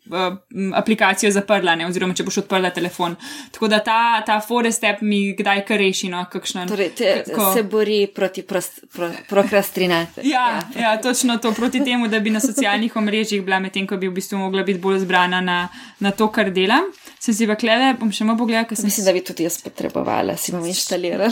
aplikacijo 0.75 1.31
zaprla, 1.33 1.75
ne, 1.79 1.87
oziroma 1.87 2.15
če 2.17 2.25
boš 2.27 2.41
odprla 2.43 2.73
telefon. 2.75 3.15
Tako 3.55 3.69
da 3.71 3.79
ta, 3.85 3.99
ta 4.27 4.41
forest 4.43 4.85
app 4.89 5.03
mi 5.07 5.21
kdaj 5.39 5.65
kar 5.69 5.79
reši, 5.81 6.11
no, 6.13 6.25
kakšno. 6.33 6.67
Torej, 6.71 6.91
te, 6.99 7.13
kako... 7.29 7.53
se 7.55 7.63
bori 7.63 8.01
proti 8.15 8.43
prost, 8.43 8.83
pro, 8.95 9.11
prokrastinaciji. 9.29 10.31
Ja, 10.31 10.47
ja. 10.75 10.81
ja, 10.81 10.97
točno 11.01 11.39
to, 11.39 11.53
proti 11.55 11.85
temu, 11.85 12.09
da 12.09 12.21
bi 12.21 12.33
na 12.35 12.41
socialnih 12.41 12.97
omrežjih 12.97 13.45
bila 13.45 13.61
medtem, 13.61 13.87
ko 13.87 14.01
bi 14.01 14.09
v 14.09 14.19
bistvu 14.19 14.41
mogla 14.41 14.65
biti 14.67 14.81
bolj 14.83 15.05
zbrana 15.05 15.41
na, 15.45 15.61
na 16.01 16.11
to, 16.11 16.31
kar 16.33 16.51
delam 16.55 16.91
sem 17.21 17.35
si 17.37 17.47
pa 17.47 17.55
klele, 17.61 17.93
bom 18.01 18.09
še 18.09 18.25
malo 18.25 18.41
pogledala, 18.41 18.65
kaj 18.69 18.81
sem. 18.81 18.89
Mislim, 18.89 19.05
da 19.05 19.13
bi 19.13 19.21
tudi 19.25 19.45
jaz 19.45 19.59
potrebovala, 19.61 20.39
si 20.41 20.55
bom 20.55 20.65
inštalirala. 20.65 21.29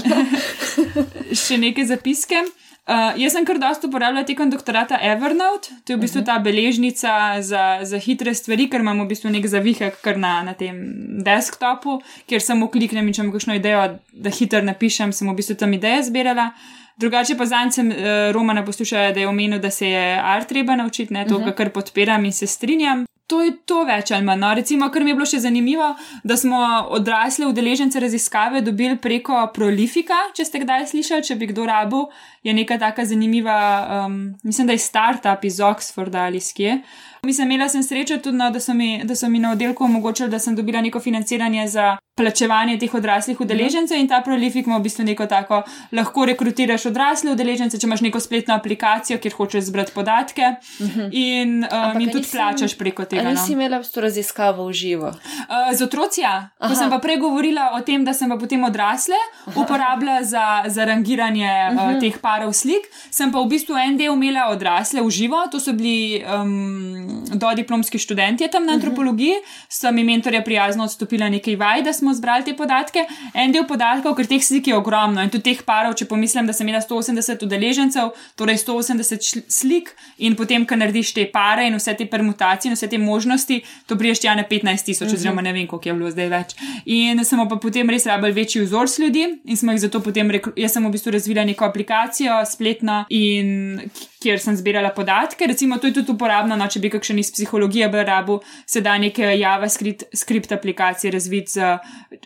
še 1.46 1.56
nekaj 1.62 1.88
zapiske. 1.88 2.42
Uh, 2.88 3.12
jaz 3.20 3.34
sem 3.36 3.44
kar 3.44 3.58
dosto 3.60 3.90
uporabljala 3.90 4.24
tekom 4.24 4.48
doktorata 4.48 4.96
Evernote, 5.04 5.74
to 5.84 5.92
je 5.92 5.96
v 5.98 6.00
bistvu 6.00 6.20
uh 6.20 6.24
mhm. 6.24 6.30
-huh. 6.30 6.38
ta 6.38 6.44
beležnica 6.44 7.42
za, 7.42 7.78
za 7.82 7.98
hitre 7.98 8.34
stvari, 8.34 8.70
ker 8.70 8.80
imamo 8.80 9.04
v 9.04 9.08
bistvu 9.08 9.30
nek 9.30 9.46
zavihek 9.46 10.00
kar 10.00 10.16
na, 10.16 10.42
na 10.42 10.54
tem 10.54 10.76
desktopu, 11.24 12.00
kjer 12.26 12.40
samo 12.40 12.68
kliknem 12.68 13.06
in 13.06 13.14
če 13.14 13.22
imam 13.22 13.32
kakšno 13.32 13.54
idejo, 13.54 13.98
da 14.12 14.30
hitro 14.30 14.62
napišem, 14.62 15.12
sem 15.12 15.28
v 15.28 15.34
bistvu 15.34 15.54
tam 15.54 15.72
ideje 15.72 16.02
zbirala. 16.02 16.50
Drugače 16.96 17.36
pa 17.36 17.44
zanj 17.44 17.70
sem 17.70 17.90
uh, 17.90 18.32
Romana 18.32 18.64
poslušala, 18.64 19.12
da 19.12 19.20
je 19.20 19.28
omenil, 19.28 19.58
da 19.58 19.70
se 19.70 19.88
je 19.88 20.20
art 20.20 20.48
treba 20.48 20.76
naučiti, 20.76 21.14
ne 21.14 21.26
to, 21.26 21.34
uh 21.34 21.40
mhm. 21.40 21.50
-huh. 21.50 21.54
kar 21.54 21.70
podpiram 21.70 22.24
in 22.24 22.32
se 22.32 22.46
strinjam 22.46 23.04
to 23.28 23.42
je 23.44 23.52
to 23.68 23.82
več 23.84 24.10
ali 24.16 24.24
manj. 24.24 24.40
No. 24.40 24.50
Recimo, 24.56 24.88
kar 24.92 25.04
mi 25.04 25.12
je 25.12 25.18
bilo 25.18 25.26
še 25.28 25.42
zanimivo, 25.44 25.90
da 26.24 26.36
smo 26.40 26.60
odrasle 26.96 27.46
udeležence 27.46 28.00
raziskave 28.00 28.62
dobili 28.64 28.96
preko 28.96 29.42
Prolifika, 29.54 30.16
če 30.36 30.48
ste 30.48 30.62
kdaj 30.64 30.88
slišali, 30.94 31.26
če 31.28 31.36
bi 31.36 31.50
kdo 31.52 31.68
rabu, 31.68 32.06
je 32.46 32.54
neka 32.56 32.78
taka 32.80 33.04
zanimiva, 33.08 33.58
um, 34.06 34.16
mislim, 34.42 34.70
da 34.70 34.76
je 34.76 34.84
startup 34.86 35.44
iz 35.44 35.60
Oxforda 35.60 36.24
ali 36.30 36.40
skje. 36.40 36.80
Mislim, 37.22 37.50
imela 37.50 37.68
sem 37.68 37.82
srečo 37.82 38.18
tudi, 38.18 38.36
no, 38.36 38.50
da, 38.50 38.60
so 38.60 38.74
mi, 38.74 39.00
da 39.04 39.16
so 39.16 39.28
mi 39.28 39.38
na 39.38 39.52
oddelku 39.52 39.84
omogočili, 39.84 40.30
da 40.30 40.38
sem 40.38 40.56
dobila 40.56 40.80
neko 40.80 41.00
financiranje 41.00 41.68
za 41.68 41.96
plačevanje 42.18 42.78
teh 42.78 42.94
odraslih 42.94 43.40
udeležencev 43.40 43.96
mm. 43.96 44.00
in 44.00 44.08
ta 44.10 44.20
prolifik 44.24 44.66
ima 44.66 44.78
v 44.78 44.86
bistvu 44.88 45.04
neko 45.06 45.26
tako, 45.30 45.62
lahko 45.94 46.26
rekrutiraš 46.26 46.88
odrasle 46.90 47.32
udeležence, 47.32 47.78
če 47.78 47.86
imaš 47.86 48.02
neko 48.06 48.20
spletno 48.20 48.56
aplikacijo, 48.58 49.20
kjer 49.22 49.36
hočeš 49.38 49.68
zbrati 49.70 49.94
podatke 49.94 50.48
mm 50.50 50.86
-hmm. 50.86 51.08
in, 51.12 51.54
um, 51.64 52.00
in 52.00 52.10
tudi 52.10 52.24
nisem, 52.24 52.40
plačaš 52.40 52.74
preko 52.78 53.04
tega. 53.04 53.22
Ali 53.22 53.34
no. 53.34 53.46
no. 53.46 53.52
imela 53.52 53.82
to 53.82 54.00
raziskavo 54.00 54.66
v 54.66 54.72
živo? 54.72 55.08
Uh, 55.08 55.76
z 55.76 55.82
otroci, 55.82 56.20
ja. 56.20 56.50
Ko 56.58 56.74
sem 56.74 56.90
pa 56.90 56.98
prej 56.98 57.16
govorila 57.22 57.70
o 57.78 57.80
tem, 57.80 58.04
da 58.04 58.14
sem 58.14 58.28
pa 58.28 58.36
potem 58.36 58.64
odrasle 58.64 59.18
Aha. 59.46 59.60
uporabljala 59.60 60.22
za, 60.22 60.64
za 60.66 60.84
rangiranje 60.84 61.46
mm 61.46 61.76
-hmm. 61.76 61.84
uh, 61.84 61.90
mhm. 61.90 62.00
teh 62.00 62.18
parov 62.20 62.52
slik, 62.52 62.90
sem 63.10 63.32
pa 63.32 63.38
v 63.40 63.48
bistvu 63.48 63.76
en 63.76 63.96
del 63.96 64.12
imela 64.12 64.48
odrasle 64.50 65.02
v 65.02 65.10
živo, 65.10 65.46
to 65.52 65.60
so 65.60 65.72
bili. 65.72 66.24
Um, 66.34 67.07
do 67.34 67.54
diplomski 67.56 67.98
študenti 67.98 68.48
tam 68.52 68.66
na 68.66 68.72
antropologiji, 68.72 69.40
so 69.68 69.92
mi 69.92 70.04
mentorja 70.04 70.42
prijazno 70.42 70.84
odstopila 70.84 71.28
nekaj 71.28 71.56
vaj, 71.56 71.82
da 71.82 71.92
smo 71.92 72.14
zbrali 72.14 72.44
te 72.44 72.56
podatke. 72.56 73.04
En 73.34 73.52
del 73.52 73.66
podatkov, 73.66 74.14
ker 74.16 74.26
teh 74.26 74.42
slik 74.44 74.68
je 74.68 74.76
ogromno 74.76 75.22
in 75.22 75.30
tudi 75.30 75.50
teh 75.50 75.62
parov, 75.66 75.94
če 75.98 76.08
pomislim, 76.08 76.46
da 76.46 76.52
sem 76.52 76.68
imela 76.68 76.82
180 76.84 77.44
udeležencev, 77.44 78.12
torej 78.36 78.60
180 78.64 79.44
slik 79.48 79.94
in 80.18 80.36
potem, 80.36 80.66
ko 80.66 80.76
narediš 80.76 81.12
te 81.16 81.26
pare 81.32 81.66
in 81.68 81.76
vse 81.78 81.94
te 81.98 82.06
permutacije 82.06 82.70
in 82.70 82.76
vse 82.76 82.88
te 82.88 82.98
možnosti, 82.98 83.60
to 83.86 83.98
priješ 83.98 84.24
tja 84.24 84.34
na 84.38 84.44
15 84.50 84.84
tisoč, 84.90 85.08
mhm. 85.08 85.16
oziroma 85.16 85.42
ne 85.42 85.52
vem, 85.52 85.66
koliko 85.66 85.88
je 85.88 85.94
bilo 85.94 86.10
zdaj 86.10 86.28
več. 86.32 86.56
In 86.86 87.24
smo 87.24 87.48
pa 87.48 87.56
potem 87.60 87.90
res 87.90 88.06
rabili 88.06 88.36
večji 88.40 88.62
vzor 88.64 88.88
ljudi 88.98 89.24
in 89.44 89.56
smo 89.56 89.72
jih 89.72 89.80
zato 89.80 90.00
potem, 90.00 90.30
jaz 90.56 90.72
sem 90.72 90.86
v 90.86 90.92
bistvu 90.92 91.12
razvila 91.12 91.44
neko 91.44 91.66
aplikacijo 91.66 92.38
spletno 92.46 93.04
in 93.10 93.90
kjer 94.22 94.40
sem 94.42 94.56
zbirala 94.56 94.90
podatke. 94.90 95.46
Recimo, 95.46 95.78
to 95.78 95.86
je 95.86 95.94
tudi 95.94 96.12
uporabno, 96.12 96.56
no, 96.56 96.66
če 96.66 96.80
bi 96.82 96.90
kakšen 96.98 97.18
iz 97.22 97.32
psihologije 97.32 97.88
bil 97.88 98.04
rabu, 98.04 98.40
se 98.66 98.80
da 98.80 98.98
neke 98.98 99.22
JavaScript 99.38 100.52
aplikacije 100.52 101.10
razviti 101.14 101.52
z, 101.56 101.78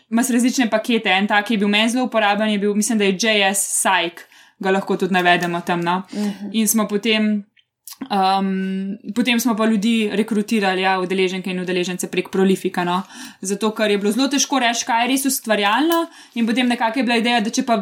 imaš 0.09 0.33
različne 0.33 0.69
pakete. 0.69 1.09
En 1.09 1.27
tak 1.27 1.51
je 1.51 1.57
bil 1.57 1.71
meni 1.71 1.89
zelo 1.89 2.09
uporaben, 2.09 2.49
je 2.49 2.59
bil, 2.59 2.73
mislim, 2.73 2.97
da 2.97 3.03
je 3.09 3.17
JS 3.21 3.63
Psych, 3.77 4.27
ga 4.59 4.71
lahko 4.71 4.97
tudi 4.97 5.13
navedemo 5.13 5.61
tam. 5.61 5.81
No. 5.81 6.03
Uh 6.11 6.19
mhm. 6.19 6.29
-huh. 6.29 6.49
In 6.53 6.67
smo 6.67 6.87
potem. 6.87 7.45
Um, 8.09 8.97
potem 9.15 9.39
smo 9.39 9.55
pa 9.55 9.65
ljudi 9.65 10.09
rekrutirali, 10.13 10.81
ja, 10.81 10.99
udeleženke 10.99 11.51
in 11.51 11.59
udeležence 11.59 12.07
prek 12.11 12.29
Prolifika. 12.29 12.83
No? 12.83 13.01
Zato, 13.41 13.71
ker 13.71 13.91
je 13.91 13.97
bilo 13.97 14.11
zelo 14.11 14.27
težko 14.27 14.59
reči, 14.59 14.85
kaj 14.85 15.03
je 15.03 15.07
res 15.07 15.25
ustvarjalno, 15.25 16.07
in 16.35 16.47
potem 16.47 16.67
nekako 16.67 16.99
je 16.99 17.03
bila 17.03 17.17
ideja, 17.17 17.39
da 17.39 17.49
če 17.49 17.63
pa 17.63 17.77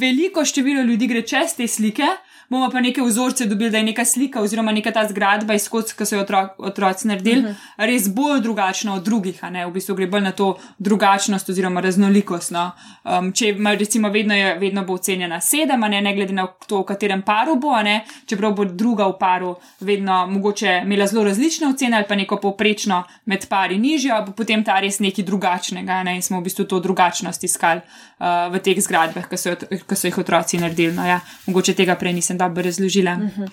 veliko 0.00 0.44
število 0.44 0.82
ljudi 0.82 1.06
gre 1.06 1.22
čez 1.22 1.54
te 1.56 1.68
slike, 1.68 2.08
bomo 2.52 2.68
pa 2.70 2.80
neke 2.80 3.02
vzorce 3.02 3.46
dobili, 3.46 3.70
da 3.70 3.80
je 3.80 3.88
neka 3.88 4.04
slika 4.04 4.42
oziroma 4.44 4.72
neka 4.72 4.92
ta 4.92 5.06
zgradba 5.08 5.56
iz 5.56 5.68
kot, 5.72 5.94
ki 5.96 6.06
so 6.06 6.16
jo 6.16 6.22
otrok, 6.26 6.58
otroci 6.58 7.08
naredili, 7.08 7.40
uh 7.40 7.44
mhm. 7.44 7.52
-huh. 7.52 7.86
res 7.86 8.08
bolj 8.08 8.40
drugačna 8.40 8.94
od 8.94 9.04
drugih, 9.04 9.40
v 9.42 9.70
bistvu 9.72 9.94
gre 9.94 10.06
bolj 10.06 10.20
na 10.20 10.32
to 10.32 10.58
drugačnost 10.78 11.48
oziroma 11.48 11.80
raznolikost. 11.80 12.50
No. 12.50 12.70
Um, 13.04 13.32
če 13.32 13.48
ima 13.48 13.74
recimo 13.74 14.08
vedno, 14.08 14.34
je, 14.34 14.58
vedno 14.58 14.84
bo 14.84 14.94
ocenjena 14.94 15.40
sedem, 15.40 15.80
ne, 15.80 16.00
ne 16.00 16.14
glede 16.14 16.32
na 16.32 16.46
to, 16.66 16.80
v 16.80 16.84
katerem 16.84 17.22
paru 17.22 17.56
bo, 17.56 17.82
ne, 17.82 18.04
čeprav 18.26 18.52
bo 18.52 18.64
druga 18.64 19.06
v 19.06 19.18
paru 19.18 19.54
vedno 19.80 20.26
mogoče 20.26 20.80
imela 20.84 21.06
zelo 21.06 21.24
različne 21.24 21.68
ocene 21.68 21.96
ali 21.96 22.06
pa 22.08 22.14
neko 22.14 22.36
povprečno 22.36 23.02
med 23.24 23.46
pari 23.48 23.78
nižjo, 23.78 24.22
bo 24.26 24.32
potem 24.32 24.64
ta 24.64 24.80
res 24.80 24.98
nekaj 24.98 25.24
drugačnega 25.24 26.02
ne, 26.02 26.16
in 26.16 26.22
smo 26.22 26.40
v 26.40 26.48
bistvu 26.48 26.64
to 26.64 26.80
drugačnost 26.80 27.44
iskali 27.44 27.80
uh, 27.80 28.52
v 28.52 28.62
teh 28.62 28.80
zgradbah, 28.80 29.28
ki 29.28 29.36
so, 29.36 29.54
so 29.94 30.06
jih 30.06 30.18
otroci 30.18 30.60
naredili. 30.62 30.94
No, 30.96 31.06
ja. 31.06 31.20
Mogoče 31.46 31.74
tega 31.78 31.96
prej 31.98 32.14
nisem 32.16 32.38
dobro 32.48 32.62
razložila. 32.62 33.12
Uh 33.12 33.18
mhm. 33.18 33.42
-huh. 33.42 33.50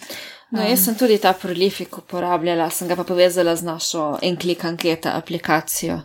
no, 0.49 0.61
jaz 0.61 0.85
sem 0.85 0.95
tudi 0.95 1.17
ta 1.17 1.33
prolifik 1.33 1.97
uporabljala, 1.97 2.69
sem 2.69 2.87
ga 2.87 2.95
pa 2.95 3.03
povezala 3.03 3.55
z 3.55 3.63
našo 3.63 4.17
enklik 4.21 4.65
anketa 4.65 5.11
aplikacijo. 5.15 6.01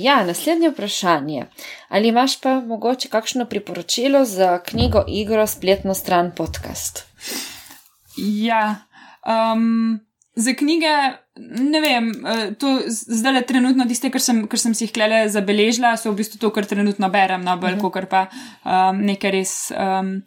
Ja, 0.00 0.24
naslednje 0.24 0.70
vprašanje. 0.70 1.46
Ali 1.88 2.08
imaš 2.08 2.40
pa 2.40 2.60
mogoče 2.60 3.08
kakšno 3.08 3.44
priporočilo 3.44 4.24
za 4.24 4.58
knjigo, 4.58 5.04
igro, 5.08 5.46
spletno 5.46 5.94
stran, 5.94 6.30
podcast? 6.36 7.04
Ja, 8.16 8.76
um, 9.54 10.00
za 10.34 10.54
knjige 10.54 10.86
ne 11.36 11.80
vem, 11.80 12.10
eh, 12.26 12.54
to 12.58 12.78
zdaj 12.86 13.32
le 13.32 13.42
trenutno 13.48 13.86
tiste, 13.88 14.10
kar 14.12 14.20
sem, 14.20 14.42
kar 14.48 14.60
sem 14.60 14.74
si 14.74 14.84
jih 14.84 14.92
klele 14.92 15.22
zabeležila, 15.32 15.94
so 15.96 16.12
v 16.12 16.20
bistvu 16.20 16.40
to, 16.40 16.50
kar 16.52 16.66
trenutno 16.68 17.08
berem, 17.12 17.44
no, 17.44 17.56
bolj 17.56 17.78
uh 17.78 17.78
-huh. 17.80 17.92
kot 17.92 18.08
pa 18.08 18.28
um, 18.64 19.00
nekaj 19.00 19.30
res. 19.30 19.72
Um, 19.72 20.22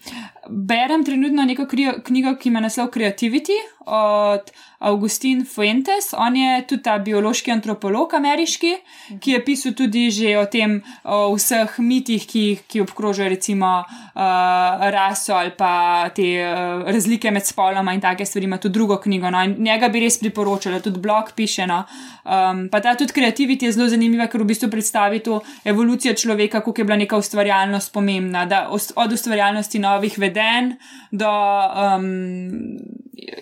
berem 0.49 1.05
trenutno 1.05 1.45
neko 1.45 1.67
knjigo, 2.03 2.35
ki 2.35 2.49
ima 2.49 2.59
naslov 2.59 2.89
Creativity 2.89 3.57
od 3.85 4.51
Augustin 4.79 5.45
Fuentes. 5.45 6.13
On 6.17 6.35
je 6.35 6.63
tudi 6.67 6.83
ta 6.83 6.97
biološki 6.99 7.51
antropolog 7.51 8.13
ameriški, 8.13 8.73
ki 9.21 9.31
je 9.31 9.41
pisal 9.45 9.73
tudi 9.73 10.09
že 10.11 10.35
o 10.37 10.45
tem, 10.51 10.77
o 11.03 11.33
vseh 11.35 11.77
mitih, 11.79 12.25
ki, 12.27 12.43
ki 12.67 12.81
obkrožajo 12.83 13.29
recimo 13.29 13.71
uh, 13.81 14.85
raso 14.93 15.33
ali 15.33 15.53
pa 15.57 16.09
te 16.15 16.27
uh, 16.41 16.83
razlike 16.85 17.31
med 17.31 17.45
spoloma 17.45 17.93
in 17.93 18.01
take 18.01 18.25
stvari. 18.25 18.45
Ima 18.45 18.57
tudi 18.57 18.73
drugo 18.73 18.97
knjigo. 19.01 19.29
No, 19.29 19.45
njega 19.45 19.89
bi 19.89 20.03
res 20.03 20.19
priporočala 20.19 20.79
tudi 20.79 20.99
blog 20.99 21.31
piše. 21.35 21.65
No. 21.67 21.83
Um, 22.25 22.67
pa 22.69 22.81
ta 22.81 22.95
tudi 22.95 23.13
kreativiti 23.13 23.65
je 23.65 23.71
zelo 23.71 23.89
zanimiva, 23.89 24.27
ker 24.27 24.43
v 24.43 24.49
bistvu 24.53 24.69
predstavi 24.69 25.23
to 25.25 25.39
evolucijo 25.63 26.13
človeka, 26.13 26.61
kako 26.61 26.81
je 26.81 26.85
bila 26.85 26.97
neka 26.97 27.17
ustvarjalnost 27.17 27.93
pomembna, 27.93 28.45
da 28.45 28.67
od 28.69 29.11
ustvarjalnosti 29.13 29.79
novih 29.79 30.19
vedenj 30.19 30.75
do 31.11 31.29
um, 31.29 32.77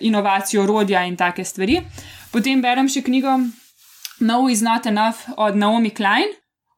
inovacij 0.00 0.33
orodja 0.58 1.04
in 1.04 1.16
take 1.16 1.44
stvari. 1.44 1.82
Potem 2.32 2.62
berem 2.62 2.88
še 2.88 3.02
knjigo 3.02 3.38
No 4.20 4.48
is 4.48 4.60
not 4.60 4.86
enough 4.86 5.16
od 5.36 5.56
Naomi 5.56 5.90
Klein. 5.90 6.28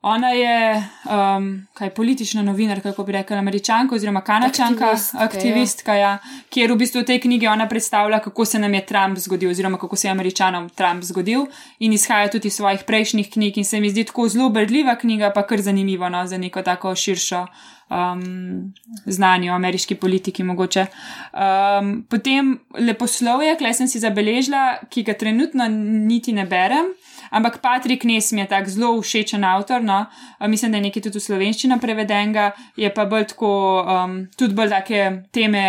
Ona 0.00 0.28
je 0.28 0.84
um, 1.04 1.66
kaj, 1.74 1.90
politična 1.90 2.42
novinarka, 2.42 2.90
kako 2.90 3.04
bi 3.04 3.12
rekla, 3.12 3.36
američanka 3.36 3.94
oziroma 3.94 4.20
kanačanka, 4.20 4.84
aktivistka, 4.84 5.24
aktivistka 5.24 5.94
ja. 5.94 6.00
Ja, 6.00 6.18
kjer 6.50 6.72
v 6.72 6.76
bistvu 6.76 7.00
v 7.00 7.06
tej 7.08 7.20
knjigi 7.20 7.48
ona 7.50 7.66
predstavlja, 7.68 8.20
kako 8.22 8.44
se 8.44 8.58
nam 8.58 8.74
je 8.74 8.84
Trump 8.86 9.18
zgodil, 9.18 9.50
oziroma 9.50 9.78
kako 9.78 9.96
se 9.96 10.08
je 10.08 10.12
američanom 10.12 10.68
Trump 10.68 11.02
zgodil 11.02 11.46
in 11.78 11.92
izhaja 11.92 12.30
tudi 12.30 12.48
iz 12.48 12.54
svojih 12.54 12.84
prejšnjih 12.86 13.30
knjig. 13.32 13.58
In 13.58 13.64
se 13.64 13.80
mi 13.80 13.90
zdi 13.90 14.04
tako 14.04 14.28
zelo 14.28 14.48
brljiva 14.48 14.94
knjiga, 14.96 15.32
pa 15.34 15.42
kar 15.46 15.60
zanimiva 15.60 16.08
no, 16.08 16.26
za 16.26 16.38
neko 16.38 16.62
tako 16.62 16.94
širšo 16.94 17.46
um, 17.90 18.72
znanje 19.06 19.52
o 19.52 19.54
ameriški 19.54 19.94
politiki. 19.94 20.42
Um, 20.42 22.04
potem 22.10 22.58
leposlovje, 22.78 23.56
klej 23.56 23.74
sem 23.74 23.88
si 23.88 24.02
zabeležila, 24.02 24.78
ki 24.90 25.02
ga 25.02 25.14
trenutno 25.14 25.68
niti 25.68 26.32
ne 26.32 26.46
berem 26.46 26.94
Ampak 27.30 27.58
Patrik 27.60 28.04
Nes 28.04 28.32
mi 28.32 28.40
je 28.40 28.46
tak 28.46 28.68
zelo 28.68 29.00
všečen 29.02 29.44
avtor, 29.44 29.82
no, 29.82 30.06
uh, 30.40 30.48
mislim, 30.48 30.72
da 30.72 30.78
je 30.78 30.86
nekaj 30.88 31.02
tudi 31.02 31.18
v 31.18 31.26
slovenščino 31.26 31.78
prevedenega, 31.82 32.52
je 32.76 32.90
pa 32.94 33.06
bolj 33.06 33.32
tako, 33.34 33.50
um, 33.82 34.18
tudi 34.38 34.54
bolj 34.54 34.70
take 34.70 35.02
teme 35.32 35.64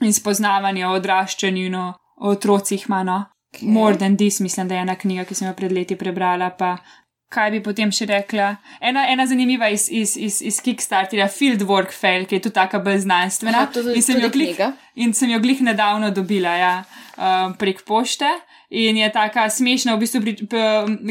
in 0.00 0.12
spoznavanja 0.12 0.90
o 0.90 0.96
odraščanju 0.96 1.66
in 1.68 1.74
o, 1.74 1.86
o 2.20 2.36
otrocih 2.36 2.86
ima, 2.88 3.02
no. 3.04 3.24
Okay. 3.56 3.68
More 3.72 3.96
than 3.96 4.16
this, 4.16 4.40
mislim, 4.40 4.68
da 4.68 4.74
je 4.74 4.84
ena 4.84 4.96
knjiga, 4.96 5.24
ki 5.24 5.34
sem 5.34 5.48
jo 5.48 5.54
pred 5.56 5.72
leti 5.72 5.96
prebrala, 5.96 6.50
pa 6.58 6.76
kaj 7.32 7.50
bi 7.50 7.60
potem 7.62 7.90
še 7.92 8.06
rekla. 8.10 8.54
Ena, 8.80 9.06
ena 9.10 9.26
zanimiva 9.26 9.68
iz, 9.72 9.88
iz, 9.90 10.16
iz, 10.16 10.40
iz 10.46 10.60
Kickstarterja, 10.62 11.28
Fieldwork 11.32 11.94
Fail, 11.94 12.26
ki 12.28 12.38
je 12.38 12.46
tu 12.46 12.52
taka 12.54 12.80
bolj 12.82 13.02
znanstvena. 13.06 13.66
Aha, 13.66 13.72
to 13.74 13.82
je 13.82 14.02
tudi 14.02 14.30
glih, 14.30 14.54
knjiga. 14.54 14.72
In 14.96 15.14
sem 15.14 15.30
jo 15.30 15.40
glih 15.40 15.62
nedavno 15.62 16.10
dobila 16.10 16.56
ja, 16.56 16.74
um, 17.16 17.54
prek 17.54 17.84
pošte. 17.84 18.28
In 18.70 18.96
je 18.96 19.06
tako 19.14 19.44
smešna, 19.50 19.94
v 19.94 20.00
bistvu, 20.02 20.20
pri, 20.24 20.32
p, 20.50 20.62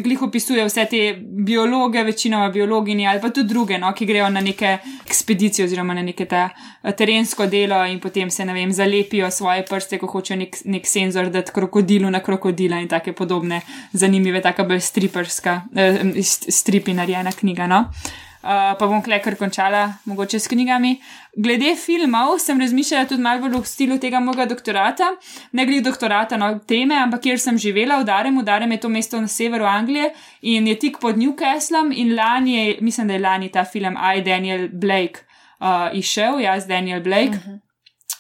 glih 0.04 0.26
opisuje 0.28 0.66
vse 0.68 0.84
te 0.92 1.00
biologe, 1.48 2.02
večinoma 2.04 2.50
biologinje 2.52 3.08
ali 3.08 3.22
pa 3.24 3.30
tudi 3.30 3.48
druge, 3.48 3.78
no, 3.80 3.94
ki 3.96 4.06
grejo 4.06 4.28
na 4.30 4.42
neke 4.44 4.74
ekspedicije 5.06 5.66
oziroma 5.66 5.96
na 5.96 6.04
neke 6.04 6.26
ta 6.28 6.50
eh, 6.50 6.92
terensko 6.92 7.48
delo 7.48 7.80
in 7.88 8.02
potem 8.04 8.30
se, 8.30 8.46
ne 8.46 8.54
vem, 8.54 8.74
zalepijo 8.76 9.32
svoje 9.32 9.64
prste, 9.66 10.02
ko 10.02 10.12
hočejo 10.12 10.42
nek, 10.42 10.60
nek 10.66 10.88
senzor 10.88 11.32
dati 11.32 11.56
krokodilu 11.56 12.12
na 12.12 12.20
krokodila 12.20 12.82
in 12.84 12.92
take 12.92 13.16
podobne 13.16 13.62
zanimive, 13.94 14.44
taka 14.44 14.68
bolj 14.68 14.84
striperska, 14.84 15.62
eh, 15.76 16.04
stripi 16.52 16.94
narejena 16.94 17.32
knjiga, 17.32 17.72
no. 17.72 17.86
Uh, 17.86 18.25
pa 18.46 18.88
bom 18.88 19.02
kle 19.02 19.18
kar 19.24 19.36
končala, 19.40 19.88
mogoče 20.06 20.40
s 20.40 20.48
knjigami. 20.48 20.96
Glede 21.38 21.74
filmov 21.76 22.38
sem 22.40 22.60
razmišljala 22.62 23.08
tudi 23.10 23.22
malo 23.22 23.42
bolj 23.42 23.58
v 23.58 23.66
stilu 23.66 23.98
tega 24.00 24.20
mojega 24.22 24.46
doktorata, 24.46 25.10
ne 25.52 25.66
glede 25.66 25.90
doktorata, 25.90 26.38
no 26.38 26.52
teme, 26.68 26.96
ampak 27.02 27.26
kjer 27.26 27.42
sem 27.42 27.58
živela 27.58 27.98
v 28.02 28.08
Darem, 28.08 28.40
v 28.40 28.46
Darem 28.46 28.72
je 28.72 28.80
to 28.86 28.90
mesto 28.90 29.22
na 29.22 29.28
severu 29.28 29.66
Anglije 29.66 30.12
in 30.42 30.68
je 30.68 30.78
tik 30.80 31.00
pod 31.02 31.18
Newcastlom 31.18 31.92
in 31.92 32.16
lani 32.16 32.56
je, 32.56 32.78
mislim, 32.82 33.08
da 33.08 33.14
je 33.14 33.20
lani 33.20 33.50
ta 33.50 33.66
film 33.66 33.98
I. 33.98 34.22
Daniel 34.26 34.70
Blake 34.72 35.26
uh, 35.60 35.90
išel, 35.94 36.40
jaz 36.40 36.68
Daniel 36.68 37.02
Blake. 37.02 37.38
Uh 37.38 37.46
-huh. 37.46 37.60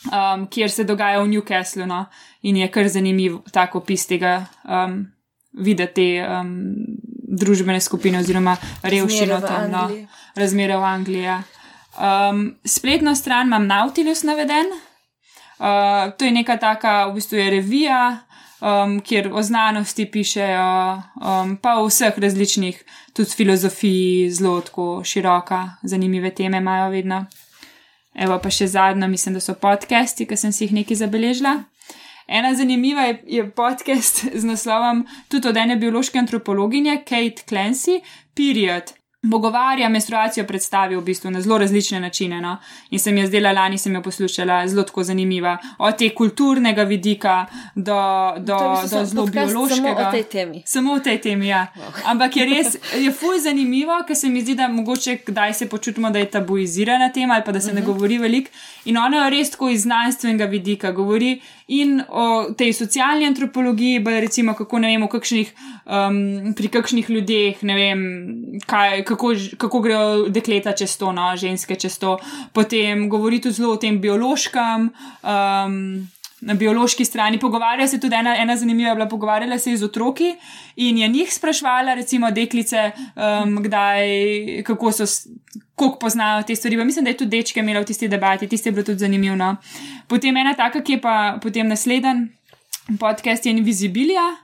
Um, 0.05 0.47
kjer 0.47 0.71
se 0.71 0.83
dogaja 0.83 1.19
v 1.21 1.27
Newcastlu, 1.27 1.85
no, 1.85 2.05
in 2.41 2.57
je 2.57 2.67
kar 2.67 2.87
zanimiv 2.87 3.37
tako 3.51 3.77
opis 3.77 4.07
tega 4.07 4.45
um, 4.63 5.14
videti. 5.57 6.15
Um, 6.21 6.55
družbene 7.35 7.81
skupine 7.81 8.19
oziroma 8.21 8.55
revščino 8.83 9.39
tam, 9.43 9.69
no, 9.71 9.85
razmere 10.39 10.77
v 10.79 10.89
Angliji. 10.89 11.37
Um, 11.95 12.45
spletno 12.67 13.15
stran 13.15 13.49
imam 13.49 13.67
Nautilus 13.67 14.23
naveden. 14.27 14.71
Uh, 15.55 16.11
to 16.17 16.27
je 16.27 16.33
neka 16.35 16.57
taka, 16.59 17.05
v 17.07 17.15
bistvu 17.15 17.39
je 17.39 17.49
revija, 17.53 17.99
um, 18.59 18.97
kjer 18.99 19.29
o 19.31 19.43
znanosti 19.43 20.03
pišejo, 20.11 20.67
um, 21.23 21.55
pa 21.63 21.77
o 21.79 21.85
vseh 21.87 22.17
različnih, 22.19 22.81
tudi 23.15 23.37
filozofiji, 23.39 24.31
zelo 24.35 24.59
tako 24.61 24.99
široka, 25.07 25.77
zanimive 25.83 26.33
teme 26.35 26.59
imajo 26.59 26.89
vedno. 26.91 27.23
Evo 28.15 28.37
pa 28.43 28.51
še 28.51 28.67
zadnja, 28.71 29.07
mislim, 29.11 29.35
da 29.35 29.43
so 29.43 29.55
podcasti, 29.59 30.27
ki 30.27 30.37
sem 30.39 30.51
si 30.55 30.67
jih 30.67 30.75
nekaj 30.75 31.03
zabeležila. 31.03 31.55
Ena 32.27 32.53
zanimiva 32.55 33.01
je, 33.01 33.23
je 33.27 33.49
podcast 33.51 34.25
z 34.33 34.43
naslovom 34.43 35.07
tudi 35.27 35.47
od 35.47 35.57
ene 35.57 35.75
biološke 35.75 36.19
antropologinje 36.19 36.97
Kate 36.97 37.43
Clancy, 37.49 38.01
Period. 38.33 39.04
Bogovarja 39.29 39.89
menstruacijo 39.89 40.45
predstavi 40.45 40.95
v 40.95 41.01
bistvu 41.01 41.31
na 41.31 41.41
zelo 41.41 41.57
različne 41.57 41.99
načine. 41.99 42.41
No? 42.41 42.57
In 42.89 42.99
sem 42.99 43.17
jo 43.17 43.27
zdela 43.27 43.51
lani, 43.51 43.77
sem 43.77 43.95
jo 43.95 44.01
poslušala, 44.01 44.67
zelo 44.67 44.83
tako 44.83 45.03
zanimiva. 45.03 45.57
Od 45.77 45.97
te 45.97 46.09
kulturnega 46.09 46.83
vidika 46.83 47.45
do, 47.75 47.99
do, 48.37 48.57
do 48.91 49.05
zelo 49.05 49.25
biološkega. 49.25 49.95
Samo 49.95 50.07
o 50.07 50.11
tej 50.11 50.23
temi. 50.23 50.63
Samo 50.65 50.93
o 50.93 50.99
tej 50.99 51.21
temi, 51.21 51.47
ja. 51.47 51.67
Wow. 51.75 52.01
Ampak 52.11 52.37
je 52.37 52.45
res, 52.45 52.77
je 52.95 53.11
fuj 53.11 53.39
zanimivo, 53.39 53.97
ker 54.07 54.15
se 54.15 54.29
mi 54.29 54.41
zdi, 54.41 54.55
da 54.55 54.67
mogoče 54.67 55.17
kdaj 55.25 55.53
se 55.53 55.69
počutimo, 55.69 56.11
da 56.11 56.19
je 56.19 56.31
tabuizirana 56.31 57.09
tema 57.09 57.33
ali 57.33 57.43
pa 57.45 57.51
da 57.51 57.61
se 57.61 57.67
uh 57.67 57.71
-huh. 57.71 57.75
ne 57.75 57.81
mhm. 57.81 57.91
govori 57.91 58.17
veliko. 58.17 58.49
In 58.85 58.97
ona 58.97 59.23
je 59.23 59.29
res 59.29 59.51
tako 59.51 59.69
iz 59.69 59.81
znanstvenega 59.81 60.45
vidika 60.45 60.91
govori 60.91 61.41
in 61.67 62.01
o 62.09 62.53
tej 62.57 62.73
socialni 62.73 63.25
antropologiji, 63.25 64.03
pa 64.03 64.11
recimo 64.19 64.53
kako 64.53 64.79
ne 64.79 64.87
vemo, 64.87 65.07
kakšnih, 65.07 65.53
um, 65.85 66.53
pri 66.55 66.71
kakšnih 66.73 67.09
ljudeh, 67.09 67.61
ne 67.63 67.75
vem, 67.77 68.01
kaj, 68.65 69.03
kako, 69.05 69.33
kako 69.57 69.81
grejo 69.85 70.27
dekleta 70.29 70.75
čez 70.77 70.97
to, 70.97 71.11
no, 71.15 71.31
ženske 71.37 71.77
čez 71.79 71.99
to. 72.01 72.17
Potem 72.53 73.07
govori 73.09 73.41
tudi 73.41 73.61
zelo 73.61 73.75
o 73.75 73.81
tem 73.81 74.01
biološkem. 74.01 74.91
Um, 75.23 75.79
Na 76.45 76.53
biološki 76.53 77.05
strani 77.07 77.39
pogovarja 77.39 77.87
se 77.87 77.97
tudi 77.99 78.13
ena, 78.15 78.35
ena 78.37 78.57
zanimiva, 78.59 78.91
bila 78.93 79.07
pogovarjala 79.09 79.55
se 79.59 79.71
z 79.77 79.85
otroki 79.87 80.33
in 80.75 80.97
je 80.97 81.07
njih 81.07 81.31
sprašvala, 81.33 81.93
recimo, 81.95 82.29
deklice, 82.31 82.91
um, 83.15 83.55
kdaj, 83.63 84.61
kako 84.67 84.91
so, 84.91 85.07
koliko 85.75 85.97
poznajo 85.99 86.43
te 86.43 86.55
stvari. 86.55 86.77
Pa 86.77 86.83
mislim, 86.83 87.05
da 87.05 87.15
je 87.15 87.17
tudi 87.17 87.37
dečke 87.37 87.59
imela 87.59 87.79
v 87.81 87.89
tisti 87.89 88.07
debati, 88.07 88.47
tisti 88.47 88.69
je 88.69 88.73
bilo 88.73 88.83
tudi 88.83 88.99
zanimivo. 88.99 89.35
No. 89.35 89.55
Potem 90.07 90.37
ena 90.37 90.53
taka, 90.53 90.83
ki 90.83 90.99
je 90.99 91.01
pa 91.01 91.39
potem 91.41 91.67
naslednji 91.67 92.27
podcast, 92.99 93.45
je 93.45 93.51
Invisibilia, 93.51 94.35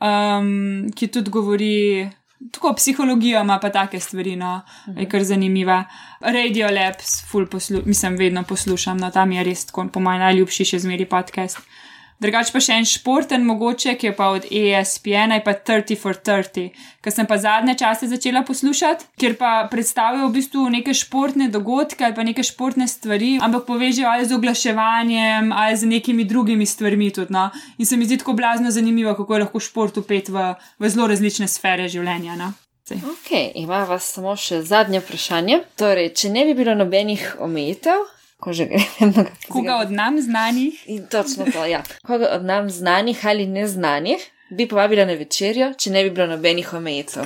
um, 0.00 0.90
ki 0.96 1.08
tudi 1.08 1.30
govori 1.30 2.10
tako 2.52 2.74
psihologijo 2.76 3.40
ima 3.40 3.58
pa 3.58 3.70
take 3.70 4.00
stvari, 4.00 4.36
no, 4.36 4.60
mhm. 4.88 4.98
je 4.98 5.08
kar 5.08 5.24
zanimiva. 5.24 5.84
Radio 6.20 6.68
Labs, 6.70 7.24
full 7.30 7.46
poslu, 7.46 7.82
mislim, 7.86 8.16
vedno 8.16 8.42
poslušam, 8.42 8.98
no, 8.98 9.10
tam 9.10 9.32
je 9.32 9.44
res, 9.44 9.66
tako, 9.66 9.88
po 9.92 10.00
mojem, 10.00 10.20
najljubši 10.20 10.64
še 10.64 10.78
zmeri 10.78 11.08
podcast. 11.08 11.58
Drugač 12.22 12.52
pa 12.54 12.60
še 12.62 12.76
en 12.78 12.86
športen, 12.86 13.42
mogoče, 13.44 13.96
ki 13.98 14.08
je 14.08 14.12
pa 14.16 14.30
od 14.36 14.46
ESPN, 14.46 15.34
pa 15.44 15.54
30 15.58 15.98
for 15.98 16.14
30, 16.14 16.70
ki 17.02 17.12
sem 17.12 17.26
pa 17.26 17.38
zadnje 17.42 17.74
čase 17.82 18.08
začela 18.08 18.44
poslušati, 18.46 19.10
ker 19.20 19.34
pa 19.40 19.66
predstavijo 19.70 20.28
v 20.28 20.36
bistvu 20.38 20.68
neke 20.72 20.94
športne 20.94 21.50
dogodke 21.52 22.06
ali 22.06 22.16
pa 22.16 22.24
neke 22.26 22.46
športne 22.46 22.86
stvari, 22.88 23.34
ampak 23.42 23.66
povežejo 23.66 24.08
ali 24.08 24.28
z 24.30 24.38
oglaševanjem 24.38 25.52
ali 25.52 25.76
z 25.76 25.90
nekimi 25.90 26.24
drugimi 26.24 26.66
stvarmi 26.66 27.10
tudi. 27.10 27.34
No? 27.34 27.50
In 27.78 27.86
se 27.86 27.98
mi 27.98 28.06
zdi 28.06 28.22
tako 28.22 28.38
blazno 28.38 28.70
zanimivo, 28.70 29.14
kako 29.18 29.34
je 29.34 29.44
lahko 29.44 29.60
šport 29.60 29.98
upet 29.98 30.30
v, 30.30 30.54
v 30.78 30.90
zelo 30.90 31.10
različne 31.10 31.50
sfere 31.50 31.90
življenja. 31.90 32.38
No? 32.38 32.54
Ok, 32.92 33.30
ima 33.56 33.84
vas 33.88 34.10
samo 34.12 34.34
še 34.36 34.62
zadnje 34.62 35.00
vprašanje. 35.00 35.62
Torej, 35.80 36.10
če 36.20 36.30
ne 36.30 36.44
bi 36.44 36.52
bilo 36.58 36.74
nobenih 36.76 37.22
omejitev, 37.40 38.02
ko 38.44 38.52
že 38.52 38.68
gremo. 38.68 39.24
Koga 39.48 39.80
od 39.80 39.90
nam 39.90 40.20
znanih? 40.20 40.84
In 40.92 41.06
točno 41.08 41.48
to, 41.52 41.64
ja. 41.64 41.82
Koga 42.04 42.28
od 42.36 42.44
nam 42.44 42.70
znanih 42.70 43.26
ali 43.26 43.46
neznanih 43.46 44.20
bi 44.50 44.68
povabila 44.68 45.04
na 45.08 45.16
večerjo, 45.16 45.72
če 45.78 45.90
ne 45.90 46.04
bi 46.04 46.10
bilo 46.10 46.26
nobenih 46.36 46.72
omejitev. 46.76 47.24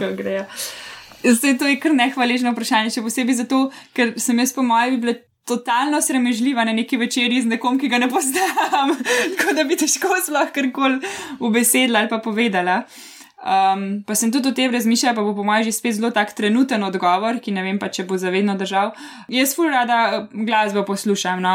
Zdaj, 1.25 1.57
to 1.59 1.67
je 1.67 1.81
kar 1.83 1.95
nehvaležno 1.99 2.55
vprašanje, 2.55 2.95
še 2.95 3.03
posebej 3.03 3.41
zato, 3.41 3.65
ker 3.97 4.15
sem 4.23 4.39
jaz 4.39 4.55
po 4.55 4.63
mojem 4.63 4.95
bi 4.95 5.01
bila 5.03 5.15
totalno 5.49 5.99
sramežljiva 6.05 6.65
na 6.69 6.73
neki 6.77 6.97
večerji 7.01 7.43
z 7.43 7.51
nekom, 7.57 7.81
ki 7.81 7.89
ga 7.91 7.99
ne 7.99 8.09
poznam, 8.13 8.95
tako 9.35 9.57
da 9.57 9.65
bi 9.67 9.79
težko 9.81 10.21
sploh 10.25 10.53
karkoli 10.55 11.01
ubesedla 11.41 12.05
ali 12.05 12.13
pa 12.13 12.21
povedala. 12.23 12.83
Um, 13.39 14.03
pa 14.03 14.17
sem 14.19 14.33
tudi 14.35 14.51
o 14.51 14.53
tem 14.53 14.73
razmišljala, 14.75 15.15
pa 15.15 15.23
bo 15.23 15.31
po 15.31 15.45
mojem 15.47 15.69
že 15.71 15.73
spet 15.77 15.95
zelo 15.95 16.11
tak 16.11 16.33
trenuten 16.35 16.83
odgovor, 16.83 17.39
ki 17.39 17.55
ne 17.55 17.63
vem 17.63 17.79
pa, 17.79 17.87
če 17.87 18.03
bo 18.03 18.19
zavedno 18.19 18.57
držal. 18.59 18.91
Jaz 19.31 19.55
ful 19.55 19.71
rada 19.71 20.27
glasbo 20.33 20.83
poslušam, 20.83 21.39
no, 21.39 21.55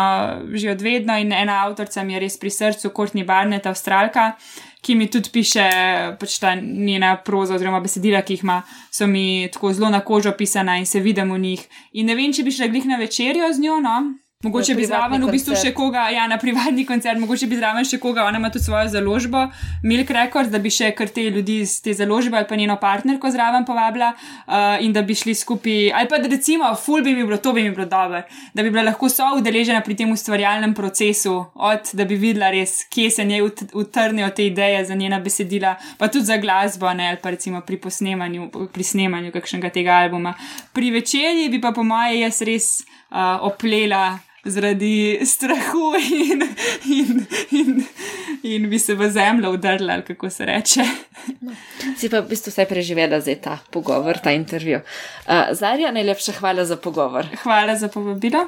že 0.55 0.71
od 0.71 0.81
vedno 0.81 1.17
in 1.19 1.35
ena 1.35 1.59
avtorica 1.67 2.05
mi 2.07 2.15
je 2.15 2.23
res 2.23 2.39
pri 2.39 2.53
srcu, 2.55 2.93
Courtney 2.95 3.27
Barnett, 3.27 3.67
avstralka, 3.67 4.31
ki 4.79 4.95
mi 4.95 5.09
tudi 5.11 5.27
piše 5.35 5.67
pač 6.19 6.39
ta 6.39 6.55
njena 6.55 7.17
proza 7.19 7.59
oziroma 7.59 7.83
besedila, 7.83 8.23
ki 8.23 8.39
jih 8.39 8.47
ima, 8.47 8.61
so 8.87 9.03
mi 9.03 9.51
tako 9.51 9.75
zelo 9.75 9.91
na 9.91 9.99
kožo 10.07 10.31
pisana 10.39 10.79
in 10.79 10.87
se 10.87 11.03
vidim 11.03 11.35
v 11.35 11.39
njih. 11.39 11.67
In 11.99 12.07
ne 12.07 12.15
vem, 12.15 12.31
če 12.31 12.47
bi 12.47 12.55
šla 12.55 12.71
glih 12.71 12.87
na 12.87 12.95
večerjo 12.95 13.51
z 13.51 13.59
njo, 13.59 13.83
no, 13.83 13.97
Mogoče 14.43 14.75
bi 14.75 14.83
zraven 14.83 15.23
v 15.23 15.31
bistvu 15.31 15.55
še 15.55 15.69
koga, 15.71 16.09
ja, 16.11 16.25
na 16.27 16.35
privatni 16.35 16.83
koncert, 16.83 17.15
mogoče 17.21 17.47
bi 17.47 17.55
zraven 17.55 17.85
še 17.87 17.95
koga, 18.03 18.25
ona 18.27 18.41
ima 18.41 18.49
tudi 18.51 18.65
svojo 18.65 18.89
založbo, 18.91 19.45
Milk 19.87 20.09
Records, 20.11 20.51
da 20.51 20.59
bi 20.59 20.71
še 20.73 20.89
kar 20.97 21.07
te 21.15 21.23
ljudi 21.31 21.61
iz 21.63 21.77
te 21.83 21.93
založbe 21.95 22.35
ali 22.35 22.47
pa 22.49 22.57
njeno 22.59 22.75
partnerko 22.81 23.31
zraven 23.31 23.63
povabila 23.63 24.09
uh, 24.11 24.83
in 24.83 24.91
da 24.91 24.99
bi 25.07 25.15
šli 25.15 25.35
skupaj, 25.39 25.93
ali 25.95 26.11
pa 26.11 26.19
da 26.19 26.27
recimo, 26.27 26.67
ful 26.75 27.05
bi 27.05 27.13
mi 27.15 27.23
bilo, 27.23 27.37
to 27.39 27.53
bi 27.55 27.63
mi 27.63 27.71
bilo 27.71 27.85
dobro, 27.87 28.19
da 28.51 28.65
bi 28.65 28.73
bila 28.73 28.83
lahko 28.89 29.07
so 29.11 29.29
udeležena 29.37 29.79
pri 29.85 29.95
tem 30.01 30.11
ustvarjalnem 30.11 30.75
procesu, 30.75 31.37
od 31.55 31.93
da 31.95 32.03
bi 32.09 32.19
videla 32.19 32.51
res, 32.51 32.81
kje 32.91 33.07
se 33.15 33.27
njej 33.29 33.47
utrnejo 33.71 34.27
te 34.35 34.49
ideje 34.49 34.83
za 34.91 34.99
njena 34.99 35.21
besedila, 35.23 35.77
pa 35.97 36.11
tudi 36.11 36.27
za 36.27 36.37
glasbo, 36.43 36.91
ne, 36.91 37.13
ali 37.13 37.21
pa 37.23 37.31
recimo 37.31 37.63
pri 37.63 37.79
posnemanju, 37.79 38.51
pri 38.75 38.89
snemanju 38.91 39.31
kakšnega 39.31 39.71
tega 39.71 40.03
albuma. 40.03 40.35
Pri 40.75 40.91
večerji 40.91 41.47
bi 41.47 41.63
pa 41.63 41.71
po 41.71 41.87
moje 41.87 42.19
jaz 42.25 42.43
res 42.43 42.69
uh, 42.83 43.39
oplela 43.47 44.32
zaradi 44.45 45.19
strahu 45.25 45.93
in, 46.11 46.41
in, 46.85 47.25
in, 47.51 47.83
in 48.43 48.69
bi 48.69 48.79
se 48.79 48.95
v 48.95 49.09
zemljo 49.11 49.51
udrla, 49.51 50.01
kako 50.01 50.29
se 50.29 50.45
reče. 50.45 50.83
No, 51.41 51.55
si 51.97 52.09
pa 52.09 52.19
v 52.19 52.27
bistvu 52.29 52.51
vse 52.51 52.65
preživela 52.65 53.21
za 53.21 53.35
ta 53.35 53.59
pogovor, 53.71 54.19
ta 54.23 54.31
intervju. 54.31 54.81
Uh, 55.27 55.55
Zarja, 55.55 55.91
najlepša 55.91 56.31
hvala 56.39 56.65
za 56.65 56.75
pogovor. 56.75 57.27
Hvala 57.43 57.75
za 57.75 57.87
povabilo. 57.87 58.47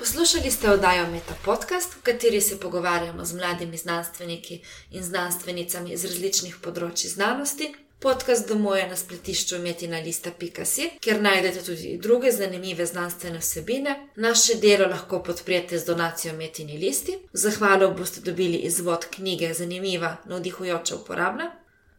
Poslušali 0.00 0.50
ste 0.50 0.70
oddajo 0.70 1.10
Meta 1.12 1.34
Podcast, 1.44 1.94
v 1.94 2.02
kateri 2.02 2.40
se 2.40 2.60
pogovarjamo 2.60 3.24
z 3.24 3.36
mladimi 3.36 3.76
znanstveniki 3.76 4.62
in 4.90 5.02
znanstvenicami 5.02 5.92
iz 5.92 6.04
različnih 6.04 6.56
področji 6.64 7.08
znanosti. 7.08 7.68
Podcast 8.02 8.48
domuje 8.48 8.88
na 8.88 8.96
spletišču 8.96 9.58
metinalista.si, 9.58 10.90
kjer 11.00 11.22
najdete 11.22 11.64
tudi 11.64 11.98
druge 11.98 12.32
zanimive 12.32 12.86
znanstvene 12.86 13.38
vsebine. 13.38 14.08
Naše 14.16 14.54
delo 14.54 14.86
lahko 14.88 15.22
podprete 15.22 15.78
z 15.78 15.84
donacijo 15.84 16.36
Metini 16.36 16.78
listi. 16.78 17.18
Zahvalo 17.32 17.90
boste 17.90 18.20
dobili 18.20 18.56
izvod 18.56 19.06
knjige 19.10 19.54
Zanimiva, 19.54 20.16
navdihujoča, 20.24 20.96
uporabna. 20.96 21.50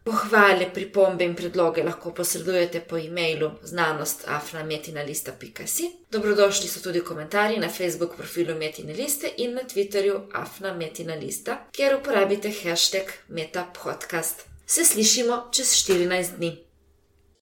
Pohvale, 0.04 0.70
pripombe 0.74 1.24
in 1.24 1.34
predloge 1.34 1.84
lahko 1.84 2.10
posredujete 2.10 2.80
po 2.80 2.98
e-mailu 2.98 3.50
znanost.afnametinalista.si. 3.62 5.90
Dobrodošli 6.10 6.68
so 6.68 6.80
tudi 6.80 7.00
komentarji 7.00 7.58
na 7.58 7.68
Facebook 7.68 8.16
profilu 8.16 8.54
Metina 8.58 8.92
Liste 8.92 9.30
in 9.36 9.54
na 9.54 9.60
Twitterju 9.60 10.20
afnametinalista, 10.32 11.66
kjer 11.72 11.96
uporabite 12.00 12.52
hashtag 12.64 13.02
metapodcast. 13.28 14.51
Se 14.66 14.84
slišimo 14.84 15.48
čez 15.50 15.66
14 15.66 16.36
dni. 16.36 16.71